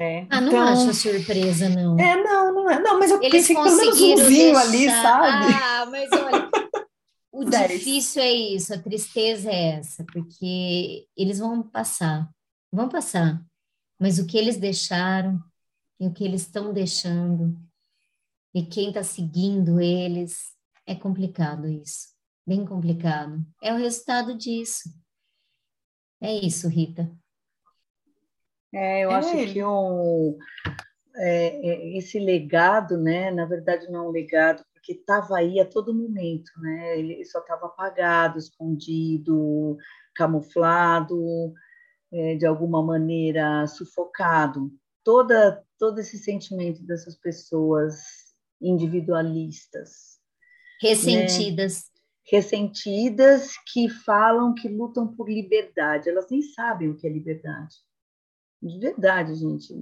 É, 0.00 0.26
ah, 0.30 0.40
não 0.40 0.48
então, 0.48 0.68
acho 0.68 0.94
surpresa, 0.94 1.68
não. 1.68 1.98
É, 1.98 2.22
não, 2.22 2.54
não 2.54 2.70
é. 2.70 2.78
Não, 2.78 3.00
mas 3.00 3.10
eu 3.10 3.20
Eles 3.20 3.32
pensei 3.32 3.56
que 3.56 3.62
pelo 3.62 3.76
menos 3.76 4.00
umzinho 4.00 4.54
deixar... 4.54 4.60
ali, 4.60 4.90
sabe? 4.90 5.54
Ah, 5.54 5.86
mas 5.86 6.12
olha, 6.12 6.50
o 7.32 7.44
difícil 7.44 8.22
é 8.22 8.30
isso, 8.30 8.72
a 8.72 8.78
tristeza 8.78 9.50
é 9.50 9.78
essa, 9.78 10.04
porque 10.04 11.04
eles 11.16 11.40
vão 11.40 11.62
passar, 11.62 12.28
vão 12.72 12.88
passar. 12.88 13.42
Mas 14.00 14.20
o 14.20 14.26
que 14.26 14.38
eles 14.38 14.56
deixaram 14.56 15.42
e 15.98 16.06
o 16.06 16.12
que 16.12 16.22
eles 16.22 16.42
estão 16.42 16.72
deixando 16.72 17.58
e 18.58 18.66
quem 18.66 18.88
está 18.88 19.04
seguindo 19.04 19.80
eles, 19.80 20.52
é 20.84 20.92
complicado 20.92 21.68
isso, 21.68 22.08
bem 22.44 22.66
complicado. 22.66 23.40
É 23.62 23.72
o 23.72 23.76
resultado 23.76 24.36
disso. 24.36 24.88
É 26.20 26.32
isso, 26.32 26.68
Rita. 26.68 27.08
É, 28.74 29.04
eu 29.04 29.12
é 29.12 29.14
acho 29.14 29.36
ele. 29.36 29.52
que 29.52 29.64
um, 29.64 30.36
é, 31.14 31.68
é, 31.68 31.98
esse 31.98 32.18
legado, 32.18 32.98
né, 32.98 33.30
na 33.30 33.46
verdade 33.46 33.88
não 33.88 34.06
é 34.06 34.08
um 34.08 34.10
legado, 34.10 34.64
porque 34.72 34.92
estava 34.92 35.36
aí 35.36 35.60
a 35.60 35.64
todo 35.64 35.94
momento, 35.94 36.50
né, 36.60 36.98
ele 36.98 37.24
só 37.26 37.38
estava 37.38 37.66
apagado, 37.66 38.38
escondido, 38.38 39.76
camuflado, 40.16 41.54
é, 42.12 42.34
de 42.34 42.44
alguma 42.44 42.82
maneira 42.82 43.64
sufocado. 43.68 44.68
Toda, 45.04 45.64
todo 45.78 46.00
esse 46.00 46.18
sentimento 46.18 46.82
dessas 46.84 47.14
pessoas 47.16 48.27
individualistas. 48.60 50.18
Ressentidas. 50.80 51.76
Né? 51.76 51.98
Ressentidas 52.30 53.52
que 53.72 53.88
falam 53.88 54.54
que 54.54 54.68
lutam 54.68 55.08
por 55.08 55.28
liberdade. 55.28 56.10
Elas 56.10 56.28
nem 56.30 56.42
sabem 56.42 56.90
o 56.90 56.96
que 56.96 57.06
é 57.06 57.10
liberdade. 57.10 57.76
De 58.62 58.78
verdade, 58.78 59.34
gente. 59.34 59.74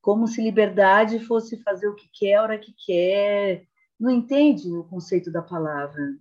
Como 0.00 0.26
se 0.26 0.40
liberdade 0.40 1.18
fosse 1.20 1.60
fazer 1.62 1.88
o 1.88 1.94
que 1.94 2.08
quer, 2.12 2.34
a 2.34 2.42
hora 2.42 2.58
que 2.58 2.72
quer. 2.86 3.66
Não 3.98 4.10
entende 4.10 4.70
o 4.72 4.84
conceito 4.84 5.32
da 5.32 5.42
palavra. 5.42 6.16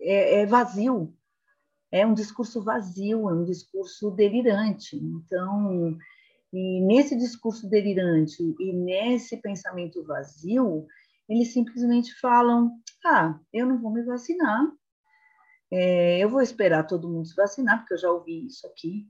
É, 0.00 0.40
é 0.40 0.46
vazio. 0.46 1.14
É 1.90 2.04
um 2.04 2.12
discurso 2.12 2.60
vazio, 2.60 3.30
é 3.30 3.32
um 3.32 3.44
discurso 3.44 4.10
delirante. 4.10 4.96
Então, 4.96 5.96
e 6.52 6.80
nesse 6.80 7.16
discurso 7.16 7.68
delirante 7.68 8.42
e 8.58 8.72
nesse 8.72 9.36
pensamento 9.36 10.04
vazio, 10.04 10.86
eles 11.28 11.52
simplesmente 11.52 12.14
falam: 12.20 12.80
ah, 13.04 13.38
eu 13.52 13.66
não 13.66 13.80
vou 13.80 13.92
me 13.92 14.02
vacinar, 14.02 14.66
é, 15.70 16.18
eu 16.18 16.30
vou 16.30 16.40
esperar 16.40 16.86
todo 16.86 17.08
mundo 17.08 17.26
se 17.26 17.34
vacinar, 17.34 17.80
porque 17.80 17.94
eu 17.94 17.98
já 17.98 18.10
ouvi 18.10 18.46
isso 18.46 18.66
aqui, 18.66 19.06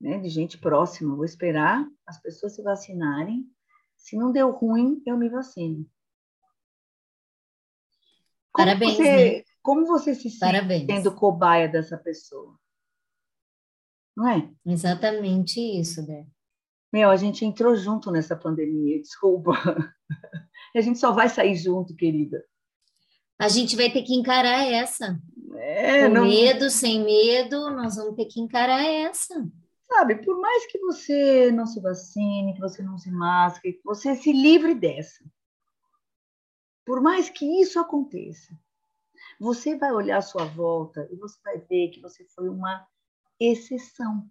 né, 0.00 0.18
de 0.18 0.28
gente 0.28 0.58
próxima, 0.58 1.12
eu 1.12 1.16
vou 1.16 1.24
esperar 1.24 1.86
as 2.06 2.20
pessoas 2.20 2.54
se 2.54 2.62
vacinarem, 2.62 3.46
se 3.96 4.16
não 4.16 4.32
deu 4.32 4.50
ruim, 4.50 5.02
eu 5.06 5.18
me 5.18 5.28
vacino. 5.28 5.88
Como 8.50 8.66
Parabéns, 8.66 8.96
você, 8.96 9.38
né? 9.38 9.44
Como 9.62 9.86
você 9.86 10.14
se 10.14 10.30
sente 10.30 10.86
sendo 10.86 11.14
cobaia 11.14 11.68
dessa 11.68 11.98
pessoa? 11.98 12.56
Não 14.16 14.28
é? 14.28 14.48
Exatamente 14.64 15.58
isso, 15.58 16.06
né? 16.06 16.26
Meu, 16.94 17.10
a 17.10 17.16
gente 17.16 17.44
entrou 17.44 17.74
junto 17.74 18.08
nessa 18.12 18.36
pandemia, 18.36 19.02
desculpa. 19.02 19.50
a 20.76 20.80
gente 20.80 20.96
só 20.96 21.10
vai 21.10 21.28
sair 21.28 21.56
junto, 21.56 21.96
querida. 21.96 22.44
A 23.36 23.48
gente 23.48 23.74
vai 23.74 23.90
ter 23.90 24.02
que 24.02 24.14
encarar 24.14 24.64
essa. 24.64 25.20
É, 25.56 26.06
Com 26.06 26.14
não... 26.14 26.22
medo, 26.22 26.70
sem 26.70 27.04
medo, 27.04 27.68
nós 27.70 27.96
vamos 27.96 28.14
ter 28.14 28.26
que 28.26 28.40
encarar 28.40 28.84
essa. 28.84 29.34
Sabe, 29.82 30.22
por 30.24 30.40
mais 30.40 30.66
que 30.66 30.78
você 30.78 31.50
não 31.50 31.66
se 31.66 31.80
vacine, 31.80 32.54
que 32.54 32.60
você 32.60 32.80
não 32.80 32.96
se 32.96 33.10
masque, 33.10 33.72
que 33.72 33.82
você 33.84 34.14
se 34.14 34.32
livre 34.32 34.72
dessa. 34.72 35.24
Por 36.86 37.00
mais 37.00 37.28
que 37.28 37.60
isso 37.60 37.80
aconteça, 37.80 38.56
você 39.40 39.76
vai 39.76 39.90
olhar 39.90 40.18
à 40.18 40.22
sua 40.22 40.44
volta 40.44 41.08
e 41.10 41.16
você 41.16 41.40
vai 41.42 41.58
ver 41.58 41.88
que 41.88 42.00
você 42.00 42.24
foi 42.36 42.48
uma 42.48 42.86
exceção 43.40 44.30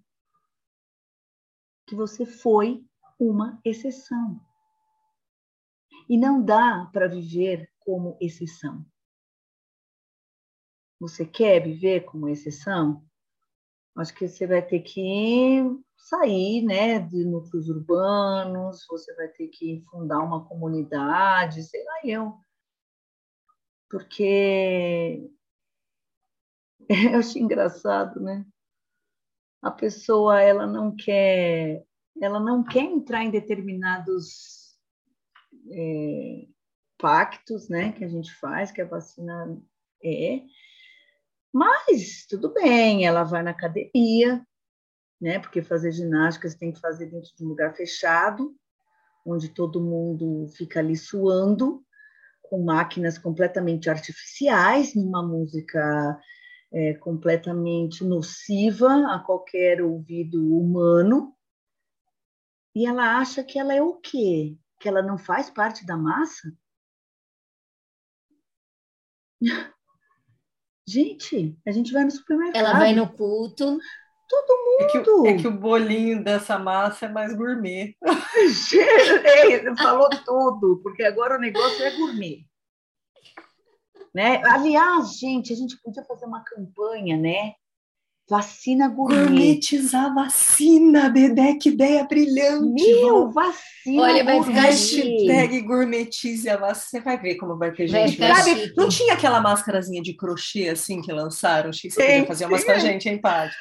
que 1.86 1.96
você 1.96 2.26
foi 2.26 2.86
uma 3.20 3.60
exceção. 3.64 4.40
E 6.10 6.18
não 6.18 6.44
dá 6.44 6.90
para 6.92 7.08
viver 7.08 7.70
como 7.80 8.18
exceção. 8.20 8.86
Você 11.00 11.26
quer 11.26 11.62
viver 11.62 12.06
como 12.06 12.28
exceção? 12.28 13.06
Acho 13.96 14.14
que 14.16 14.28
você 14.28 14.48
vai 14.48 14.62
ter 14.66 14.80
que 14.80 15.62
sair, 15.98 16.64
né, 16.64 17.00
de 17.00 17.24
núcleos 17.24 17.70
urbanos, 17.70 18.86
você 18.90 19.14
vai 19.16 19.28
ter 19.28 19.48
que 19.50 19.84
fundar 19.90 20.20
uma 20.20 20.46
comunidade, 20.46 21.64
sei 21.64 21.84
lá 21.84 22.00
eu. 22.04 22.38
Porque 23.90 25.30
eu 26.90 27.20
acho 27.20 27.38
engraçado, 27.38 28.20
né? 28.20 28.46
A 29.64 29.72
pessoa 29.72 30.42
ela 30.42 30.68
não 30.68 30.96
quer, 30.96 31.84
ela 32.22 32.40
não 32.40 32.64
quer 32.64 32.84
entrar 32.84 33.24
em 33.24 33.32
determinados 33.32 34.78
é, 35.72 36.46
pactos, 36.98 37.70
né, 37.70 37.94
que 37.94 38.04
a 38.04 38.08
gente 38.08 38.34
faz, 38.36 38.72
que 38.72 38.82
a 38.82 38.86
vacina 38.86 39.58
é, 40.04 40.42
mas 41.54 42.26
tudo 42.28 42.52
bem, 42.52 43.06
ela 43.06 43.24
vai 43.24 43.44
na 43.44 43.52
academia, 43.52 44.44
né? 45.22 45.38
Porque 45.38 45.62
fazer 45.62 45.92
ginástica 45.92 46.50
você 46.50 46.58
tem 46.58 46.72
que 46.72 46.80
fazer 46.80 47.06
dentro 47.06 47.30
de 47.38 47.46
um 47.46 47.50
lugar 47.50 47.76
fechado, 47.76 48.56
onde 49.24 49.50
todo 49.50 49.80
mundo 49.80 50.48
fica 50.58 50.80
ali 50.80 50.96
suando, 50.96 51.86
com 52.42 52.64
máquinas 52.64 53.20
completamente 53.20 53.88
artificiais, 53.88 54.96
numa 54.96 55.22
música 55.22 56.20
é, 56.74 56.96
completamente 56.96 58.04
nociva 58.04 59.14
a 59.14 59.20
qualquer 59.20 59.82
ouvido 59.82 60.58
humano. 60.58 61.36
E 62.76 62.88
ela 62.88 63.20
acha 63.20 63.44
que 63.44 63.60
ela 63.60 63.74
é 63.74 63.82
o 63.82 63.94
quê? 63.98 64.58
Que 64.80 64.90
ela 64.90 65.04
não 65.04 65.18
faz 65.18 65.52
parte 65.52 65.86
da 65.86 65.96
massa? 65.96 66.52
Gente, 70.86 71.58
a 71.66 71.72
gente 71.72 71.94
vai 71.94 72.04
no 72.04 72.12
supermercado. 72.12 72.60
Ela 72.60 72.78
vai 72.78 72.94
no 72.94 73.10
culto. 73.10 73.80
Todo 74.28 74.58
mundo. 74.66 74.82
É 74.82 74.88
que, 74.88 74.98
é 75.30 75.38
que, 75.38 75.48
o 75.48 75.58
bolinho 75.58 76.22
dessa 76.22 76.60
massa 76.60 77.06
é 77.06 77.10
mais 77.10 77.34
gourmet. 77.34 77.96
Falou 79.82 80.10
tudo, 80.26 80.82
porque 80.84 81.04
agora 81.04 81.38
o 81.38 81.40
negócio 81.40 81.82
é 81.86 81.96
gourmet. 81.96 82.46
Né? 84.14 84.42
Aliás, 84.46 85.18
gente, 85.18 85.52
a 85.52 85.56
gente 85.56 85.76
podia 85.82 86.04
fazer 86.04 86.26
uma 86.26 86.44
campanha, 86.44 87.18
né? 87.18 87.54
Vacina 88.30 88.88
gourmet. 88.88 89.26
Gourmetizar 89.26 90.14
vacina, 90.14 91.10
Dedé, 91.10 91.56
que 91.56 91.70
ideia 91.70 92.06
brilhante. 92.06 92.84
Meu, 92.84 93.30
vacina 93.30 94.02
Olha, 94.02 94.24
vai 94.24 94.42
ficar 94.42 94.62
hashtag 94.62 95.62
gourmetize 95.62 96.50
a 96.50 96.56
vacina. 96.56 96.84
Você 96.84 97.00
vai 97.02 97.20
ver 97.20 97.36
como 97.36 97.58
vai 97.58 97.74
ter 97.74 97.88
gente. 97.88 98.18
Vai 98.18 98.36
Sabe, 98.36 98.74
não 98.78 98.88
tinha 98.88 99.14
aquela 99.14 99.42
máscarazinha 99.42 100.02
de 100.02 100.14
crochê 100.14 100.70
assim 100.70 101.02
que 101.02 101.12
lançaram? 101.12 101.70
Achei 101.70 101.90
que 101.90 101.96
você 101.96 102.02
podia 102.02 102.26
fazer 102.26 102.46
umas 102.46 102.64
pra 102.64 102.80
gente, 102.80 103.10
hein, 103.10 103.20
Paty? 103.20 103.54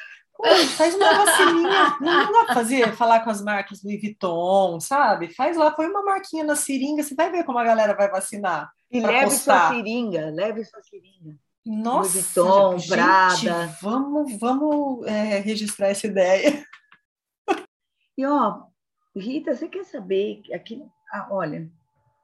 Faz 0.77 0.95
uma 0.95 1.25
vacininha. 1.25 1.97
Não 2.01 2.33
dá 2.33 2.45
pra 2.47 2.55
fazer, 2.55 2.93
falar 2.95 3.21
com 3.21 3.31
as 3.31 3.43
marcas 3.43 3.83
Louis 3.83 4.01
Vuitton, 4.01 4.81
sabe? 4.81 5.33
Faz 5.35 5.57
lá, 5.57 5.71
põe 5.71 5.87
uma 5.87 6.03
marquinha 6.03 6.45
na 6.45 6.57
seringa, 6.57 7.03
você 7.03 7.15
vai 7.15 7.31
ver 7.31 7.45
como 7.45 7.59
a 7.59 7.65
galera 7.65 7.95
vai 7.95 8.11
vacinar. 8.11 8.71
E 8.91 9.01
leve 9.01 9.25
postar. 9.25 9.69
sua 9.69 9.77
seringa, 9.77 10.31
leve 10.31 10.65
sua 10.65 10.83
seringa. 10.83 11.37
Nossa, 11.65 12.21
Vuitton, 12.21 12.79
gente, 12.79 12.91
Prada. 12.91 13.77
Vamos, 13.81 14.39
vamos 14.39 15.07
é, 15.07 15.39
registrar 15.39 15.89
essa 15.89 16.07
ideia. 16.07 16.65
E 18.17 18.27
ó, 18.27 18.65
Rita, 19.17 19.55
você 19.55 19.69
quer 19.69 19.85
saber 19.85 20.43
aqui, 20.53 20.85
ah, 21.13 21.29
olha, 21.31 21.71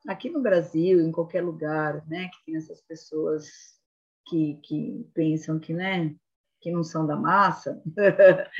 aqui 0.06 0.28
no 0.28 0.40
Brasil, 0.40 1.00
em 1.00 1.12
qualquer 1.12 1.42
lugar, 1.42 2.06
né, 2.06 2.28
que 2.28 2.44
tem 2.46 2.56
essas 2.56 2.80
pessoas 2.82 3.46
que, 4.26 4.58
que 4.62 5.08
pensam 5.14 5.58
que, 5.58 5.72
né, 5.72 6.14
que 6.60 6.70
não 6.70 6.82
são 6.82 7.06
da 7.06 7.16
massa, 7.16 7.80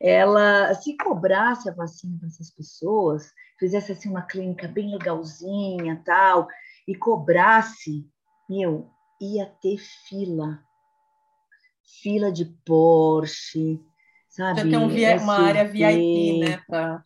ela 0.00 0.74
se 0.74 0.96
cobrasse 0.96 1.68
a 1.68 1.74
vacina 1.74 2.16
para 2.18 2.28
essas 2.28 2.50
pessoas, 2.50 3.32
fizesse 3.58 3.92
assim 3.92 4.08
uma 4.08 4.22
clínica 4.22 4.68
bem 4.68 4.90
legalzinha, 4.92 6.00
tal, 6.04 6.46
e 6.86 6.94
cobrasse, 6.94 8.06
meu, 8.48 8.90
ia 9.20 9.46
ter 9.60 9.78
fila. 10.08 10.62
Fila 12.02 12.30
de 12.30 12.44
Porsche, 12.64 13.80
sabe? 14.28 14.60
Já 14.60 14.68
tem 14.68 14.78
um 14.78 14.88
via, 14.88 15.16
uma 15.16 15.38
área 15.38 15.64
VIP, 15.64 16.38
né? 16.40 16.62
Pra... 16.66 17.04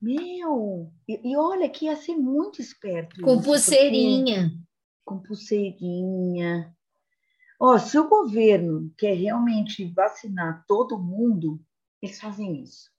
Meu, 0.00 0.90
e, 1.08 1.32
e, 1.32 1.36
olha 1.36 1.68
que 1.68 1.86
ia 1.86 1.96
ser 1.96 2.14
muito 2.14 2.60
esperto. 2.60 3.20
Com 3.20 3.34
isso, 3.34 3.42
pulseirinha. 3.42 4.52
Com 5.04 5.18
pulseirinha. 5.18 6.74
Ó, 7.62 7.78
se 7.78 7.98
o 7.98 8.08
governo 8.08 8.90
quer 8.96 9.14
realmente 9.14 9.84
vacinar 9.84 10.64
todo 10.66 10.98
mundo, 10.98 11.60
eles 12.00 12.18
fazem 12.18 12.62
isso. 12.62 12.90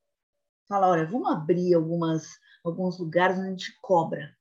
Fala, 0.67 0.87
olha, 0.87 1.05
vamos 1.07 1.31
abrir 1.31 1.73
algumas, 1.73 2.37
alguns 2.63 2.99
lugares 2.99 3.39
onde 3.39 3.47
a 3.47 3.49
gente 3.49 3.79
cobra. 3.81 4.37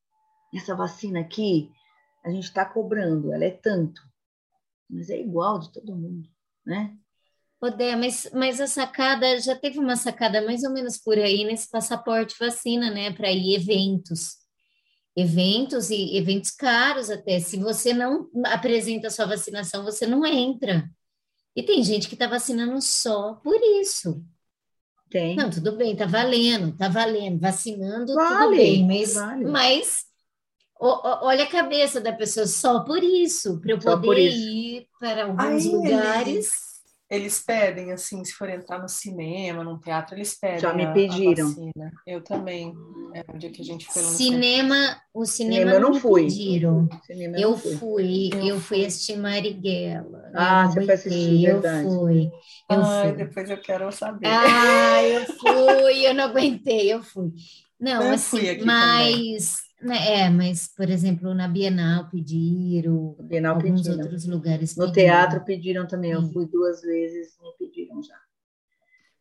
Essa 0.55 0.77
vacina 0.77 1.21
aqui, 1.21 1.73
a 2.23 2.29
gente 2.29 2.45
está 2.45 2.67
cobrando, 2.67 3.33
ela 3.33 3.47
é 3.47 3.51
tanto, 3.51 4.03
mas 4.91 5.09
é 5.09 5.19
igual 5.19 5.59
de 5.59 5.73
todo 5.73 5.97
mundo, 5.97 6.29
né? 6.67 6.95
Odé, 7.59 7.97
mas, 7.97 8.29
mas 8.35 8.61
a 8.61 8.67
sacada, 8.67 9.41
já 9.41 9.57
teve 9.57 9.79
uma 9.79 9.97
sacada 9.97 10.43
mais 10.43 10.65
ou 10.65 10.71
menos 10.71 10.99
por 10.99 11.19
aí 11.19 11.45
nesse 11.45 11.71
passaporte 11.71 12.37
vacina, 12.39 12.91
né, 12.91 13.11
para 13.13 13.31
ir 13.31 13.55
eventos. 13.55 14.40
Eventos 15.17 15.91
e 15.91 16.17
eventos 16.17 16.51
caros 16.51 17.11
até. 17.11 17.41
Se 17.41 17.57
você 17.57 17.93
não 17.93 18.29
apresenta 18.47 19.11
sua 19.11 19.27
vacinação, 19.27 19.85
você 19.85 20.07
não 20.07 20.25
entra. 20.25 20.89
E 21.55 21.63
tem 21.63 21.83
gente 21.83 22.09
que 22.09 22.15
está 22.15 22.27
vacinando 22.27 22.81
só 22.81 23.35
por 23.35 23.61
isso. 23.81 24.25
Tem. 25.11 25.35
Não, 25.35 25.51
tudo 25.51 25.77
bem, 25.77 25.97
tá 25.97 26.07
valendo, 26.07 26.77
tá 26.77 26.89
valendo, 26.89 27.41
vacinando, 27.41 28.15
vale, 28.15 28.29
tudo 28.29 28.51
bem, 28.51 28.87
mas, 28.87 29.15
vale. 29.15 29.45
mas 29.45 30.05
olha 30.81 31.43
a 31.45 31.51
cabeça 31.51 32.01
da 32.01 32.13
pessoa 32.13 32.47
só 32.47 32.81
por 32.85 33.03
isso, 33.03 33.61
para 33.61 33.73
eu 33.73 33.79
poder 33.79 34.31
ir 34.31 34.87
para 34.99 35.25
alguns 35.25 35.67
Aí 35.67 35.73
lugares. 35.73 36.29
Eles, 36.29 36.70
eles, 37.11 37.41
pedem, 37.41 37.91
assim, 37.93 38.25
se 38.25 38.33
for 38.33 38.49
entrar 38.49 38.79
no 38.79 38.89
cinema, 38.89 39.65
num 39.65 39.79
teatro, 39.79 40.15
eles 40.15 40.35
pedem. 40.35 40.61
Já 40.61 40.73
me 40.73 40.87
pediram. 40.93 41.55
eu 42.07 42.23
também. 42.23 42.73
É 43.13 43.25
o 43.35 43.37
dia 43.37 43.51
que 43.51 43.61
a 43.63 43.65
gente 43.65 43.87
foi 43.87 44.03
no 44.03 44.09
cinema. 44.09 44.97
O 45.13 45.27
cinema, 45.27 45.57
cinema 45.57 45.73
eu 45.73 45.81
não, 45.81 45.95
fui. 46.01 46.23
Pediram. 46.23 46.89
eu 47.37 47.59
fui. 47.59 47.77
fui. 47.77 48.31
Eu, 48.49 48.61
fui 48.61 48.85
assistir 48.85 49.17
Marighella. 49.17 50.31
Ah, 50.35 50.69
você 50.69 50.85
foi 50.85 50.95
assistir, 50.95 51.45
Eu 51.45 51.61
fui. 51.61 52.31
Eu 52.71 52.85
Ai, 52.85 53.09
fui. 53.09 53.17
depois 53.17 53.51
eu 53.51 53.61
quero 53.61 53.91
saber. 53.91 54.29
Ah, 54.29 55.03
eu 55.03 55.27
fui, 55.27 56.07
eu 56.07 56.15
não 56.15 56.25
aguentei, 56.25 56.93
eu 56.93 57.03
fui. 57.03 57.33
Não, 57.81 58.03
eu 58.03 58.13
assim, 58.13 58.63
mas 58.65 59.13
também. 59.13 59.37
Né, 59.81 60.21
é, 60.21 60.31
mas, 60.31 60.69
por 60.69 60.91
exemplo, 60.91 61.35
na 61.35 61.49
Bienal 61.49 62.09
pediram, 62.11 63.17
Bienal 63.21 63.55
alguns 63.55 63.83
pediram. 63.83 64.03
outros 64.03 64.27
lugares 64.27 64.75
pediram. 64.75 64.89
No 64.89 64.93
teatro 64.93 65.45
pediram 65.45 65.87
também, 65.87 66.13
eu 66.13 66.23
fui 66.33 66.47
duas 66.47 66.83
vezes, 66.83 67.37
me 67.41 67.53
pediram 67.59 68.03
já. 68.03 68.19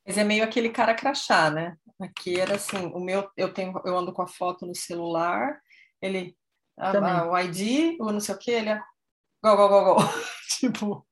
Mas 0.05 0.17
é 0.17 0.23
meio 0.23 0.43
aquele 0.43 0.69
cara 0.69 0.93
crachá, 0.93 1.49
né? 1.49 1.77
Aqui 1.99 2.39
era 2.39 2.55
assim, 2.55 2.77
o 2.93 2.99
meu, 2.99 3.29
eu 3.37 3.53
tenho, 3.53 3.79
eu 3.85 3.97
ando 3.97 4.11
com 4.11 4.21
a 4.21 4.27
foto 4.27 4.65
no 4.65 4.75
celular, 4.75 5.59
ele, 6.01 6.35
a, 6.77 6.91
a, 6.91 7.31
o 7.31 7.37
ID, 7.39 7.97
o 7.99 8.11
não 8.11 8.19
sei 8.19 8.35
o 8.35 8.37
que, 8.37 8.51
ele 8.51 8.69
é 8.69 8.81
go, 9.41 9.55
go, 9.55 9.69
go, 9.69 9.95
go. 9.95 9.95
tipo, 10.59 11.05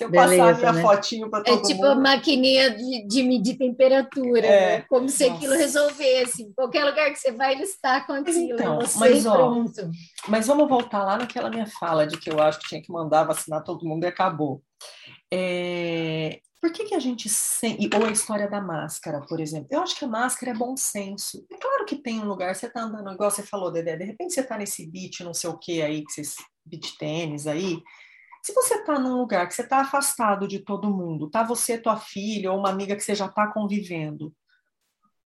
se 0.00 0.04
eu 0.04 0.10
Beleza, 0.10 0.42
passar 0.42 0.58
minha 0.58 0.72
né? 0.72 0.82
fotinho 0.82 1.30
para 1.30 1.40
é 1.40 1.42
todo 1.42 1.56
mundo. 1.56 1.64
É 1.64 1.68
tipo 1.68 1.82
mundo... 1.82 1.92
a 1.92 1.94
maquininha 1.96 2.70
de, 2.70 3.06
de 3.06 3.22
medir 3.22 3.58
temperatura, 3.58 4.46
é. 4.46 4.78
né? 4.78 4.84
Como 4.88 5.08
se 5.10 5.26
Nossa. 5.26 5.36
aquilo 5.36 5.54
resolvesse. 5.54 6.52
Qualquer 6.54 6.84
lugar 6.86 7.10
que 7.10 7.16
você 7.16 7.32
vai, 7.32 7.52
ele 7.52 7.64
está 7.64 8.00
com 8.00 8.14
aquilo. 8.14 8.54
Então, 8.54 8.78
mas, 8.96 9.26
ó, 9.26 9.34
pronto. 9.34 9.90
mas 10.26 10.46
vamos 10.46 10.66
voltar 10.70 11.04
lá 11.04 11.18
naquela 11.18 11.50
minha 11.50 11.66
fala 11.66 12.06
de 12.06 12.16
que 12.16 12.30
eu 12.30 12.40
acho 12.40 12.58
que 12.60 12.68
tinha 12.68 12.80
que 12.80 12.90
mandar 12.90 13.24
vacinar 13.24 13.62
todo 13.62 13.86
mundo 13.86 14.04
e 14.04 14.06
acabou. 14.06 14.62
É... 15.30 16.40
Por 16.62 16.72
que, 16.72 16.84
que 16.84 16.94
a 16.94 16.98
gente 16.98 17.28
sem... 17.28 17.78
Ou 17.94 18.06
a 18.06 18.10
história 18.10 18.48
da 18.48 18.60
máscara, 18.60 19.20
por 19.20 19.38
exemplo. 19.38 19.68
Eu 19.70 19.82
acho 19.82 19.98
que 19.98 20.04
a 20.04 20.08
máscara 20.08 20.52
é 20.52 20.54
bom 20.54 20.76
senso. 20.78 21.44
É 21.52 21.56
claro 21.56 21.84
que 21.84 21.96
tem 21.96 22.20
um 22.20 22.26
lugar, 22.26 22.54
você 22.54 22.70
tá 22.70 22.82
andando, 22.82 23.12
igual 23.12 23.30
você 23.30 23.42
falou, 23.42 23.70
Dedé, 23.70 23.96
de 23.96 24.04
repente 24.04 24.32
você 24.32 24.42
tá 24.42 24.56
nesse 24.56 24.90
beat, 24.90 25.20
não 25.20 25.34
sei 25.34 25.50
o 25.50 25.58
que 25.58 25.82
aí, 25.82 26.02
que 26.04 26.12
vocês 26.12 26.36
beat 26.64 26.96
tênis 26.98 27.46
aí, 27.46 27.82
se 28.42 28.52
você 28.52 28.74
está 28.74 28.98
num 28.98 29.18
lugar 29.18 29.46
que 29.46 29.54
você 29.54 29.62
está 29.62 29.80
afastado 29.80 30.48
de 30.48 30.60
todo 30.60 30.90
mundo, 30.90 31.30
tá 31.30 31.42
você, 31.42 31.78
tua 31.78 31.96
filha 31.96 32.52
ou 32.52 32.58
uma 32.58 32.70
amiga 32.70 32.96
que 32.96 33.02
você 33.02 33.14
já 33.14 33.26
está 33.26 33.46
convivendo, 33.46 34.34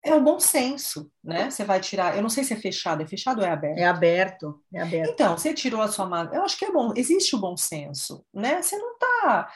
é 0.05 0.14
o 0.14 0.22
bom 0.22 0.38
senso, 0.39 1.09
né? 1.24 1.49
Você 1.49 1.64
vai 1.64 1.80
tirar. 1.80 2.16
Eu 2.16 2.22
não 2.22 2.30
sei 2.30 2.43
se 2.43 2.53
é 2.53 2.57
fechado, 2.57 3.01
é 3.01 3.07
fechado 3.07 3.39
ou 3.39 3.45
é 3.45 3.51
aberto? 3.51 3.80
É 3.80 3.86
aberto, 3.86 4.61
é 4.74 4.82
aberto. 4.82 5.09
Então, 5.09 5.38
você 5.38 5.53
tirou 5.53 5.82
a 5.82 5.88
sua 5.88 6.05
máscara. 6.05 6.38
Eu 6.38 6.43
acho 6.43 6.57
que 6.57 6.66
é 6.66 6.72
bom, 6.72 6.93
existe 6.95 7.36
o 7.36 7.39
bom 7.39 7.55
senso, 7.55 8.26
né? 8.34 8.61
Você 8.61 8.78
não 8.78 8.93
está 8.93 9.49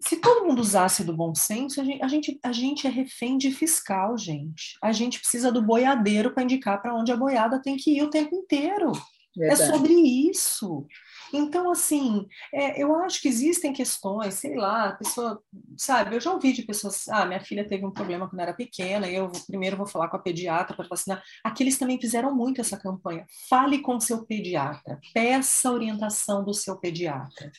se 0.00 0.16
todo 0.16 0.46
mundo 0.46 0.60
usasse 0.60 1.04
do 1.04 1.14
bom 1.14 1.34
senso, 1.34 1.80
a 1.80 1.84
gente, 1.84 2.02
a 2.02 2.08
gente, 2.08 2.40
a 2.42 2.52
gente 2.52 2.86
é 2.86 2.90
refém 2.90 3.36
de 3.36 3.50
fiscal, 3.50 4.16
gente. 4.16 4.78
A 4.82 4.92
gente 4.92 5.20
precisa 5.20 5.52
do 5.52 5.60
boiadeiro 5.60 6.32
para 6.32 6.42
indicar 6.42 6.80
para 6.80 6.94
onde 6.94 7.12
a 7.12 7.16
boiada 7.16 7.60
tem 7.60 7.76
que 7.76 7.98
ir 7.98 8.02
o 8.02 8.10
tempo 8.10 8.34
inteiro. 8.34 8.92
É 9.36 9.48
Verdade. 9.48 9.62
É 9.62 9.66
sobre 9.66 9.92
isso. 9.92 10.86
Então, 11.32 11.70
assim, 11.70 12.26
é, 12.52 12.82
eu 12.82 12.94
acho 12.96 13.20
que 13.20 13.28
existem 13.28 13.72
questões, 13.72 14.34
sei 14.34 14.56
lá, 14.56 14.88
a 14.88 14.92
pessoa, 14.92 15.42
sabe, 15.76 16.16
eu 16.16 16.20
já 16.20 16.32
ouvi 16.32 16.52
de 16.52 16.62
pessoas, 16.62 17.08
ah, 17.08 17.24
minha 17.24 17.40
filha 17.40 17.68
teve 17.68 17.84
um 17.84 17.90
problema 17.90 18.28
quando 18.28 18.40
era 18.40 18.52
pequena, 18.52 19.08
eu 19.08 19.30
primeiro 19.46 19.76
vou 19.76 19.86
falar 19.86 20.08
com 20.08 20.16
a 20.16 20.20
pediatra 20.20 20.74
para 20.76 20.88
vacinar. 20.88 21.22
Aqui 21.44 21.62
eles 21.62 21.78
também 21.78 22.00
fizeram 22.00 22.34
muito 22.34 22.60
essa 22.60 22.76
campanha. 22.76 23.26
Fale 23.48 23.80
com 23.80 24.00
seu 24.00 24.26
pediatra, 24.26 25.00
peça 25.14 25.70
orientação 25.70 26.44
do 26.44 26.52
seu 26.52 26.76
pediatra. 26.76 27.52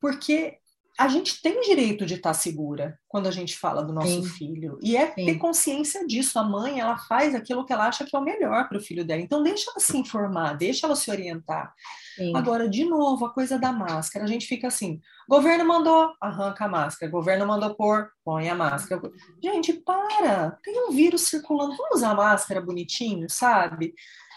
Porque 0.00 0.58
a 0.98 1.08
gente 1.08 1.42
tem 1.42 1.60
direito 1.60 2.06
de 2.06 2.14
estar 2.14 2.32
segura 2.32 2.98
quando 3.08 3.26
a 3.26 3.30
gente 3.30 3.56
fala 3.58 3.82
do 3.82 3.92
nosso 3.92 4.22
Sim. 4.22 4.24
filho. 4.24 4.78
E 4.82 4.96
é 4.96 5.12
Sim. 5.12 5.26
ter 5.26 5.34
consciência 5.36 6.06
disso. 6.06 6.38
A 6.38 6.42
mãe, 6.42 6.80
ela 6.80 6.96
faz 6.96 7.34
aquilo 7.34 7.64
que 7.66 7.72
ela 7.72 7.86
acha 7.86 8.04
que 8.04 8.16
é 8.16 8.18
o 8.18 8.22
melhor 8.22 8.68
para 8.68 8.78
o 8.78 8.80
filho 8.80 9.04
dela. 9.04 9.20
Então, 9.20 9.42
deixa 9.42 9.70
ela 9.70 9.80
se 9.80 9.96
informar, 9.96 10.56
deixa 10.56 10.86
ela 10.86 10.96
se 10.96 11.10
orientar. 11.10 11.74
Sim. 12.16 12.34
Agora, 12.34 12.66
de 12.66 12.84
novo, 12.84 13.26
a 13.26 13.32
coisa 13.32 13.58
da 13.58 13.72
máscara. 13.72 14.24
A 14.24 14.28
gente 14.28 14.46
fica 14.46 14.68
assim: 14.68 15.00
governo 15.28 15.66
mandou, 15.66 16.14
arranca 16.20 16.64
a 16.64 16.68
máscara. 16.68 17.12
Governo 17.12 17.46
mandou 17.46 17.74
pôr, 17.74 18.10
põe 18.24 18.48
a 18.48 18.54
máscara. 18.54 19.02
Gente, 19.42 19.74
para! 19.74 20.58
Tem 20.62 20.88
um 20.88 20.92
vírus 20.92 21.22
circulando. 21.22 21.76
Vamos 21.76 21.96
usar 21.96 22.12
a 22.12 22.14
máscara 22.14 22.60
bonitinho, 22.60 23.28
sabe? 23.28 23.94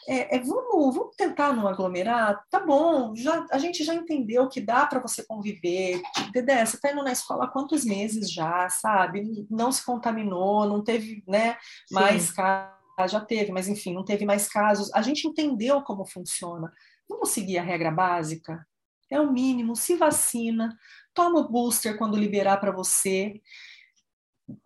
É, 0.09 0.37
é, 0.37 0.39
vamos, 0.39 0.95
vamos 0.95 1.15
tentar 1.15 1.53
não 1.53 1.67
aglomerar, 1.67 2.43
tá 2.49 2.59
bom, 2.59 3.15
já, 3.15 3.45
a 3.51 3.59
gente 3.59 3.83
já 3.83 3.93
entendeu 3.93 4.49
que 4.49 4.59
dá 4.59 4.87
para 4.87 4.99
você 4.99 5.23
conviver, 5.23 6.01
Dedé, 6.33 6.65
você 6.65 6.77
está 6.77 6.91
indo 6.91 7.03
na 7.03 7.11
escola 7.11 7.45
há 7.45 7.47
quantos 7.47 7.85
meses 7.85 8.31
já, 8.31 8.67
sabe? 8.69 9.45
Não 9.51 9.71
se 9.71 9.85
contaminou, 9.85 10.65
não 10.65 10.83
teve 10.83 11.23
né, 11.27 11.57
mais 11.91 12.31
casos, 12.31 12.73
já 13.07 13.19
teve, 13.21 13.51
mas 13.51 13.67
enfim, 13.67 13.93
não 13.93 14.03
teve 14.03 14.25
mais 14.25 14.47
casos. 14.47 14.91
A 14.95 15.01
gente 15.03 15.27
entendeu 15.27 15.81
como 15.83 16.05
funciona. 16.05 16.73
Vamos 17.07 17.29
seguir 17.29 17.59
a 17.59 17.63
regra 17.63 17.91
básica? 17.91 18.65
É 19.11 19.21
o 19.21 19.31
mínimo, 19.31 19.75
se 19.75 19.95
vacina, 19.95 20.75
toma 21.13 21.39
o 21.39 21.47
booster 21.47 21.97
quando 21.97 22.17
liberar 22.17 22.57
para 22.57 22.71
você 22.71 23.39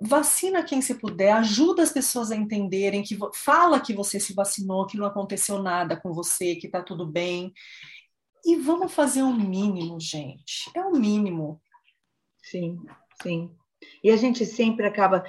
vacina 0.01 0.63
quem 0.63 0.81
se 0.81 0.95
puder, 0.95 1.33
ajuda 1.33 1.83
as 1.83 1.91
pessoas 1.91 2.31
a 2.31 2.35
entenderem 2.35 3.03
que 3.03 3.17
fala 3.33 3.79
que 3.79 3.93
você 3.93 4.19
se 4.19 4.33
vacinou, 4.33 4.85
que 4.85 4.97
não 4.97 5.05
aconteceu 5.05 5.61
nada 5.61 5.95
com 5.95 6.13
você, 6.13 6.55
que 6.55 6.67
está 6.67 6.81
tudo 6.81 7.05
bem. 7.05 7.53
E 8.45 8.57
vamos 8.57 8.93
fazer 8.93 9.21
o 9.21 9.27
um 9.27 9.35
mínimo, 9.35 9.99
gente. 9.99 10.69
É 10.75 10.81
o 10.81 10.91
mínimo. 10.91 11.61
Sim, 12.43 12.83
sim. 13.21 13.55
E 14.03 14.11
a 14.11 14.17
gente 14.17 14.45
sempre 14.45 14.85
acaba. 14.85 15.23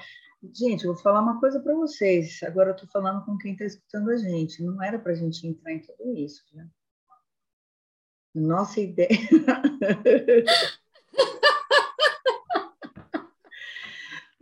Gente, 0.52 0.84
eu 0.84 0.92
vou 0.92 1.02
falar 1.02 1.20
uma 1.20 1.40
coisa 1.40 1.61
para 1.61 1.74
vocês. 1.74 2.42
Agora 2.42 2.70
eu 2.70 2.74
estou 2.74 2.88
falando 2.88 3.24
com 3.24 3.38
quem 3.38 3.52
está 3.52 3.64
escutando 3.64 4.11
a 4.11 4.16
gente. 4.16 4.62
Não 4.62 4.82
era 4.82 4.98
para 4.98 5.12
a 5.12 5.14
gente 5.14 5.46
entrar 5.46 5.72
em 5.72 5.80
tudo 5.80 6.16
isso. 6.16 6.44
Né? 6.52 6.68
Nossa 8.34 8.80
ideia. 8.80 9.09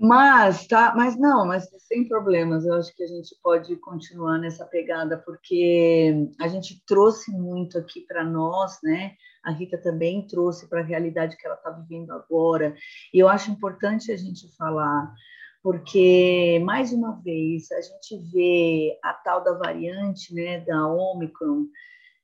Mas, 0.05 0.67
tá, 0.67 0.93
mas 0.97 1.17
não, 1.17 1.47
mas 1.47 1.71
sem 1.87 2.09
problemas, 2.09 2.67
eu 2.67 2.75
acho 2.75 2.93
que 2.97 3.05
a 3.05 3.07
gente 3.07 3.37
pode 3.41 3.77
continuar 3.77 4.37
nessa 4.37 4.65
pegada, 4.67 5.17
porque 5.17 6.29
a 6.41 6.49
gente 6.49 6.83
trouxe 6.85 7.31
muito 7.31 7.79
aqui 7.79 8.01
para 8.01 8.25
nós, 8.25 8.81
né? 8.83 9.13
A 9.45 9.53
Rita 9.53 9.79
também 9.79 10.27
trouxe 10.27 10.69
para 10.69 10.81
a 10.81 10.85
realidade 10.85 11.37
que 11.37 11.47
ela 11.47 11.55
está 11.55 11.71
vivendo 11.71 12.11
agora, 12.11 12.75
e 13.15 13.19
eu 13.21 13.29
acho 13.29 13.53
importante 13.53 14.11
a 14.11 14.17
gente 14.17 14.53
falar, 14.57 15.15
porque, 15.63 16.61
mais 16.65 16.93
uma 16.93 17.23
vez, 17.23 17.71
a 17.71 17.81
gente 17.81 18.19
vê 18.33 18.99
a 19.05 19.13
tal 19.13 19.45
da 19.45 19.53
variante, 19.53 20.35
né, 20.35 20.63
da 20.63 20.85
Omicron, 20.89 21.67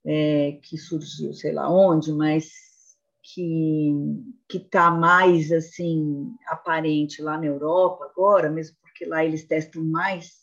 é, 0.05 0.59
que 0.64 0.76
surgiu, 0.76 1.33
sei 1.33 1.53
lá 1.53 1.70
onde, 1.70 2.12
mas 2.12 2.68
que 3.35 3.93
que 4.49 4.59
está 4.59 4.91
mais 4.91 5.53
assim 5.53 6.35
aparente 6.47 7.20
lá 7.20 7.37
na 7.37 7.47
Europa 7.47 8.05
agora, 8.07 8.51
mesmo 8.51 8.76
porque 8.81 9.05
lá 9.05 9.24
eles 9.24 9.47
testam 9.47 9.85
mais 9.85 10.39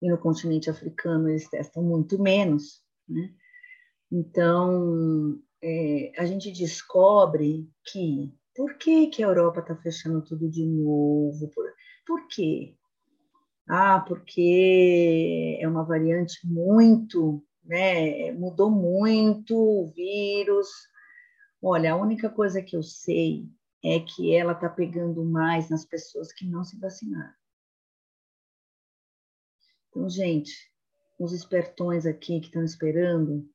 e 0.00 0.08
no 0.08 0.18
continente 0.18 0.70
africano 0.70 1.28
eles 1.28 1.48
testam 1.48 1.82
muito 1.82 2.20
menos, 2.20 2.82
né? 3.08 3.30
Então 4.10 5.38
é, 5.62 6.12
a 6.16 6.24
gente 6.24 6.52
descobre 6.52 7.68
que 7.84 8.32
por 8.54 8.78
que, 8.78 9.08
que 9.08 9.22
a 9.22 9.26
Europa 9.26 9.60
está 9.60 9.76
fechando 9.76 10.22
tudo 10.22 10.48
de 10.48 10.64
novo? 10.64 11.50
Por, 11.54 11.64
por 12.06 12.26
quê? 12.28 12.74
Ah, 13.68 14.00
porque 14.06 15.58
é 15.60 15.68
uma 15.68 15.84
variante 15.84 16.38
muito, 16.46 17.42
né? 17.64 18.32
Mudou 18.32 18.70
muito 18.70 19.56
o 19.56 19.92
vírus, 19.94 20.68
Olha, 21.62 21.92
a 21.92 21.96
única 21.96 22.28
coisa 22.28 22.62
que 22.62 22.76
eu 22.76 22.82
sei 22.82 23.48
é 23.82 24.00
que 24.00 24.34
ela 24.34 24.52
está 24.52 24.68
pegando 24.68 25.24
mais 25.24 25.70
nas 25.70 25.84
pessoas 25.84 26.32
que 26.32 26.46
não 26.46 26.64
se 26.64 26.78
vacinaram. 26.78 27.34
Então, 29.88 30.08
gente, 30.08 30.70
os 31.18 31.32
espertões 31.32 32.04
aqui 32.04 32.40
que 32.40 32.46
estão 32.46 32.62
esperando, 32.62 33.48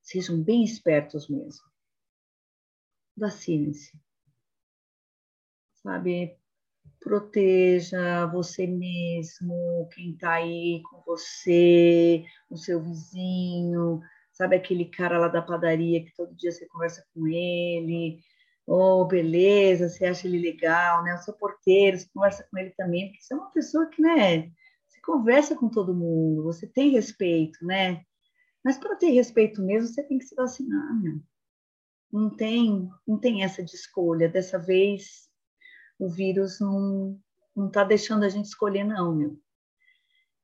sejam 0.00 0.40
bem 0.42 0.62
espertos 0.62 1.28
mesmo. 1.28 1.64
Vacinem-se. 3.16 3.98
Sabe, 5.82 6.38
proteja 7.00 8.26
você 8.26 8.66
mesmo, 8.66 9.88
quem 9.92 10.12
está 10.12 10.34
aí 10.34 10.82
com 10.88 11.02
você, 11.02 12.24
o 12.50 12.56
seu 12.56 12.82
vizinho, 12.82 14.00
sabe 14.38 14.54
aquele 14.54 14.84
cara 14.84 15.18
lá 15.18 15.26
da 15.26 15.42
padaria 15.42 16.04
que 16.04 16.14
todo 16.14 16.34
dia 16.36 16.52
você 16.52 16.64
conversa 16.68 17.04
com 17.12 17.26
ele, 17.26 18.20
oh, 18.64 19.04
beleza, 19.04 19.88
você 19.88 20.06
acha 20.06 20.28
ele 20.28 20.38
legal, 20.38 21.02
né? 21.02 21.14
O 21.14 21.18
seu 21.18 21.34
porteiro, 21.34 21.98
você 21.98 22.08
conversa 22.14 22.46
com 22.48 22.56
ele 22.56 22.70
também, 22.70 23.08
porque 23.08 23.20
você 23.20 23.34
é 23.34 23.36
uma 23.36 23.50
pessoa 23.50 23.86
que, 23.88 24.00
né, 24.00 24.42
você 24.86 25.00
conversa 25.04 25.56
com 25.56 25.68
todo 25.68 25.92
mundo, 25.92 26.44
você 26.44 26.68
tem 26.68 26.90
respeito, 26.90 27.58
né? 27.66 28.04
Mas 28.64 28.78
para 28.78 28.94
ter 28.94 29.10
respeito 29.10 29.60
mesmo, 29.60 29.88
você 29.88 30.04
tem 30.04 30.18
que 30.18 30.24
se 30.24 30.36
vacinar, 30.36 31.02
meu. 31.02 31.20
Não 32.12 32.30
tem, 32.30 32.88
não 33.06 33.18
tem 33.18 33.42
essa 33.42 33.62
de 33.62 33.74
escolha. 33.74 34.28
Dessa 34.28 34.58
vez, 34.58 35.28
o 35.98 36.08
vírus 36.08 36.60
não 36.60 37.20
não 37.56 37.66
está 37.66 37.82
deixando 37.82 38.22
a 38.22 38.28
gente 38.28 38.44
escolher, 38.44 38.84
não, 38.84 39.12
meu. 39.16 39.36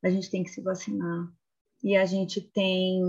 A 0.02 0.10
gente 0.10 0.28
tem 0.28 0.42
que 0.42 0.50
se 0.50 0.60
vacinar. 0.60 1.32
E 1.82 1.96
a 1.96 2.04
gente 2.04 2.40
tem 2.40 3.00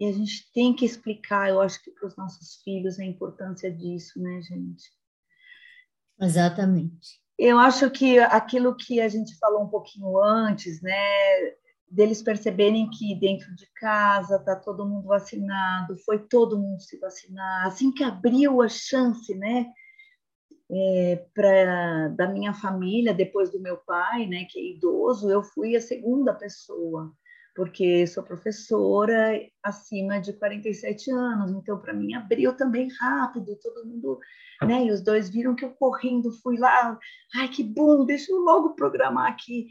e 0.00 0.06
a 0.06 0.12
gente 0.12 0.50
tem 0.52 0.74
que 0.74 0.84
explicar, 0.84 1.50
eu 1.50 1.60
acho 1.60 1.82
que 1.82 1.90
para 1.90 2.06
os 2.06 2.16
nossos 2.16 2.62
filhos 2.62 3.00
a 3.00 3.04
importância 3.04 3.70
disso, 3.70 4.20
né, 4.20 4.40
gente? 4.42 4.84
Exatamente. 6.20 7.20
Eu 7.36 7.58
acho 7.58 7.90
que 7.90 8.18
aquilo 8.18 8.76
que 8.76 9.00
a 9.00 9.08
gente 9.08 9.36
falou 9.38 9.62
um 9.62 9.68
pouquinho 9.68 10.22
antes, 10.22 10.80
né, 10.82 10.94
deles 11.90 12.22
perceberem 12.22 12.88
que 12.90 13.18
dentro 13.18 13.54
de 13.56 13.66
casa 13.74 14.38
tá 14.38 14.54
todo 14.54 14.86
mundo 14.86 15.08
vacinado, 15.08 15.96
foi 16.04 16.18
todo 16.28 16.58
mundo 16.58 16.80
se 16.80 16.98
vacinar, 16.98 17.66
assim 17.66 17.92
que 17.92 18.04
abriu 18.04 18.62
a 18.62 18.68
chance, 18.68 19.34
né, 19.34 19.66
é, 20.70 21.26
para 21.34 22.08
da 22.08 22.28
minha 22.28 22.52
família, 22.52 23.14
depois 23.14 23.50
do 23.50 23.60
meu 23.60 23.78
pai, 23.78 24.26
né, 24.26 24.46
que 24.48 24.60
é 24.60 24.76
idoso, 24.76 25.30
eu 25.30 25.42
fui 25.42 25.74
a 25.74 25.80
segunda 25.80 26.34
pessoa 26.34 27.12
porque 27.58 28.06
sou 28.06 28.22
professora 28.22 29.44
acima 29.64 30.20
de 30.20 30.32
47 30.32 31.10
anos, 31.10 31.50
então 31.50 31.76
para 31.76 31.92
mim 31.92 32.14
abriu 32.14 32.56
também 32.56 32.88
rápido, 33.00 33.58
todo 33.60 33.84
mundo, 33.84 34.20
né? 34.62 34.84
E 34.84 34.92
os 34.92 35.02
dois 35.02 35.28
viram 35.28 35.56
que 35.56 35.64
eu 35.64 35.72
correndo 35.72 36.30
fui 36.40 36.56
lá, 36.56 36.96
ai 37.34 37.48
que 37.48 37.64
bom, 37.64 38.04
deixa 38.04 38.30
eu 38.30 38.38
logo 38.38 38.76
programar 38.76 39.32
aqui. 39.32 39.70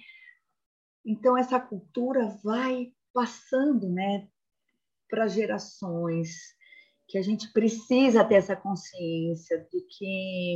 Então 1.06 1.38
essa 1.38 1.62
cultura 1.62 2.28
vai 2.44 2.92
passando, 3.14 3.88
né, 3.88 4.28
para 5.10 5.30
gerações 5.30 6.58
que 7.08 7.18
a 7.18 7.22
gente 7.22 7.54
precisa 7.54 8.26
ter 8.26 8.36
essa 8.36 8.54
consciência 8.58 9.66
de 9.72 9.80
que 9.98 10.56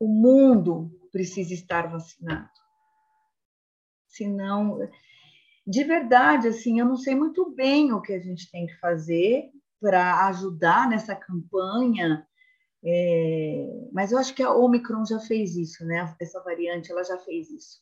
o 0.00 0.08
mundo 0.08 0.90
precisa 1.12 1.52
estar 1.52 1.90
vacinado. 1.90 2.48
Senão, 4.08 4.78
de 5.66 5.82
verdade, 5.82 6.48
assim, 6.48 6.78
eu 6.78 6.86
não 6.86 6.96
sei 6.96 7.14
muito 7.14 7.50
bem 7.50 7.92
o 7.92 8.00
que 8.00 8.12
a 8.12 8.20
gente 8.20 8.50
tem 8.50 8.66
que 8.66 8.78
fazer 8.78 9.50
para 9.80 10.26
ajudar 10.28 10.88
nessa 10.88 11.14
campanha, 11.14 12.26
é, 12.84 13.88
mas 13.92 14.12
eu 14.12 14.18
acho 14.18 14.32
que 14.34 14.42
a 14.42 14.52
Omicron 14.52 15.04
já 15.04 15.18
fez 15.18 15.56
isso, 15.56 15.84
né? 15.84 16.14
Essa 16.20 16.40
variante, 16.42 16.92
ela 16.92 17.02
já 17.02 17.18
fez 17.18 17.50
isso. 17.50 17.80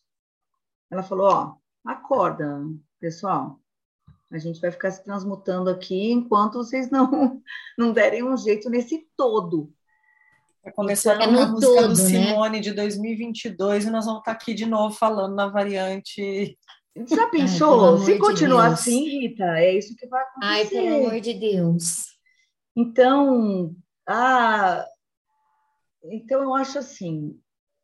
Ela 0.90 1.02
falou, 1.02 1.26
ó, 1.26 1.56
acorda, 1.84 2.62
pessoal, 2.98 3.60
a 4.30 4.38
gente 4.38 4.60
vai 4.60 4.70
ficar 4.70 4.90
se 4.90 5.04
transmutando 5.04 5.68
aqui 5.68 6.10
enquanto 6.10 6.54
vocês 6.54 6.90
não, 6.90 7.42
não 7.76 7.92
derem 7.92 8.24
um 8.24 8.36
jeito 8.36 8.70
nesse 8.70 9.06
todo. 9.16 9.72
Vai 10.62 10.72
começar 10.72 11.16
então, 11.16 11.28
a 11.28 11.46
música 11.48 11.60
todo, 11.60 11.94
do 11.94 12.02
né? 12.02 12.08
Simone 12.08 12.56
né? 12.56 12.62
de 12.62 12.72
2022 12.72 13.84
e 13.84 13.90
nós 13.90 14.06
vamos 14.06 14.20
estar 14.20 14.32
aqui 14.32 14.54
de 14.54 14.64
novo 14.64 14.94
falando 14.94 15.34
na 15.34 15.48
variante. 15.48 16.58
Já 16.96 17.28
pensou? 17.28 17.96
Ai, 17.96 18.04
Se 18.04 18.18
continuar 18.18 18.68
de 18.68 18.74
assim, 18.74 19.20
Rita, 19.20 19.44
é 19.58 19.76
isso 19.76 19.96
que 19.96 20.06
vai 20.06 20.22
acontecer. 20.22 20.52
Ai, 20.52 20.66
pelo 20.66 21.06
amor 21.06 21.20
de 21.20 21.34
Deus. 21.34 22.04
Então, 22.76 23.74
ah, 24.08 24.86
então 26.04 26.42
eu 26.42 26.54
acho 26.54 26.78
assim, 26.78 27.38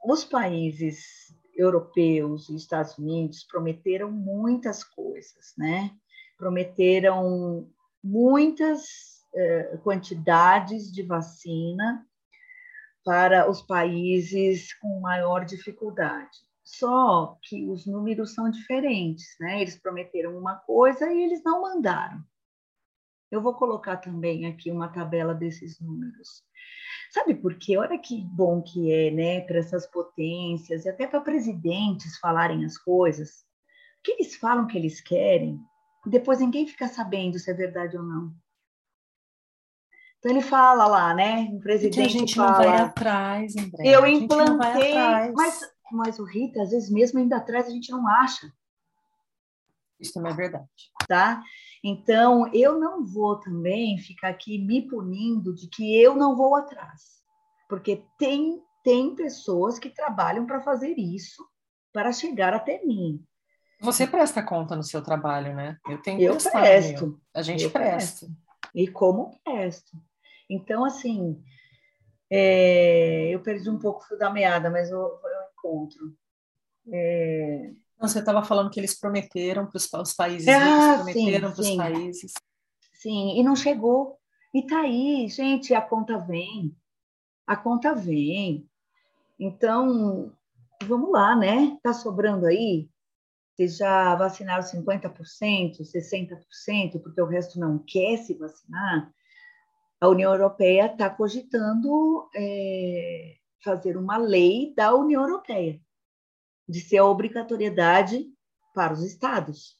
os 0.04 0.24
países 0.24 1.34
europeus 1.56 2.48
e 2.48 2.56
Estados 2.56 2.96
Unidos 2.98 3.44
prometeram 3.44 4.10
muitas 4.10 4.84
coisas, 4.84 5.52
né? 5.58 5.90
Prometeram 6.38 7.68
muitas 8.02 9.20
eh, 9.34 9.78
quantidades 9.82 10.90
de 10.90 11.02
vacina 11.02 12.06
para 13.04 13.50
os 13.50 13.62
países 13.62 14.72
com 14.74 15.00
maior 15.00 15.44
dificuldade. 15.44 16.38
Só 16.78 17.36
que 17.42 17.66
os 17.66 17.84
números 17.84 18.32
são 18.32 18.48
diferentes, 18.48 19.34
né? 19.40 19.60
Eles 19.60 19.76
prometeram 19.76 20.38
uma 20.38 20.54
coisa 20.54 21.12
e 21.12 21.22
eles 21.22 21.42
não 21.42 21.62
mandaram. 21.62 22.22
Eu 23.30 23.42
vou 23.42 23.54
colocar 23.54 23.96
também 23.96 24.46
aqui 24.46 24.70
uma 24.70 24.88
tabela 24.88 25.34
desses 25.34 25.80
números. 25.80 26.44
Sabe 27.10 27.34
por 27.34 27.56
quê? 27.56 27.76
Olha 27.76 27.98
que 27.98 28.24
bom 28.24 28.62
que 28.62 28.92
é, 28.92 29.10
né, 29.10 29.40
para 29.40 29.58
essas 29.58 29.84
potências 29.86 30.84
e 30.84 30.88
até 30.88 31.08
para 31.08 31.20
presidentes 31.20 32.18
falarem 32.18 32.64
as 32.64 32.78
coisas. 32.78 33.44
O 33.98 34.02
que 34.04 34.12
eles 34.12 34.36
falam 34.36 34.68
que 34.68 34.78
eles 34.78 35.00
querem, 35.00 35.58
depois 36.06 36.38
ninguém 36.38 36.68
fica 36.68 36.86
sabendo 36.86 37.38
se 37.38 37.50
é 37.50 37.54
verdade 37.54 37.96
ou 37.96 38.04
não. 38.04 38.32
Então 40.18 40.30
ele 40.30 40.42
fala 40.42 40.86
lá, 40.86 41.14
né? 41.14 41.50
O 41.52 41.60
presidente 41.60 41.94
que 41.94 42.00
a 42.00 42.08
gente 42.08 42.34
fala, 42.36 42.50
não 42.50 42.58
vai 42.58 42.76
atrás, 42.76 43.56
André. 43.56 43.88
Eu 43.88 44.06
implantei, 44.06 44.94
mas, 45.34 45.60
mas 45.92 46.18
o 46.18 46.24
Rita, 46.24 46.62
às 46.62 46.70
vezes 46.70 46.90
mesmo 46.90 47.18
indo 47.18 47.34
atrás, 47.34 47.66
a 47.66 47.70
gente 47.70 47.90
não 47.90 48.06
acha. 48.08 48.52
Isso 49.98 50.14
também 50.14 50.32
é 50.32 50.36
verdade. 50.36 50.68
Tá? 51.06 51.42
Então, 51.84 52.52
eu 52.54 52.78
não 52.78 53.04
vou 53.04 53.38
também 53.38 53.98
ficar 53.98 54.28
aqui 54.28 54.58
me 54.58 54.82
punindo 54.86 55.54
de 55.54 55.68
que 55.68 56.00
eu 56.00 56.16
não 56.16 56.36
vou 56.36 56.56
atrás. 56.56 57.20
Porque 57.68 58.04
tem, 58.18 58.62
tem 58.82 59.14
pessoas 59.14 59.78
que 59.78 59.90
trabalham 59.90 60.46
para 60.46 60.60
fazer 60.60 60.94
isso, 60.98 61.46
para 61.92 62.12
chegar 62.12 62.54
até 62.54 62.84
mim. 62.84 63.24
Você 63.80 64.06
presta 64.06 64.42
conta 64.42 64.76
no 64.76 64.82
seu 64.82 65.02
trabalho, 65.02 65.54
né? 65.54 65.78
Eu 65.88 66.02
tenho 66.02 66.20
eu 66.20 66.36
presto. 66.36 67.18
A 67.34 67.40
gente 67.40 67.68
presta. 67.70 68.26
Presto. 68.26 68.36
E 68.74 68.86
como 68.88 69.40
presto. 69.42 69.96
Então, 70.48 70.84
assim, 70.84 71.42
é, 72.30 73.30
eu 73.30 73.40
perdi 73.40 73.70
um 73.70 73.78
pouco 73.78 74.00
o 74.00 74.06
fio 74.06 74.18
da 74.18 74.30
meada, 74.30 74.68
mas 74.68 74.90
eu 74.90 75.18
encontro. 75.60 76.16
É... 76.92 77.72
você 78.00 78.20
estava 78.20 78.42
falando 78.42 78.70
que 78.70 78.80
eles 78.80 78.98
prometeram 78.98 79.66
para 79.66 79.76
os 79.76 80.14
países, 80.14 80.48
ah, 80.48 80.96
prometeram 80.96 81.52
para 81.52 81.60
os 81.60 81.76
países. 81.76 82.32
Sim, 82.94 83.38
e 83.38 83.42
não 83.42 83.54
chegou. 83.54 84.18
E 84.52 84.66
tá 84.66 84.80
aí, 84.80 85.28
gente, 85.28 85.74
a 85.74 85.80
conta 85.80 86.18
vem. 86.18 86.74
A 87.46 87.56
conta 87.56 87.94
vem. 87.94 88.68
Então, 89.38 90.32
vamos 90.84 91.12
lá, 91.12 91.36
né? 91.36 91.78
Tá 91.82 91.92
sobrando 91.92 92.46
aí? 92.46 92.88
Vocês 93.54 93.76
já 93.76 94.14
vacinaram 94.16 94.62
50%, 94.62 95.80
60%, 95.80 97.00
porque 97.02 97.20
o 97.20 97.26
resto 97.26 97.60
não 97.60 97.78
quer 97.78 98.16
se 98.18 98.34
vacinar? 98.34 99.12
a 100.00 100.08
União 100.08 100.32
Europeia 100.32 100.86
está 100.86 101.10
cogitando 101.10 102.28
é, 102.34 103.34
fazer 103.62 103.96
uma 103.96 104.16
lei 104.16 104.74
da 104.74 104.94
União 104.94 105.22
Europeia, 105.22 105.80
de 106.68 106.80
ser 106.80 106.98
a 106.98 107.04
obrigatoriedade 107.04 108.26
para 108.74 108.92
os 108.92 109.02
estados. 109.02 109.78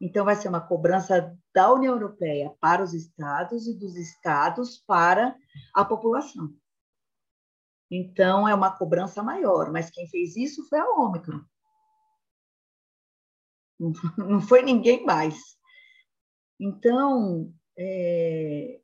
Então, 0.00 0.24
vai 0.24 0.34
ser 0.36 0.48
uma 0.48 0.60
cobrança 0.60 1.36
da 1.54 1.72
União 1.72 1.94
Europeia 1.94 2.54
para 2.60 2.82
os 2.82 2.94
estados 2.94 3.66
e 3.66 3.78
dos 3.78 3.96
estados 3.96 4.78
para 4.86 5.36
a 5.74 5.84
população. 5.84 6.54
Então, 7.90 8.48
é 8.48 8.54
uma 8.54 8.76
cobrança 8.76 9.22
maior, 9.22 9.70
mas 9.70 9.90
quem 9.90 10.08
fez 10.08 10.36
isso 10.36 10.66
foi 10.68 10.78
a 10.78 10.88
Ômicron. 10.88 11.40
Não 14.16 14.40
foi 14.40 14.62
ninguém 14.62 15.04
mais. 15.04 15.58
Então, 16.58 17.52
é, 17.76 18.80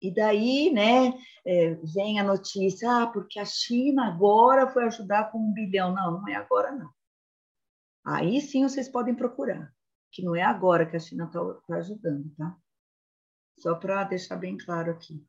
e 0.00 0.12
daí, 0.12 0.70
né, 0.72 1.18
é, 1.46 1.74
vem 1.74 2.20
a 2.20 2.24
notícia, 2.24 2.90
ah, 2.90 3.06
porque 3.06 3.38
a 3.38 3.44
China 3.44 4.06
agora 4.06 4.70
foi 4.70 4.84
ajudar 4.84 5.30
com 5.30 5.38
um 5.38 5.52
bilhão. 5.52 5.94
Não, 5.94 6.20
não 6.20 6.28
é 6.28 6.34
agora, 6.34 6.72
não. 6.72 6.92
Aí 8.04 8.40
sim 8.40 8.62
vocês 8.62 8.88
podem 8.88 9.14
procurar, 9.14 9.74
que 10.10 10.22
não 10.22 10.36
é 10.36 10.42
agora 10.42 10.84
que 10.84 10.96
a 10.96 11.00
China 11.00 11.24
está 11.24 11.40
tá 11.66 11.76
ajudando, 11.76 12.34
tá? 12.36 12.56
Só 13.58 13.74
para 13.74 14.04
deixar 14.04 14.36
bem 14.36 14.58
claro 14.58 14.90
aqui. 14.90 15.26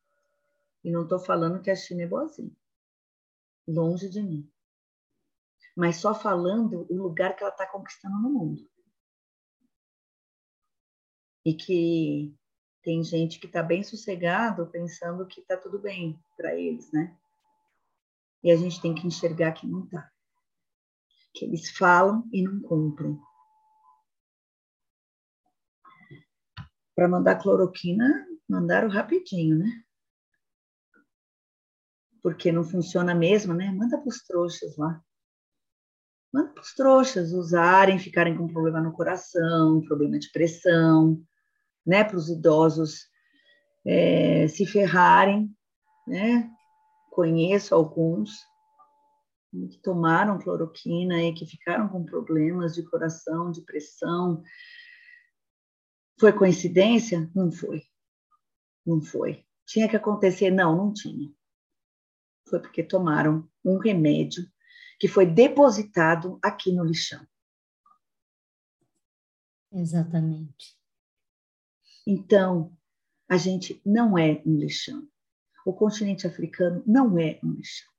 E 0.84 0.92
não 0.92 1.04
estou 1.04 1.20
falando 1.20 1.62
que 1.62 1.72
a 1.72 1.76
China 1.76 2.04
é 2.04 2.08
boazinha. 2.08 2.52
Longe 3.68 4.10
de 4.10 4.22
mim. 4.22 4.52
Mas 5.76 5.98
só 5.98 6.14
falando 6.14 6.86
o 6.90 6.96
lugar 6.96 7.36
que 7.36 7.44
ela 7.44 7.52
está 7.52 7.66
conquistando 7.66 8.22
no 8.22 8.30
mundo. 8.30 8.70
E 11.46 11.54
que 11.54 12.36
tem 12.86 13.04
gente 13.04 13.40
que 13.40 13.48
está 13.48 13.64
bem 13.64 13.82
sossegado, 13.82 14.68
pensando 14.68 15.26
que 15.26 15.42
está 15.42 15.58
tudo 15.58 15.80
bem 15.80 16.18
para 16.38 16.56
eles, 16.56 16.92
né? 16.92 17.18
E 18.44 18.52
a 18.52 18.56
gente 18.56 18.80
tem 18.80 18.94
que 18.94 19.08
enxergar 19.08 19.54
que 19.54 19.66
não 19.66 19.86
está. 19.86 20.08
Que 21.34 21.46
eles 21.46 21.72
falam 21.72 22.30
e 22.32 22.44
não 22.44 22.62
cumprem. 22.62 23.20
Para 26.96 27.10
mandar 27.10 27.42
cloroquina, 27.42 28.28
mandaram 28.48 28.88
rapidinho, 28.88 29.58
né? 29.58 29.84
Porque 32.22 32.52
não 32.52 32.64
funciona 32.64 33.16
mesmo, 33.16 33.52
né? 33.52 33.72
Manda 33.72 33.98
para 33.98 34.10
os 34.10 34.22
trouxas 34.22 34.78
lá. 34.78 35.04
Manda 36.32 36.54
para 36.54 36.62
os 36.62 36.74
trouxas 36.76 37.32
usarem, 37.32 37.98
ficarem 37.98 38.38
com 38.38 38.48
problema 38.48 38.80
no 38.80 38.94
coração, 38.94 39.82
problema 39.82 40.20
de 40.20 40.32
pressão, 40.32 41.26
né, 41.86 42.04
para 42.04 42.18
os 42.18 42.30
idosos 42.30 43.08
é, 43.86 44.48
se 44.48 44.66
ferrarem, 44.66 45.56
né? 46.08 46.50
Conheço 47.12 47.74
alguns 47.74 48.32
que 49.70 49.78
tomaram 49.82 50.40
cloroquina 50.40 51.24
e 51.24 51.34
que 51.34 51.46
ficaram 51.46 51.88
com 51.88 52.04
problemas 52.04 52.76
de 52.76 52.84
coração, 52.84 53.52
de 53.52 53.62
pressão. 53.62 54.44
Foi 56.20 56.34
coincidência? 56.34 57.30
Não 57.34 57.52
foi. 57.52 57.84
Não 58.86 59.02
foi. 59.02 59.46
Tinha 59.66 59.88
que 59.88 59.96
acontecer? 59.96 60.52
Não, 60.52 60.76
não 60.76 60.94
tinha. 60.94 61.32
Foi 62.50 62.60
porque 62.60 62.84
tomaram 62.84 63.50
um 63.64 63.78
remédio 63.78 64.46
que 65.00 65.08
foi 65.08 65.26
depositado 65.26 66.38
aqui 66.44 66.72
no 66.72 66.84
lixão. 66.84 67.26
Exatamente. 69.72 70.78
Então, 72.06 72.76
a 73.28 73.38
gente 73.38 73.82
não 73.86 74.18
é 74.18 74.42
um 74.46 74.58
lixão. 74.58 75.08
O 75.66 75.74
continente 75.74 76.28
africano 76.28 76.84
não 76.86 77.18
é 77.18 77.40
um 77.44 77.52
lixão. 77.52 77.92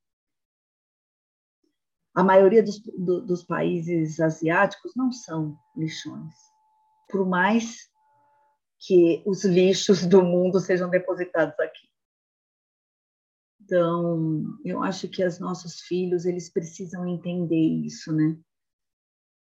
A 2.15 2.23
maioria 2.25 2.63
dos, 2.63 2.79
do, 2.81 3.21
dos 3.21 3.43
países 3.43 4.21
asiáticos 4.21 4.95
não 4.97 5.13
são 5.13 5.59
lixões, 5.77 6.35
por 7.11 7.29
mais 7.29 7.91
que 8.79 9.23
os 9.27 9.45
lixos 9.45 10.07
do 10.07 10.23
mundo 10.23 10.61
sejam 10.61 10.89
depositados 10.89 11.59
aqui. 11.61 11.87
Então, 13.61 14.59
eu 14.65 14.83
acho 14.83 15.09
que 15.09 15.25
os 15.25 15.41
nossos 15.41 15.81
filhos, 15.81 16.25
eles 16.25 16.49
precisam 16.49 17.07
entender 17.07 17.85
isso, 17.85 18.13
né? 18.13 18.39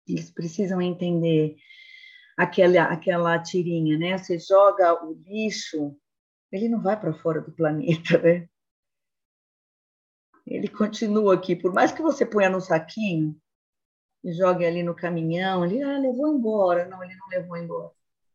Eles 0.09 0.31
precisam 0.31 0.81
entender 0.81 1.57
aquela, 2.37 2.85
aquela 2.85 3.39
tirinha, 3.39 3.99
né? 3.99 4.19
Você 4.19 4.39
joga 4.39 5.05
o 5.05 5.13
lixo, 5.13 5.97
ele 6.51 6.69
não 6.69 6.81
vai 6.81 6.99
para 6.99 7.15
fora 7.15 7.41
do 7.41 7.53
planeta, 7.53 8.19
né? 8.19 8.49
Ele 10.47 10.69
continua 10.69 11.35
aqui, 11.35 11.57
por 11.57 11.73
mais 11.73 11.91
que 11.91 12.03
você 12.03 12.27
ponha 12.27 12.51
no 12.51 12.61
saquinho 12.61 13.35
e 14.23 14.33
jogue 14.33 14.65
ali 14.65 14.83
no 14.83 14.95
caminhão, 14.95 15.65
ele 15.65 15.83
ah, 15.83 15.99
levou 15.99 16.29
embora. 16.29 16.87
Não, 16.87 17.03
ele 17.03 17.15
não 17.17 17.29
levou 17.29 17.57
embora. 17.57 17.91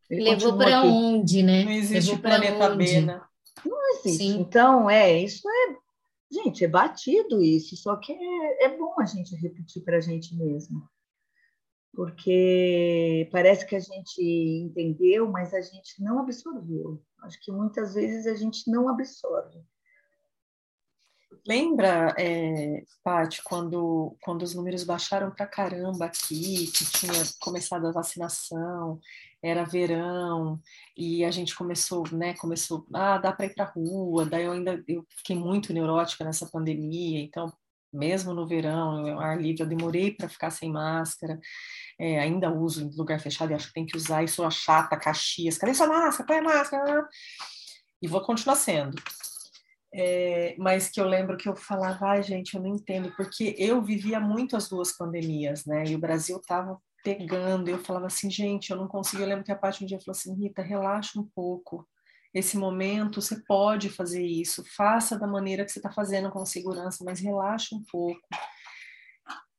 Ele 0.10 0.24
levou 0.24 0.58
para 0.58 0.82
onde, 0.82 1.44
né? 1.44 1.64
Não 1.64 1.72
existe 1.72 2.10
levou 2.10 2.22
planeta 2.24 2.76
B, 2.76 3.02
né? 3.02 3.22
Não 3.64 3.92
existe. 3.94 4.24
Sim. 4.24 4.40
Então, 4.40 4.90
é, 4.90 5.20
isso 5.20 5.48
é. 5.48 5.76
Gente, 6.32 6.64
é 6.64 6.68
batido 6.68 7.42
isso, 7.42 7.76
só 7.76 7.96
que 7.96 8.14
é, 8.14 8.66
é 8.66 8.78
bom 8.78 8.94
a 9.00 9.06
gente 9.06 9.36
repetir 9.36 9.84
para 9.84 9.98
a 9.98 10.02
gente 10.02 10.36
mesmo 10.36 10.88
porque 11.94 13.28
parece 13.32 13.66
que 13.66 13.76
a 13.76 13.80
gente 13.80 14.22
entendeu, 14.22 15.30
mas 15.30 15.54
a 15.54 15.62
gente 15.62 16.02
não 16.02 16.20
absorveu. 16.20 17.02
Acho 17.24 17.40
que 17.42 17.52
muitas 17.52 17.94
vezes 17.94 18.28
a 18.28 18.36
gente 18.36 18.70
não 18.70 18.88
absorve. 18.88 19.60
Lembra, 21.48 22.14
é, 22.18 22.84
Paty, 23.04 23.42
quando, 23.44 24.16
quando 24.22 24.44
os 24.44 24.54
números 24.54 24.84
baixaram 24.84 25.32
para 25.32 25.48
caramba 25.48 26.06
aqui, 26.06 26.68
que 26.68 26.86
tinha 26.92 27.14
começado 27.40 27.88
a 27.88 27.92
vacinação, 27.92 29.00
era 29.42 29.64
verão, 29.64 30.60
e 30.98 31.24
a 31.24 31.32
gente 31.32 31.56
começou, 31.56 32.04
né, 32.12 32.34
começou, 32.36 32.86
ah, 32.94 33.18
dá 33.18 33.32
para 33.32 33.46
ir 33.46 33.56
para 33.56 33.66
rua, 33.66 34.26
daí 34.26 34.46
eu 34.46 34.52
ainda, 34.52 34.84
eu 34.88 35.06
fiquei 35.18 35.36
muito 35.36 35.74
neurótica 35.74 36.24
nessa 36.24 36.46
pandemia, 36.46 37.22
então, 37.22 37.52
mesmo 37.92 38.34
no 38.34 38.48
verão, 38.48 39.08
eu, 39.08 39.20
ar 39.20 39.40
livre, 39.40 39.64
eu 39.64 39.68
demorei 39.68 40.12
para 40.12 40.30
ficar 40.30 40.50
sem 40.52 40.72
máscara, 40.72 41.40
é, 42.00 42.20
ainda 42.20 42.52
uso 42.52 42.84
em 42.84 42.96
lugar 42.96 43.20
fechado 43.20 43.52
e 43.52 43.54
acho 43.54 43.68
que 43.68 43.74
tem 43.74 43.86
que 43.86 43.98
usar, 43.98 44.24
e 44.24 44.28
sou 44.28 44.46
a 44.46 44.52
chata, 44.52 44.98
Caxias, 44.98 45.58
cadê 45.58 45.74
sua 45.74 45.88
máscara, 45.88 46.28
põe 46.28 46.38
a 46.38 46.42
máscara, 46.42 47.08
e 48.02 48.08
vou 48.08 48.22
continuar 48.22 48.56
sendo. 48.56 48.96
É, 49.92 50.56
mas 50.60 50.90
que 50.90 51.02
eu 51.02 51.08
lembro 51.08 51.36
que 51.36 51.50
eu 51.50 51.56
falava, 51.56 52.10
ai 52.10 52.22
gente, 52.22 52.54
eu 52.56 52.62
não 52.62 52.76
entendo, 52.76 53.12
porque 53.16 53.56
eu 53.58 53.82
vivia 53.82 54.20
muito 54.20 54.56
as 54.56 54.70
duas 54.70 54.96
pandemias, 54.96 55.66
né? 55.66 55.84
E 55.88 55.96
o 55.96 56.00
Brasil 56.00 56.38
estava 56.38 56.80
pegando, 57.04 57.70
eu 57.70 57.80
falava 57.80 58.08
assim, 58.08 58.30
gente, 58.30 58.70
eu 58.70 58.78
não 58.78 58.88
consigo. 58.88 59.24
Eu 59.24 59.28
lembro 59.28 59.44
que 59.44 59.52
a 59.52 59.56
Paty 59.56 59.84
um 59.84 59.88
dia 59.88 60.00
falou 60.00 60.12
assim, 60.12 60.36
Rita, 60.36 60.62
relaxa 60.62 61.20
um 61.20 61.28
pouco. 61.34 61.88
Esse 62.34 62.58
momento 62.58 63.22
você 63.22 63.42
pode 63.46 63.90
fazer 63.90 64.24
isso, 64.24 64.64
faça 64.76 65.18
da 65.18 65.26
maneira 65.26 65.66
que 65.66 65.72
você 65.72 65.80
está 65.80 65.92
fazendo 65.92 66.30
com 66.30 66.46
segurança, 66.46 67.04
mas 67.04 67.20
relaxa 67.20 67.76
um 67.76 67.84
pouco. 67.92 68.22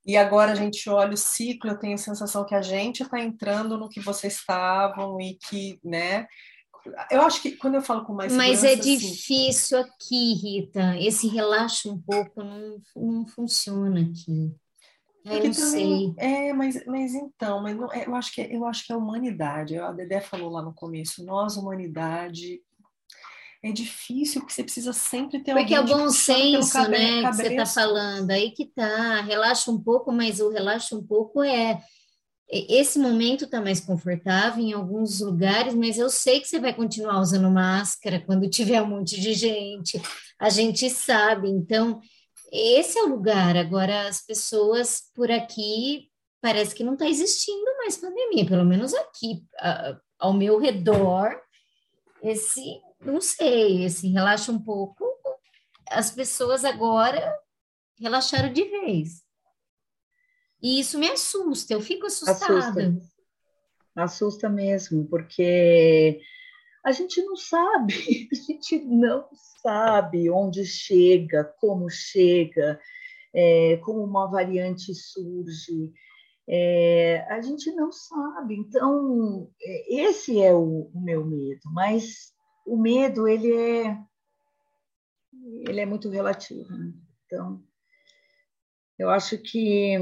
E 0.07 0.17
agora 0.17 0.53
a 0.53 0.55
gente 0.55 0.89
olha 0.89 1.13
o 1.13 1.17
ciclo, 1.17 1.71
eu 1.71 1.79
tenho 1.79 1.95
a 1.95 1.99
sensação 1.99 2.45
que 2.45 2.55
a 2.55 2.63
gente 2.63 3.03
está 3.03 3.21
entrando 3.21 3.77
no 3.77 3.89
que 3.89 4.01
vocês 4.01 4.35
estavam 4.35 5.21
e 5.21 5.35
que, 5.35 5.79
né, 5.85 6.27
eu 7.11 7.23
acho 7.23 7.43
que 7.43 7.53
quando 7.53 7.75
eu 7.75 7.83
falo 7.83 8.05
com 8.05 8.15
mais 8.15 8.33
Mas 8.33 8.65
é 8.65 8.75
assim, 8.75 8.97
difícil 8.97 9.79
aqui, 9.79 10.35
Rita. 10.35 10.97
Esse 10.99 11.29
relaxa 11.29 11.89
um 11.89 12.01
pouco 12.01 12.43
não, 12.43 12.81
não 12.97 13.27
funciona 13.27 14.01
aqui. 14.01 14.55
Eu 15.25 15.45
não 15.45 15.53
sei. 15.53 16.15
É, 16.17 16.53
mas, 16.53 16.85
mas 16.87 17.15
então, 17.15 17.63
mas 17.63 17.77
não, 17.77 17.93
é, 17.93 18.07
eu, 18.07 18.15
acho 18.15 18.33
que, 18.33 18.41
é, 18.41 18.57
eu 18.57 18.65
acho 18.65 18.87
que 18.87 18.93
é 18.93 18.95
a 18.95 18.99
humanidade. 18.99 19.79
A 19.79 19.93
Dedé 19.93 20.21
falou 20.21 20.51
lá 20.51 20.63
no 20.63 20.73
começo, 20.73 21.25
nós, 21.25 21.57
humanidade, 21.57 22.61
é 23.63 23.71
difícil, 23.71 24.41
porque 24.41 24.55
você 24.55 24.63
precisa 24.63 24.93
sempre 24.93 25.41
ter 25.41 25.53
Porque 25.53 25.75
é 25.75 25.81
o 25.81 25.85
bom 25.85 26.09
senso, 26.09 26.89
né, 26.89 27.23
que 27.23 27.37
você 27.37 27.49
está 27.49 27.67
falando. 27.67 28.31
Aí 28.31 28.51
que 28.53 28.67
tá, 28.67 29.21
relaxa 29.21 29.71
um 29.71 29.79
pouco, 29.79 30.11
mas 30.11 30.41
o 30.41 30.49
relaxa 30.49 30.97
um 30.97 31.03
pouco 31.03 31.43
é 31.43 31.79
esse 32.51 32.99
momento 32.99 33.45
está 33.45 33.61
mais 33.61 33.81
confortável 33.81 34.63
em 34.63 34.73
alguns 34.73 35.21
lugares, 35.21 35.73
mas 35.73 35.99
eu 35.99 36.11
sei 36.11 36.41
que 36.41 36.49
você 36.49 36.59
vai 36.59 36.75
continuar 36.75 37.21
usando 37.21 37.49
máscara 37.49 38.21
quando 38.27 38.51
tiver 38.51 38.83
um 38.83 38.89
monte 38.89 39.21
de 39.21 39.35
gente, 39.35 40.03
a 40.39 40.51
gente 40.51 40.91
sabe. 40.91 41.49
Então, 41.49 42.01
esse 42.53 42.99
é 42.99 43.03
o 43.03 43.09
lugar. 43.09 43.57
Agora, 43.57 44.09
as 44.09 44.25
pessoas 44.25 45.03
por 45.15 45.31
aqui 45.31 46.11
parece 46.41 46.75
que 46.75 46.83
não 46.83 46.95
está 46.95 47.07
existindo 47.07 47.77
mais 47.79 47.99
pandemia, 47.99 48.47
pelo 48.47 48.65
menos 48.65 48.95
aqui, 48.95 49.45
ao 50.19 50.33
meu 50.33 50.59
redor. 50.59 51.41
Esse, 52.23 52.81
não 53.01 53.21
sei, 53.21 53.85
esse 53.85 54.09
relaxa 54.09 54.53
um 54.53 54.63
pouco. 54.63 55.05
As 55.89 56.11
pessoas 56.11 56.65
agora 56.65 57.37
relaxaram 57.99 58.53
de 58.53 58.65
vez. 58.65 59.23
E 60.63 60.81
isso 60.81 60.99
me 60.99 61.09
assusta, 61.09 61.73
eu 61.73 61.81
fico 61.81 62.07
assustada. 62.07 62.59
Assusta, 62.59 63.01
assusta 63.97 64.49
mesmo, 64.49 65.07
porque 65.09 66.21
a 66.85 66.93
gente 66.93 67.23
não 67.23 67.37
sabe, 67.37 68.29
a 68.33 68.35
gente 68.35 68.79
não 68.85 69.29
sabe 69.63 70.31
onde 70.31 70.65
chega, 70.65 71.45
como 71.61 71.89
chega, 71.91 72.81
é, 73.35 73.77
como 73.79 74.03
uma 74.03 74.27
variante 74.27 74.95
surge. 74.95 75.93
É, 76.49 77.25
a 77.31 77.41
gente 77.41 77.71
não 77.73 77.93
sabe. 77.93 78.57
Então, 78.57 79.51
é, 79.63 80.03
esse 80.09 80.41
é 80.41 80.53
o, 80.53 80.91
o, 80.93 81.01
meu 81.01 81.25
medo. 81.25 81.61
Mas 81.67 82.33
o 82.67 82.77
medo, 82.77 83.29
ele 83.29 83.55
é, 83.55 83.99
ele 85.69 85.81
é 85.81 85.87
muito 85.87 86.09
relativo. 86.09 86.69
Né? 86.73 86.93
Então, 87.27 87.63
eu 88.99 89.11
acho 89.11 89.39
que 89.39 89.95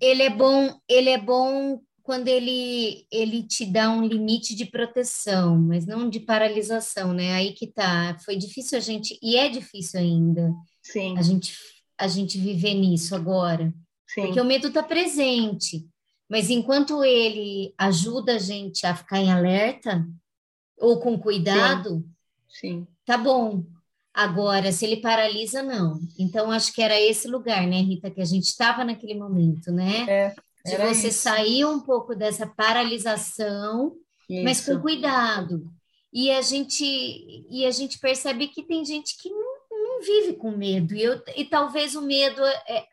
ele 0.00 0.22
é 0.22 0.30
bom, 0.30 0.80
ele 0.88 1.10
é 1.10 1.18
bom 1.18 1.80
quando 2.10 2.26
ele 2.26 3.06
ele 3.08 3.44
te 3.44 3.64
dá 3.64 3.88
um 3.88 4.04
limite 4.04 4.56
de 4.56 4.64
proteção, 4.64 5.56
mas 5.56 5.86
não 5.86 6.10
de 6.10 6.18
paralisação, 6.18 7.12
né? 7.12 7.34
Aí 7.34 7.52
que 7.52 7.68
tá. 7.68 8.18
Foi 8.24 8.34
difícil 8.34 8.76
a 8.78 8.80
gente 8.80 9.16
e 9.22 9.36
é 9.36 9.48
difícil 9.48 10.00
ainda. 10.00 10.52
Sim. 10.82 11.16
A 11.16 11.22
gente 11.22 11.56
a 11.96 12.08
gente 12.08 12.36
viver 12.36 12.74
nisso 12.74 13.14
agora. 13.14 13.72
Sim. 14.08 14.22
Porque 14.22 14.40
o 14.40 14.44
medo 14.44 14.66
está 14.66 14.82
presente. 14.82 15.86
Mas 16.28 16.50
enquanto 16.50 17.04
ele 17.04 17.72
ajuda 17.78 18.34
a 18.34 18.38
gente 18.40 18.84
a 18.84 18.96
ficar 18.96 19.20
em 19.20 19.30
alerta 19.30 20.04
ou 20.80 20.98
com 20.98 21.16
cuidado, 21.16 22.04
Sim. 22.48 22.80
Sim. 22.80 22.86
tá 23.06 23.16
bom. 23.16 23.62
Agora, 24.12 24.72
se 24.72 24.84
ele 24.84 24.96
paralisa, 24.96 25.62
não. 25.62 26.00
Então, 26.18 26.50
acho 26.50 26.72
que 26.72 26.82
era 26.82 27.00
esse 27.00 27.28
lugar, 27.28 27.68
né, 27.68 27.80
Rita, 27.80 28.10
que 28.10 28.20
a 28.20 28.24
gente 28.24 28.46
estava 28.46 28.84
naquele 28.84 29.14
momento, 29.14 29.70
né? 29.70 30.06
É, 30.08 30.34
de 30.64 30.76
você 30.76 31.08
isso. 31.08 31.22
sair 31.22 31.64
um 31.64 31.80
pouco 31.80 32.14
dessa 32.14 32.46
paralisação, 32.46 33.96
isso. 34.28 34.44
mas 34.44 34.64
com 34.64 34.80
cuidado. 34.80 35.70
E 36.12 36.30
a 36.30 36.42
gente 36.42 36.84
e 37.48 37.64
a 37.64 37.70
gente 37.70 37.98
percebe 37.98 38.48
que 38.48 38.62
tem 38.62 38.84
gente 38.84 39.16
que 39.16 39.30
não, 39.30 39.56
não 39.70 40.02
vive 40.02 40.34
com 40.34 40.50
medo. 40.50 40.94
E, 40.94 41.02
eu, 41.02 41.22
e 41.36 41.44
talvez 41.44 41.94
o 41.94 42.02
medo 42.02 42.42
é, 42.44 42.76
é 42.76 42.86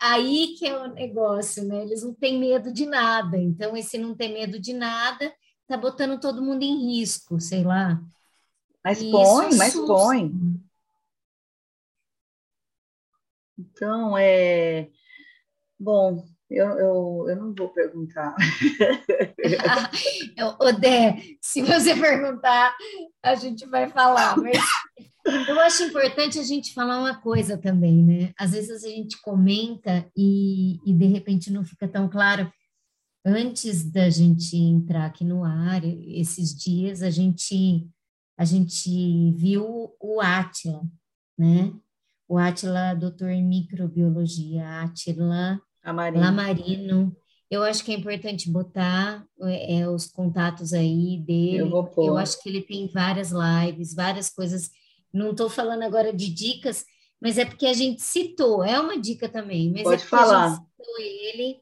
aí 0.00 0.54
que 0.58 0.66
é 0.66 0.76
o 0.76 0.88
negócio, 0.88 1.64
né? 1.64 1.82
Eles 1.82 2.02
não 2.02 2.14
têm 2.14 2.38
medo 2.38 2.72
de 2.72 2.86
nada. 2.86 3.36
Então, 3.36 3.76
esse 3.76 3.98
não 3.98 4.14
ter 4.14 4.28
medo 4.28 4.58
de 4.58 4.72
nada 4.72 5.32
tá 5.66 5.76
botando 5.76 6.20
todo 6.20 6.42
mundo 6.42 6.62
em 6.62 6.92
risco, 6.92 7.40
sei 7.40 7.62
lá. 7.62 8.00
Mas 8.84 9.02
põe, 9.02 9.54
mas 9.54 9.74
põe. 9.74 10.32
Então, 13.56 14.16
é. 14.18 14.90
Bom, 15.78 16.24
eu, 16.54 16.68
eu, 16.78 17.26
eu 17.28 17.36
não 17.36 17.54
vou 17.54 17.68
perguntar. 17.68 18.34
Odé, 20.60 21.16
se 21.40 21.62
você 21.62 21.94
perguntar, 21.94 22.74
a 23.22 23.34
gente 23.34 23.66
vai 23.66 23.88
falar. 23.88 24.36
Mas 24.36 24.58
eu 25.48 25.58
acho 25.60 25.84
importante 25.84 26.38
a 26.38 26.42
gente 26.42 26.74
falar 26.74 26.98
uma 26.98 27.20
coisa 27.20 27.56
também, 27.56 28.02
né? 28.02 28.32
Às 28.38 28.52
vezes 28.52 28.84
a 28.84 28.88
gente 28.88 29.20
comenta 29.20 30.06
e, 30.16 30.78
e 30.84 30.92
de 30.92 31.06
repente 31.06 31.52
não 31.52 31.64
fica 31.64 31.88
tão 31.88 32.08
claro. 32.08 32.52
Antes 33.24 33.90
da 33.90 34.10
gente 34.10 34.56
entrar 34.56 35.06
aqui 35.06 35.24
no 35.24 35.44
ar, 35.44 35.82
esses 35.84 36.54
dias, 36.54 37.02
a 37.02 37.10
gente 37.10 37.88
a 38.36 38.44
gente 38.44 39.30
viu 39.32 39.94
o 40.00 40.20
Átila, 40.20 40.82
né? 41.38 41.72
O 42.28 42.36
Átila, 42.36 42.94
doutor 42.94 43.28
em 43.28 43.44
microbiologia, 43.44 44.66
Átila 44.82 45.60
Lamarino. 46.20 47.16
Eu 47.50 47.62
acho 47.62 47.84
que 47.84 47.92
é 47.92 47.94
importante 47.94 48.50
botar 48.50 49.26
é, 49.42 49.80
é, 49.80 49.88
os 49.88 50.06
contatos 50.06 50.72
aí 50.72 51.18
dele. 51.18 51.58
Eu, 51.58 51.70
vou 51.70 51.84
pôr. 51.84 52.06
Eu 52.06 52.16
acho 52.16 52.42
que 52.42 52.48
ele 52.48 52.62
tem 52.62 52.86
várias 52.86 53.30
lives, 53.30 53.94
várias 53.94 54.30
coisas. 54.30 54.70
Não 55.12 55.32
estou 55.32 55.50
falando 55.50 55.82
agora 55.82 56.12
de 56.12 56.32
dicas, 56.32 56.84
mas 57.20 57.36
é 57.36 57.44
porque 57.44 57.66
a 57.66 57.72
gente 57.74 58.00
citou, 58.02 58.64
é 58.64 58.80
uma 58.80 58.98
dica 58.98 59.28
também, 59.28 59.70
mas 59.70 59.82
Pode 59.82 60.02
é 60.02 60.06
falar. 60.06 60.44
a 60.44 60.48
gente 60.48 60.60
citou 60.60 60.98
ele 60.98 61.60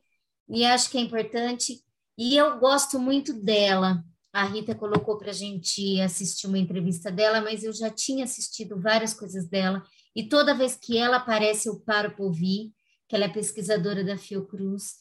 e 0.49 0.65
acho 0.65 0.91
que 0.91 0.99
é 0.99 1.01
importante. 1.01 1.83
E 2.17 2.37
eu 2.37 2.59
gosto 2.59 2.99
muito 2.99 3.33
dela, 3.33 4.05
a 4.33 4.45
Rita 4.45 4.75
colocou 4.75 5.19
para 5.19 5.31
a 5.31 5.35
gente 5.35 6.01
assistir 6.01 6.47
uma 6.47 6.59
entrevista 6.59 7.11
dela, 7.11 7.41
mas 7.41 7.65
eu 7.65 7.73
já 7.73 7.91
tinha 7.91 8.25
assistido 8.25 8.81
várias 8.81 9.13
coisas 9.13 9.49
dela, 9.49 9.83
e 10.15 10.29
toda 10.29 10.55
vez 10.55 10.77
que 10.77 10.97
ela 10.97 11.17
aparece, 11.17 11.69
eu 11.69 11.81
paro 11.81 12.13
para 12.13 12.25
ouvir, 12.25 12.73
que 13.11 13.17
ela 13.17 13.25
é 13.25 13.29
pesquisadora 13.29 14.05
da 14.05 14.17
Fiocruz. 14.17 14.99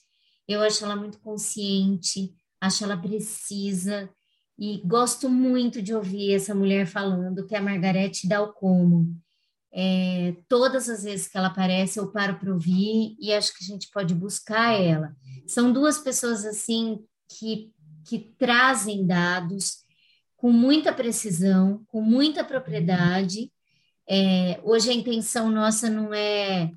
Eu 0.48 0.64
acho 0.64 0.84
ela 0.84 0.96
muito 0.96 1.20
consciente, 1.20 2.34
acho 2.60 2.84
ela 2.84 2.98
precisa, 2.98 4.10
e 4.58 4.82
gosto 4.84 5.30
muito 5.30 5.80
de 5.80 5.94
ouvir 5.94 6.34
essa 6.34 6.56
mulher 6.56 6.88
falando, 6.88 7.46
que 7.46 7.54
é 7.54 7.60
a 7.60 7.62
Margarete 7.62 8.28
Dalcomo. 8.28 9.16
É, 9.72 10.36
todas 10.48 10.90
as 10.90 11.04
vezes 11.04 11.28
que 11.28 11.38
ela 11.38 11.50
aparece, 11.50 12.00
eu 12.00 12.12
paro 12.12 12.40
para 12.40 12.52
ouvir 12.52 13.16
e 13.20 13.32
acho 13.32 13.56
que 13.56 13.64
a 13.64 13.68
gente 13.68 13.88
pode 13.92 14.16
buscar 14.16 14.74
ela. 14.74 15.16
São 15.46 15.72
duas 15.72 16.00
pessoas 16.00 16.44
assim 16.44 16.98
que 17.38 17.72
que 18.08 18.18
trazem 18.40 19.06
dados 19.06 19.84
com 20.36 20.52
muita 20.52 20.92
precisão, 20.92 21.84
com 21.86 22.02
muita 22.02 22.44
propriedade. 22.44 23.52
É, 24.10 24.60
hoje 24.64 24.90
a 24.90 24.94
intenção 24.94 25.52
nossa 25.52 25.92
não 25.92 26.12
é 26.12 26.72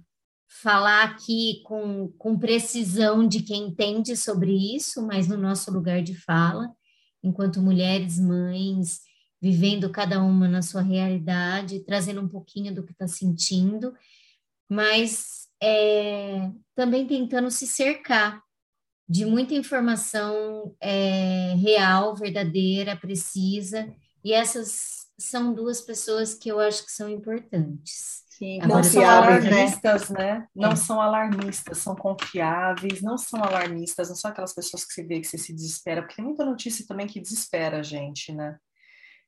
falar 0.61 1.05
aqui 1.05 1.62
com, 1.64 2.09
com 2.18 2.38
precisão 2.38 3.26
de 3.26 3.42
quem 3.42 3.68
entende 3.68 4.16
sobre 4.16 4.76
isso, 4.76 5.07
mas 5.07 5.26
no 5.26 5.36
nosso 5.36 5.72
lugar 5.72 6.03
de 6.03 6.14
fala, 6.14 6.68
enquanto 7.22 7.62
mulheres, 7.62 8.18
mães, 8.18 9.00
vivendo 9.40 9.90
cada 9.90 10.22
uma 10.22 10.46
na 10.46 10.62
sua 10.62 10.82
realidade, 10.82 11.84
trazendo 11.84 12.20
um 12.20 12.28
pouquinho 12.28 12.74
do 12.74 12.84
que 12.84 12.92
está 12.92 13.09
sentindo, 13.09 13.94
mas 14.68 15.48
é, 15.61 16.50
também 16.74 17.07
tentando 17.07 17.50
se 17.50 17.66
cercar 17.66 18.42
de 19.09 19.24
muita 19.24 19.55
informação 19.55 20.74
é, 20.80 21.55
real, 21.55 22.14
verdadeira, 22.14 22.96
precisa, 22.96 23.92
e 24.24 24.32
essas 24.32 25.09
são 25.18 25.53
duas 25.53 25.80
pessoas 25.80 26.34
que 26.34 26.48
eu 26.48 26.61
acho 26.61 26.84
que 26.84 26.92
são 26.92 27.09
importantes. 27.09 28.22
Sim, 28.43 28.59
não 28.59 28.82
são 28.82 29.03
né? 29.03 29.09
alarmistas, 29.09 30.11
né? 30.11 30.38
né? 30.38 30.49
Não 30.53 30.72
é. 30.72 30.76
são 30.76 31.01
alarmistas, 31.01 31.78
são 31.78 31.95
confiáveis, 31.95 33.01
não 33.01 33.16
são 33.16 33.40
alarmistas, 33.40 34.09
não 34.09 34.16
são 34.16 34.32
aquelas 34.32 34.53
pessoas 34.53 34.84
que 34.84 34.93
você 34.93 35.05
vê 35.05 35.20
que 35.20 35.28
você 35.28 35.38
se 35.38 35.55
desespera, 35.55 36.03
porque 36.03 36.16
tem 36.16 36.24
muita 36.24 36.45
notícia 36.45 36.84
também 36.84 37.07
que 37.07 37.20
desespera 37.20 37.78
a 37.78 37.82
gente, 37.84 38.32
né? 38.32 38.59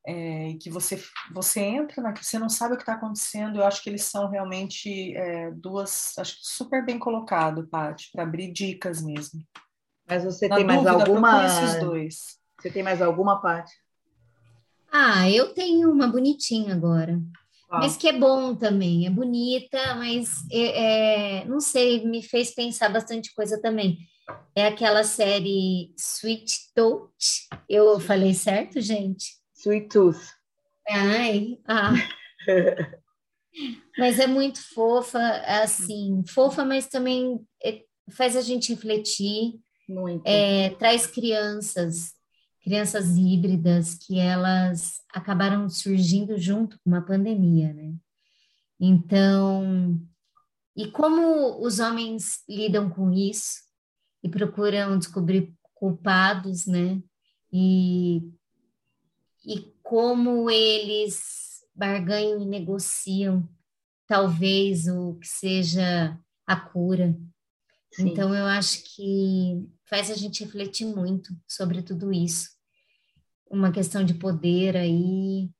É, 0.04 0.54
que 0.60 0.68
você 0.68 1.00
você 1.32 1.60
entra 1.60 2.02
na 2.02 2.12
você 2.12 2.40
não 2.40 2.48
sabe 2.48 2.74
o 2.74 2.76
que 2.76 2.82
está 2.82 2.94
acontecendo. 2.94 3.60
Eu 3.60 3.64
acho 3.64 3.84
que 3.84 3.88
eles 3.88 4.02
são 4.02 4.28
realmente 4.28 5.16
é, 5.16 5.52
duas, 5.52 6.12
acho 6.18 6.36
super 6.40 6.84
bem 6.84 6.98
colocado, 6.98 7.68
Paty, 7.68 8.10
para 8.12 8.24
abrir 8.24 8.52
dicas 8.52 9.00
mesmo. 9.00 9.40
Mas 10.08 10.24
você 10.24 10.48
na 10.48 10.56
tem 10.56 10.66
dúvida, 10.66 10.92
mais 10.92 11.00
alguma? 11.08 11.46
Esses 11.46 11.78
dois. 11.78 12.16
Você 12.60 12.68
tem 12.68 12.82
mais 12.82 13.00
alguma 13.00 13.40
parte? 13.40 13.72
Ah, 14.90 15.30
eu 15.30 15.54
tenho 15.54 15.88
uma 15.88 16.08
bonitinha 16.08 16.74
agora. 16.74 17.22
Mas 17.80 17.96
que 17.96 18.08
é 18.08 18.12
bom 18.12 18.54
também, 18.54 19.06
é 19.06 19.10
bonita, 19.10 19.94
mas 19.96 20.28
é, 20.50 21.40
é, 21.40 21.44
não 21.44 21.60
sei, 21.60 22.04
me 22.06 22.22
fez 22.22 22.54
pensar 22.54 22.88
bastante 22.88 23.34
coisa 23.34 23.60
também. 23.60 23.98
É 24.54 24.66
aquela 24.66 25.04
série 25.04 25.92
Sweet 25.98 26.72
Tooth. 26.74 27.48
Eu 27.68 28.00
falei 28.00 28.34
certo, 28.34 28.80
gente? 28.80 29.34
Sweet 29.54 29.88
Tooth. 29.88 30.20
Ai, 30.88 31.58
ah. 31.66 31.92
mas 33.98 34.18
é 34.18 34.26
muito 34.26 34.60
fofa, 34.74 35.20
assim, 35.46 36.22
fofa, 36.26 36.64
mas 36.64 36.86
também 36.86 37.40
é, 37.62 37.82
faz 38.10 38.36
a 38.36 38.42
gente 38.42 38.72
refletir. 38.72 39.60
Muito. 39.88 40.26
É, 40.26 40.70
traz 40.70 41.06
crianças 41.06 42.13
crianças 42.64 43.18
híbridas 43.18 43.94
que 43.94 44.18
elas 44.18 45.02
acabaram 45.12 45.68
surgindo 45.68 46.38
junto 46.38 46.78
com 46.78 46.88
uma 46.88 47.02
pandemia, 47.02 47.74
né? 47.74 47.94
Então, 48.80 50.00
e 50.74 50.90
como 50.90 51.62
os 51.62 51.78
homens 51.78 52.42
lidam 52.48 52.88
com 52.88 53.12
isso 53.12 53.60
e 54.22 54.30
procuram 54.30 54.98
descobrir 54.98 55.54
culpados, 55.74 56.66
né? 56.66 57.02
E, 57.52 58.32
e 59.44 59.70
como 59.82 60.50
eles 60.50 61.60
barganham 61.74 62.40
e 62.40 62.46
negociam 62.46 63.46
talvez 64.06 64.88
o 64.88 65.16
que 65.16 65.28
seja 65.28 66.18
a 66.46 66.56
cura. 66.56 67.14
Sim. 67.92 68.08
Então, 68.08 68.34
eu 68.34 68.46
acho 68.46 68.82
que 68.84 69.68
faz 69.84 70.10
a 70.10 70.14
gente 70.14 70.42
refletir 70.42 70.86
muito 70.86 71.36
sobre 71.46 71.82
tudo 71.82 72.10
isso 72.10 72.53
uma 73.50 73.70
questão 73.72 74.04
de 74.04 74.14
poder 74.14 74.76
aí, 74.76 75.50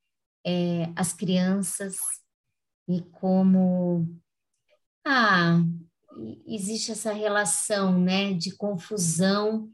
é, 0.44 0.90
as 0.96 1.12
crianças 1.12 1.96
e 2.88 3.00
como 3.00 4.06
ah, 5.06 5.60
existe 6.46 6.92
essa 6.92 7.12
relação 7.12 7.98
né, 7.98 8.32
de 8.32 8.56
confusão 8.56 9.68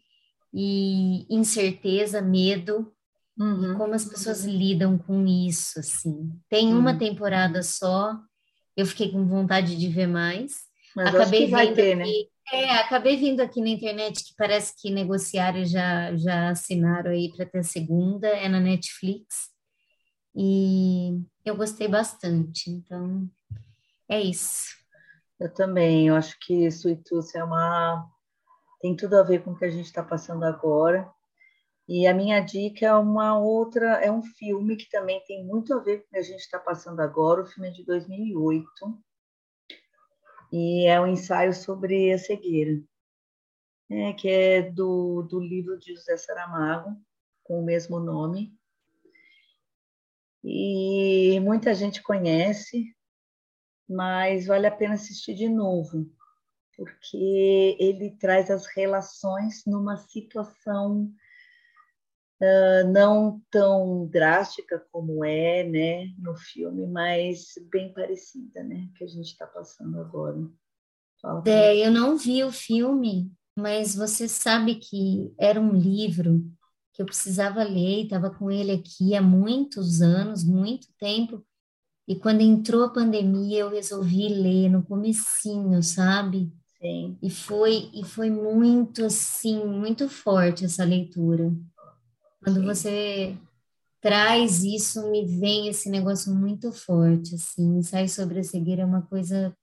e 0.53 1.27
incerteza, 1.33 2.21
medo, 2.21 2.93
uhum. 3.39 3.73
e 3.73 3.77
como 3.77 3.95
as 3.95 4.05
pessoas 4.05 4.45
lidam 4.45 4.99
com 4.99 5.27
isso, 5.27 5.79
assim. 5.79 6.31
Tem 6.49 6.75
uma 6.75 6.99
temporada 6.99 7.63
só, 7.63 8.19
eu 8.77 8.87
fiquei 8.87 9.11
com 9.11 9.27
vontade 9.27 9.77
de 9.77 9.89
ver 9.89 10.07
mais. 10.07 10.69
Mas 10.97 11.15
Acabei 11.15 11.47
vendo 11.47 11.75
ter, 11.75 11.97
né? 11.97 12.05
É, 12.53 12.73
acabei 12.79 13.17
vindo 13.17 13.41
aqui 13.41 13.61
na 13.61 13.69
internet 13.69 14.25
que 14.25 14.35
parece 14.37 14.75
que 14.81 14.91
negociaram 14.91 15.65
já 15.65 16.17
já 16.17 16.51
assinaram 16.51 17.13
aí 17.13 17.31
para 17.37 17.47
ter 17.47 17.59
a 17.59 17.63
segunda, 17.63 18.29
é 18.29 18.49
na 18.49 18.59
Netflix. 18.59 19.51
E 20.35 21.21
eu 21.45 21.57
gostei 21.57 21.87
bastante, 21.89 22.71
então 22.71 23.29
é 24.09 24.21
isso. 24.21 24.75
Eu 25.39 25.53
também, 25.53 26.09
eu 26.09 26.17
acho 26.17 26.37
que 26.41 26.71
Suitus 26.71 27.35
é 27.35 27.45
uma 27.45 28.09
tem 28.81 28.97
tudo 28.97 29.17
a 29.19 29.23
ver 29.23 29.45
com 29.45 29.53
o 29.53 29.57
que 29.57 29.65
a 29.65 29.71
gente 29.71 29.87
está 29.87 30.03
passando 30.03 30.45
agora. 30.45 31.09
E 31.89 32.07
a 32.07 32.15
minha 32.15 32.41
dica 32.41 32.87
é 32.87 32.95
uma 32.95 33.39
outra, 33.39 33.97
é 34.05 34.11
um 34.11 34.23
filme 34.23 34.77
que 34.77 34.89
também 34.91 35.23
tem 35.27 35.45
muito 35.45 35.75
a 35.75 35.79
ver 35.79 35.99
com 35.99 36.07
o 36.07 36.11
que 36.11 36.19
a 36.19 36.23
gente 36.23 36.41
está 36.41 36.59
passando 36.59 37.01
agora. 37.01 37.43
O 37.43 37.47
filme 37.47 37.69
é 37.69 37.73
de 37.73 37.85
2008 37.85 38.67
e 40.53 40.87
é 40.87 41.01
um 41.01 41.07
ensaio 41.07 41.55
sobre 41.55 42.13
a 42.13 42.19
cegueira, 42.19 42.83
né, 43.89 44.13
que 44.15 44.29
é 44.29 44.63
do, 44.63 45.23
do 45.23 45.41
livro 45.41 45.79
de 45.79 45.95
José 45.95 46.17
Saramago, 46.17 46.97
com 47.45 47.61
o 47.61 47.65
mesmo 47.65 47.99
nome. 48.01 48.57
E 50.43 51.39
muita 51.41 51.75
gente 51.75 52.03
conhece, 52.03 52.95
mas 53.89 54.47
vale 54.47 54.67
a 54.67 54.71
pena 54.71 54.95
assistir 54.95 55.35
de 55.35 55.49
novo, 55.49 56.11
porque 56.77 57.77
ele 57.79 58.17
traz 58.19 58.51
as 58.51 58.67
relações 58.67 59.65
numa 59.67 59.97
situação 59.97 61.13
uh, 62.41 62.89
não 62.91 63.41
tão 63.51 64.07
drástica 64.07 64.85
como 64.91 65.25
é 65.25 65.65
né, 65.65 66.13
no 66.19 66.35
filme, 66.37 66.87
mas 66.87 67.55
bem 67.71 67.93
parecida, 67.93 68.63
né, 68.63 68.89
que 68.97 69.05
a 69.05 69.07
gente 69.07 69.27
está 69.27 69.47
passando 69.47 70.01
agora. 70.01 70.39
É, 71.45 71.77
eu 71.87 71.91
não 71.91 72.17
vi 72.17 72.43
o 72.43 72.51
filme, 72.51 73.31
mas 73.57 73.95
você 73.95 74.27
sabe 74.27 74.77
que 74.77 75.33
era 75.39 75.61
um 75.61 75.73
livro 75.73 76.43
que 76.95 77.03
eu 77.03 77.07
precisava 77.07 77.63
ler, 77.63 78.05
estava 78.05 78.31
com 78.31 78.51
ele 78.51 78.73
aqui 78.73 79.15
há 79.15 79.21
muitos 79.21 80.01
anos, 80.01 80.43
muito 80.43 80.89
tempo, 80.99 81.45
e 82.09 82.17
quando 82.17 82.41
entrou 82.41 82.85
a 82.85 82.91
pandemia 82.91 83.61
eu 83.61 83.71
resolvi 83.71 84.29
ler 84.29 84.69
no 84.69 84.83
comecinho, 84.83 85.83
sabe? 85.83 86.53
Sim. 86.81 87.17
E 87.23 87.31
foi 87.31 87.91
e 87.93 88.03
foi 88.03 88.31
muito 88.31 89.05
assim, 89.05 89.65
muito 89.65 90.09
forte 90.09 90.65
essa 90.65 90.83
leitura. 90.83 91.53
Quando 92.43 92.63
você 92.65 93.37
traz 94.01 94.65
isso, 94.65 95.11
me 95.11 95.27
vem 95.27 95.69
esse 95.69 95.91
negócio 95.91 96.35
muito 96.35 96.73
forte, 96.73 97.35
assim, 97.35 97.83
sai 97.83 98.09
sobre 98.09 98.41
a 98.41 98.45
cegueira 98.45 98.83
é 98.83 98.87
uma 98.87 99.03
coisa 99.03 99.55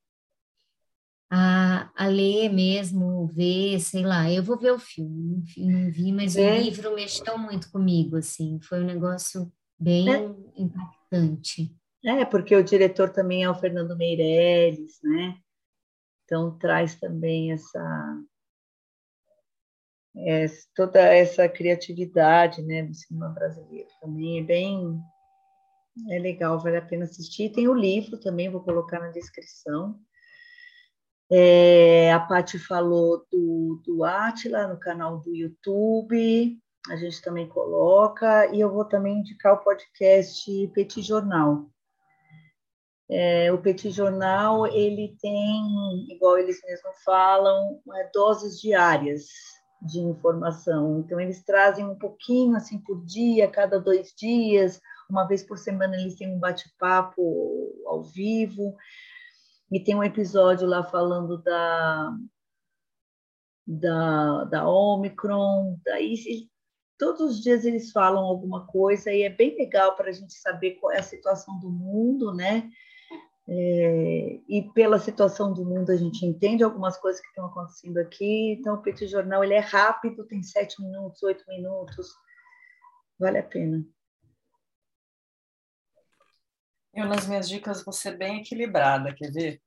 a, 1.29 1.89
a 1.95 2.07
ler 2.07 2.49
mesmo, 2.49 3.27
ver, 3.27 3.79
sei 3.79 4.03
lá, 4.03 4.31
eu 4.31 4.43
vou 4.43 4.57
ver 4.57 4.71
o 4.71 4.79
filme, 4.79 5.43
não 5.57 5.91
vi, 5.91 6.11
mas 6.11 6.37
é. 6.37 6.53
o 6.53 6.61
livro 6.61 6.95
mexeu 6.95 7.37
muito 7.37 7.69
comigo, 7.71 8.15
assim, 8.15 8.59
foi 8.61 8.81
um 8.81 8.85
negócio 8.85 9.51
bem 9.77 10.09
é. 10.09 10.35
impactante. 10.55 11.75
É, 12.05 12.23
porque 12.23 12.55
o 12.55 12.63
diretor 12.63 13.09
também 13.09 13.43
é 13.43 13.49
o 13.49 13.55
Fernando 13.55 13.97
Meirelles, 13.97 14.99
né? 15.03 15.37
Então 16.23 16.57
traz 16.57 16.95
também 16.95 17.51
essa 17.51 18.21
é, 20.25 20.45
toda 20.75 20.99
essa 21.01 21.47
criatividade 21.47 22.61
né, 22.63 22.83
do 22.83 22.93
cinema 22.93 23.29
brasileiro 23.29 23.89
também 24.01 24.39
é 24.39 24.43
bem 24.43 24.99
é 26.09 26.19
legal, 26.19 26.59
vale 26.59 26.77
a 26.77 26.81
pena 26.81 27.05
assistir. 27.05 27.51
Tem 27.51 27.67
o 27.67 27.73
livro 27.73 28.19
também, 28.19 28.49
vou 28.49 28.61
colocar 28.61 28.99
na 28.99 29.09
descrição. 29.09 29.99
É, 31.29 32.11
a 32.13 32.19
Paty 32.19 32.57
falou 32.59 33.25
do, 33.31 33.81
do 33.85 34.03
Atila 34.03 34.67
no 34.67 34.79
canal 34.79 35.19
do 35.19 35.35
YouTube, 35.35 36.57
a 36.89 36.95
gente 36.95 37.21
também 37.21 37.49
coloca, 37.49 38.47
e 38.53 38.61
eu 38.61 38.71
vou 38.71 38.85
também 38.85 39.19
indicar 39.19 39.53
o 39.53 39.63
podcast 39.63 40.45
Petit 40.73 41.01
Jornal. 41.01 41.65
É, 43.09 43.51
o 43.51 43.57
Petit 43.57 43.91
Jornal, 43.91 44.67
ele 44.67 45.17
tem, 45.19 46.11
igual 46.11 46.37
eles 46.37 46.61
mesmos 46.63 46.95
falam, 47.03 47.81
é, 47.95 48.09
doses 48.13 48.61
diárias 48.61 49.25
de 49.81 49.99
informação. 49.99 50.99
Então, 50.99 51.19
eles 51.19 51.43
trazem 51.43 51.85
um 51.85 51.95
pouquinho 51.95 52.55
assim 52.55 52.79
por 52.79 53.03
dia, 53.05 53.47
cada 53.47 53.79
dois 53.79 54.13
dias, 54.15 54.81
uma 55.09 55.25
vez 55.25 55.43
por 55.43 55.57
semana 55.57 55.95
eles 55.95 56.15
têm 56.15 56.33
um 56.33 56.39
bate-papo 56.39 57.83
ao 57.85 58.03
vivo. 58.03 58.75
E 59.71 59.79
tem 59.79 59.95
um 59.95 60.03
episódio 60.03 60.67
lá 60.67 60.83
falando 60.83 61.41
da, 61.41 62.17
da, 63.65 64.43
da 64.45 64.69
Omicron. 64.69 65.77
Daí, 65.83 66.15
todos 66.97 67.21
os 67.21 67.41
dias 67.41 67.65
eles 67.65 67.91
falam 67.91 68.23
alguma 68.23 68.65
coisa 68.65 69.11
e 69.11 69.23
é 69.23 69.29
bem 69.29 69.55
legal 69.57 69.95
para 69.95 70.09
a 70.09 70.13
gente 70.13 70.33
saber 70.33 70.75
qual 70.75 70.91
é 70.93 70.99
a 70.99 71.03
situação 71.03 71.59
do 71.59 71.69
mundo, 71.69 72.33
né? 72.33 72.69
É, 73.49 74.39
e 74.49 74.69
pela 74.73 74.99
situação 74.99 75.53
do 75.53 75.63
mundo 75.63 75.89
a 75.89 75.95
gente 75.95 76.25
entende 76.25 76.63
algumas 76.63 76.97
coisas 76.97 77.21
que 77.21 77.27
estão 77.27 77.45
acontecendo 77.45 77.97
aqui. 77.97 78.53
Então 78.59 78.75
o 78.75 78.81
Petit 78.81 79.07
Jornal 79.07 79.43
ele 79.43 79.53
é 79.53 79.59
rápido, 79.59 80.25
tem 80.25 80.43
sete 80.43 80.81
minutos, 80.81 81.23
oito 81.23 81.43
minutos, 81.47 82.09
vale 83.17 83.37
a 83.37 83.43
pena. 83.43 83.85
Eu 86.93 87.05
nas 87.05 87.27
minhas 87.27 87.47
dicas 87.47 87.83
vou 87.85 87.93
ser 87.93 88.17
bem 88.17 88.41
equilibrada, 88.41 89.13
quer 89.13 89.31
ver? 89.31 89.61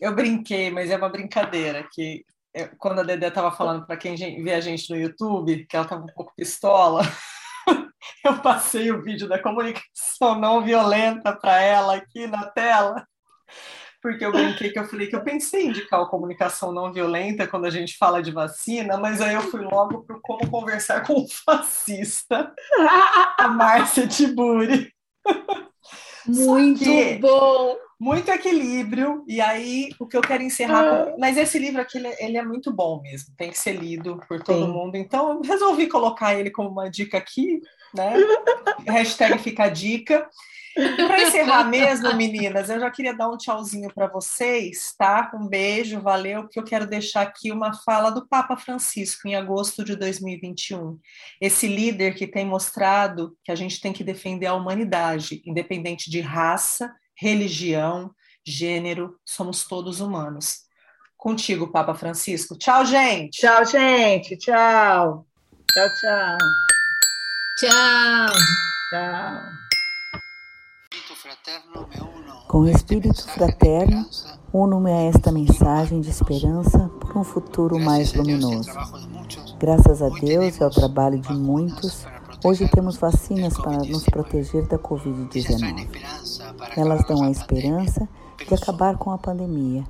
Eu 0.00 0.14
brinquei, 0.14 0.70
mas 0.70 0.90
é 0.90 0.96
uma 0.96 1.08
brincadeira 1.08 1.88
que 1.92 2.24
eu, 2.52 2.76
quando 2.76 3.00
a 3.00 3.02
Dedé 3.04 3.28
estava 3.28 3.50
falando 3.50 3.86
para 3.86 3.96
quem 3.96 4.14
vê 4.16 4.52
a 4.52 4.60
gente 4.60 4.90
no 4.90 4.96
YouTube, 4.96 5.66
que 5.66 5.76
ela 5.76 5.84
estava 5.84 6.02
um 6.02 6.12
pouco 6.14 6.34
pistola, 6.36 7.02
eu 8.34 8.38
passei 8.40 8.90
o 8.90 9.02
vídeo 9.02 9.28
da 9.28 9.38
comunicação 9.38 10.38
não 10.40 10.62
violenta 10.62 11.32
para 11.32 11.60
ela 11.60 11.96
aqui 11.96 12.26
na 12.26 12.46
tela, 12.46 13.06
porque 14.00 14.24
eu 14.24 14.32
brinquei 14.32 14.70
que 14.70 14.78
eu 14.78 14.86
falei 14.86 15.06
que 15.06 15.16
eu 15.16 15.22
pensei 15.22 15.64
em 15.64 15.68
indicar 15.68 16.00
a 16.00 16.08
comunicação 16.08 16.72
não 16.72 16.92
violenta 16.92 17.46
quando 17.46 17.66
a 17.66 17.70
gente 17.70 17.96
fala 17.98 18.22
de 18.22 18.30
vacina, 18.30 18.96
mas 18.96 19.20
aí 19.20 19.34
eu 19.34 19.42
fui 19.42 19.60
logo 19.60 20.04
para 20.04 20.18
como 20.22 20.50
conversar 20.50 21.06
com 21.06 21.20
um 21.20 21.26
fascista, 21.28 22.52
a 23.38 23.48
Márcia 23.48 24.06
Tiburi. 24.08 24.92
Muito 26.26 26.84
bom! 27.20 27.76
muito 28.04 28.28
equilíbrio, 28.28 29.24
e 29.26 29.40
aí 29.40 29.88
o 29.98 30.06
que 30.06 30.16
eu 30.16 30.20
quero 30.20 30.42
encerrar 30.42 30.82
com... 30.84 31.10
Ah. 31.10 31.16
Mas 31.18 31.38
esse 31.38 31.58
livro 31.58 31.80
aqui, 31.80 31.96
ele, 31.96 32.08
é, 32.08 32.24
ele, 32.26 32.36
é 32.36 32.42
muito 32.42 32.70
bom 32.70 33.00
mesmo, 33.00 33.34
tem 33.36 33.50
que 33.50 33.58
ser 33.58 33.72
lido 33.72 34.20
por 34.28 34.42
todo 34.42 34.66
Sim. 34.66 34.72
mundo, 34.72 34.96
então 34.96 35.30
eu 35.30 35.40
resolvi 35.40 35.86
colocar 35.86 36.34
ele 36.34 36.50
como 36.50 36.68
uma 36.68 36.90
dica 36.90 37.16
aqui, 37.16 37.62
né? 37.94 38.14
Hashtag 38.86 39.38
fica 39.38 39.64
a 39.64 39.68
dica. 39.68 40.28
Para 40.74 41.22
encerrar 41.22 41.64
mesmo, 41.64 42.12
meninas, 42.16 42.68
eu 42.68 42.80
já 42.80 42.90
queria 42.90 43.16
dar 43.16 43.30
um 43.30 43.36
tchauzinho 43.36 43.92
para 43.94 44.08
vocês, 44.08 44.92
tá? 44.98 45.30
Um 45.32 45.46
beijo, 45.46 46.00
valeu, 46.00 46.42
porque 46.42 46.58
eu 46.58 46.64
quero 46.64 46.84
deixar 46.84 47.22
aqui 47.22 47.52
uma 47.52 47.72
fala 47.72 48.10
do 48.10 48.26
Papa 48.26 48.56
Francisco 48.56 49.28
em 49.28 49.36
agosto 49.36 49.84
de 49.84 49.94
2021. 49.94 50.98
Esse 51.40 51.68
líder 51.68 52.16
que 52.16 52.26
tem 52.26 52.44
mostrado 52.44 53.36
que 53.44 53.52
a 53.52 53.54
gente 53.54 53.80
tem 53.80 53.92
que 53.92 54.02
defender 54.02 54.46
a 54.46 54.54
humanidade, 54.54 55.40
independente 55.46 56.10
de 56.10 56.20
raça, 56.20 56.92
religião, 57.16 58.10
gênero, 58.44 59.16
somos 59.24 59.64
todos 59.64 60.00
humanos. 60.00 60.64
Contigo, 61.16 61.68
Papa 61.68 61.94
Francisco. 61.94 62.58
Tchau, 62.58 62.84
gente. 62.84 63.40
Tchau, 63.40 63.64
gente. 63.64 64.36
Tchau. 64.36 65.24
Tchau, 65.72 65.88
tchau. 66.00 66.38
Tchau. 67.56 68.32
Tchau. 68.90 69.40
Com 72.48 72.58
o 72.60 72.68
espírito 72.68 73.26
fraterno, 73.28 74.06
uno-me 74.52 74.90
a 74.90 75.02
esta 75.02 75.32
mensagem 75.32 76.00
de 76.00 76.10
esperança 76.10 76.90
por 77.00 77.16
um 77.16 77.24
futuro 77.24 77.78
mais 77.78 78.12
luminoso. 78.12 78.70
Graças 79.58 80.02
a 80.02 80.08
Deus 80.08 80.58
e 80.58 80.62
ao 80.62 80.70
trabalho 80.70 81.18
de 81.20 81.32
muitos, 81.32 82.06
Hoje 82.44 82.68
temos 82.68 82.98
vacinas 82.98 83.56
para 83.56 83.78
nos 83.78 84.04
proteger 84.04 84.66
da 84.66 84.78
Covid-19. 84.78 85.88
Elas 86.76 87.02
dão 87.06 87.22
a 87.22 87.30
esperança 87.30 88.06
de 88.38 88.54
acabar 88.54 88.96
com 88.96 89.10
a 89.10 89.18
pandemia, 89.18 89.84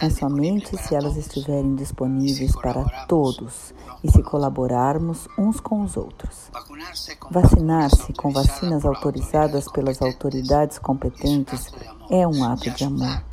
mas 0.00 0.14
somente 0.16 0.76
se 0.76 0.94
elas 0.94 1.16
estiverem 1.16 1.74
disponíveis 1.74 2.54
para 2.54 2.84
todos 3.06 3.74
e 4.02 4.10
se 4.10 4.22
colaborarmos 4.22 5.26
uns 5.38 5.60
com 5.60 5.82
os 5.82 5.96
outros. 5.96 6.50
Vacinar-se 7.30 8.12
com 8.12 8.30
vacinas 8.30 8.84
autorizadas 8.84 9.70
pelas 9.70 10.00
autoridades 10.00 10.78
competentes 10.78 11.72
é 12.10 12.26
um 12.26 12.44
ato 12.44 12.70
de 12.70 12.84
amor. 12.84 13.24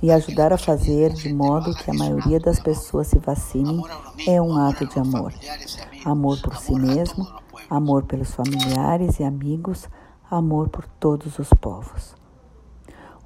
E 0.00 0.12
ajudar 0.12 0.52
a 0.52 0.58
fazer 0.58 1.12
de 1.12 1.32
modo 1.32 1.74
que 1.74 1.90
a 1.90 1.94
maioria 1.94 2.38
das 2.38 2.60
pessoas 2.60 3.08
se 3.08 3.18
vacinem 3.18 3.82
é 4.26 4.40
um 4.40 4.56
ato 4.56 4.86
de 4.86 4.98
amor. 4.98 5.34
Amor 6.04 6.40
por 6.40 6.56
si 6.56 6.72
mesmo 6.72 7.26
amor 7.68 8.04
pelos 8.04 8.34
familiares 8.34 9.20
e 9.20 9.24
amigos, 9.24 9.88
amor 10.30 10.68
por 10.68 10.86
todos 10.86 11.38
os 11.38 11.50
povos. 11.50 12.17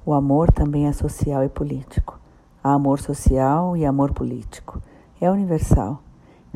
O 0.05 0.13
amor 0.13 0.51
também 0.51 0.87
é 0.87 0.91
social 0.91 1.43
e 1.43 1.49
político. 1.49 2.19
Há 2.63 2.73
amor 2.73 2.99
social 2.99 3.77
e 3.77 3.85
amor 3.85 4.13
político. 4.13 4.81
É 5.21 5.31
universal, 5.31 6.01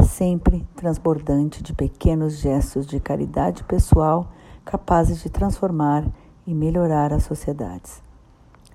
sempre 0.03 0.67
transbordante 0.75 1.63
de 1.63 1.73
pequenos 1.73 2.39
gestos 2.39 2.85
de 2.85 2.99
caridade 2.99 3.63
pessoal 3.63 4.27
capazes 4.65 5.21
de 5.23 5.29
transformar 5.29 6.05
e 6.45 6.53
melhorar 6.53 7.13
as 7.13 7.23
sociedades. 7.23 8.03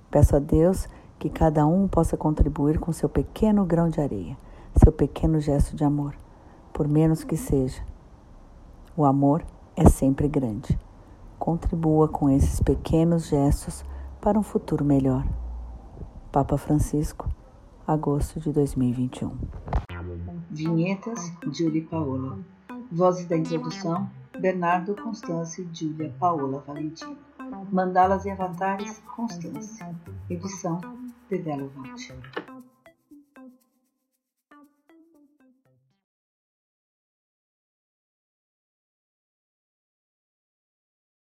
Peço 0.09 0.35
a 0.35 0.39
Deus 0.39 0.87
que 1.19 1.29
cada 1.29 1.65
um 1.67 1.87
possa 1.87 2.17
contribuir 2.17 2.79
com 2.79 2.91
seu 2.91 3.07
pequeno 3.07 3.65
grão 3.65 3.89
de 3.89 4.01
areia, 4.01 4.35
seu 4.75 4.91
pequeno 4.91 5.39
gesto 5.39 5.75
de 5.75 5.83
amor, 5.83 6.15
por 6.73 6.87
menos 6.87 7.23
que 7.23 7.37
seja 7.37 7.81
o 8.95 9.05
amor 9.05 9.43
é 9.75 9.89
sempre 9.89 10.27
grande. 10.27 10.79
Contribua 11.39 12.07
com 12.07 12.29
esses 12.29 12.59
pequenos 12.59 13.27
gestos 13.27 13.83
para 14.23 14.39
um 14.39 14.43
futuro 14.43 14.85
melhor. 14.85 15.27
Papa 16.31 16.57
Francisco, 16.57 17.29
agosto 17.85 18.39
de 18.39 18.53
2021. 18.53 19.37
Vinhetas, 20.49 21.33
Julie 21.51 21.81
Paola. 21.81 22.39
Vozes 22.89 23.25
da 23.27 23.35
introdução, 23.35 24.09
Bernardo 24.39 24.95
Constância 24.95 25.61
e 25.61 25.75
Júlia 25.75 26.15
Paola 26.17 26.63
Valentim. 26.65 27.17
Mandalas 27.69 28.23
e 28.23 28.29
avatares, 28.29 28.99
Constância. 29.13 29.93
Edição, 30.29 30.79
Dedelo 31.29 31.69
Vante. 31.75 32.15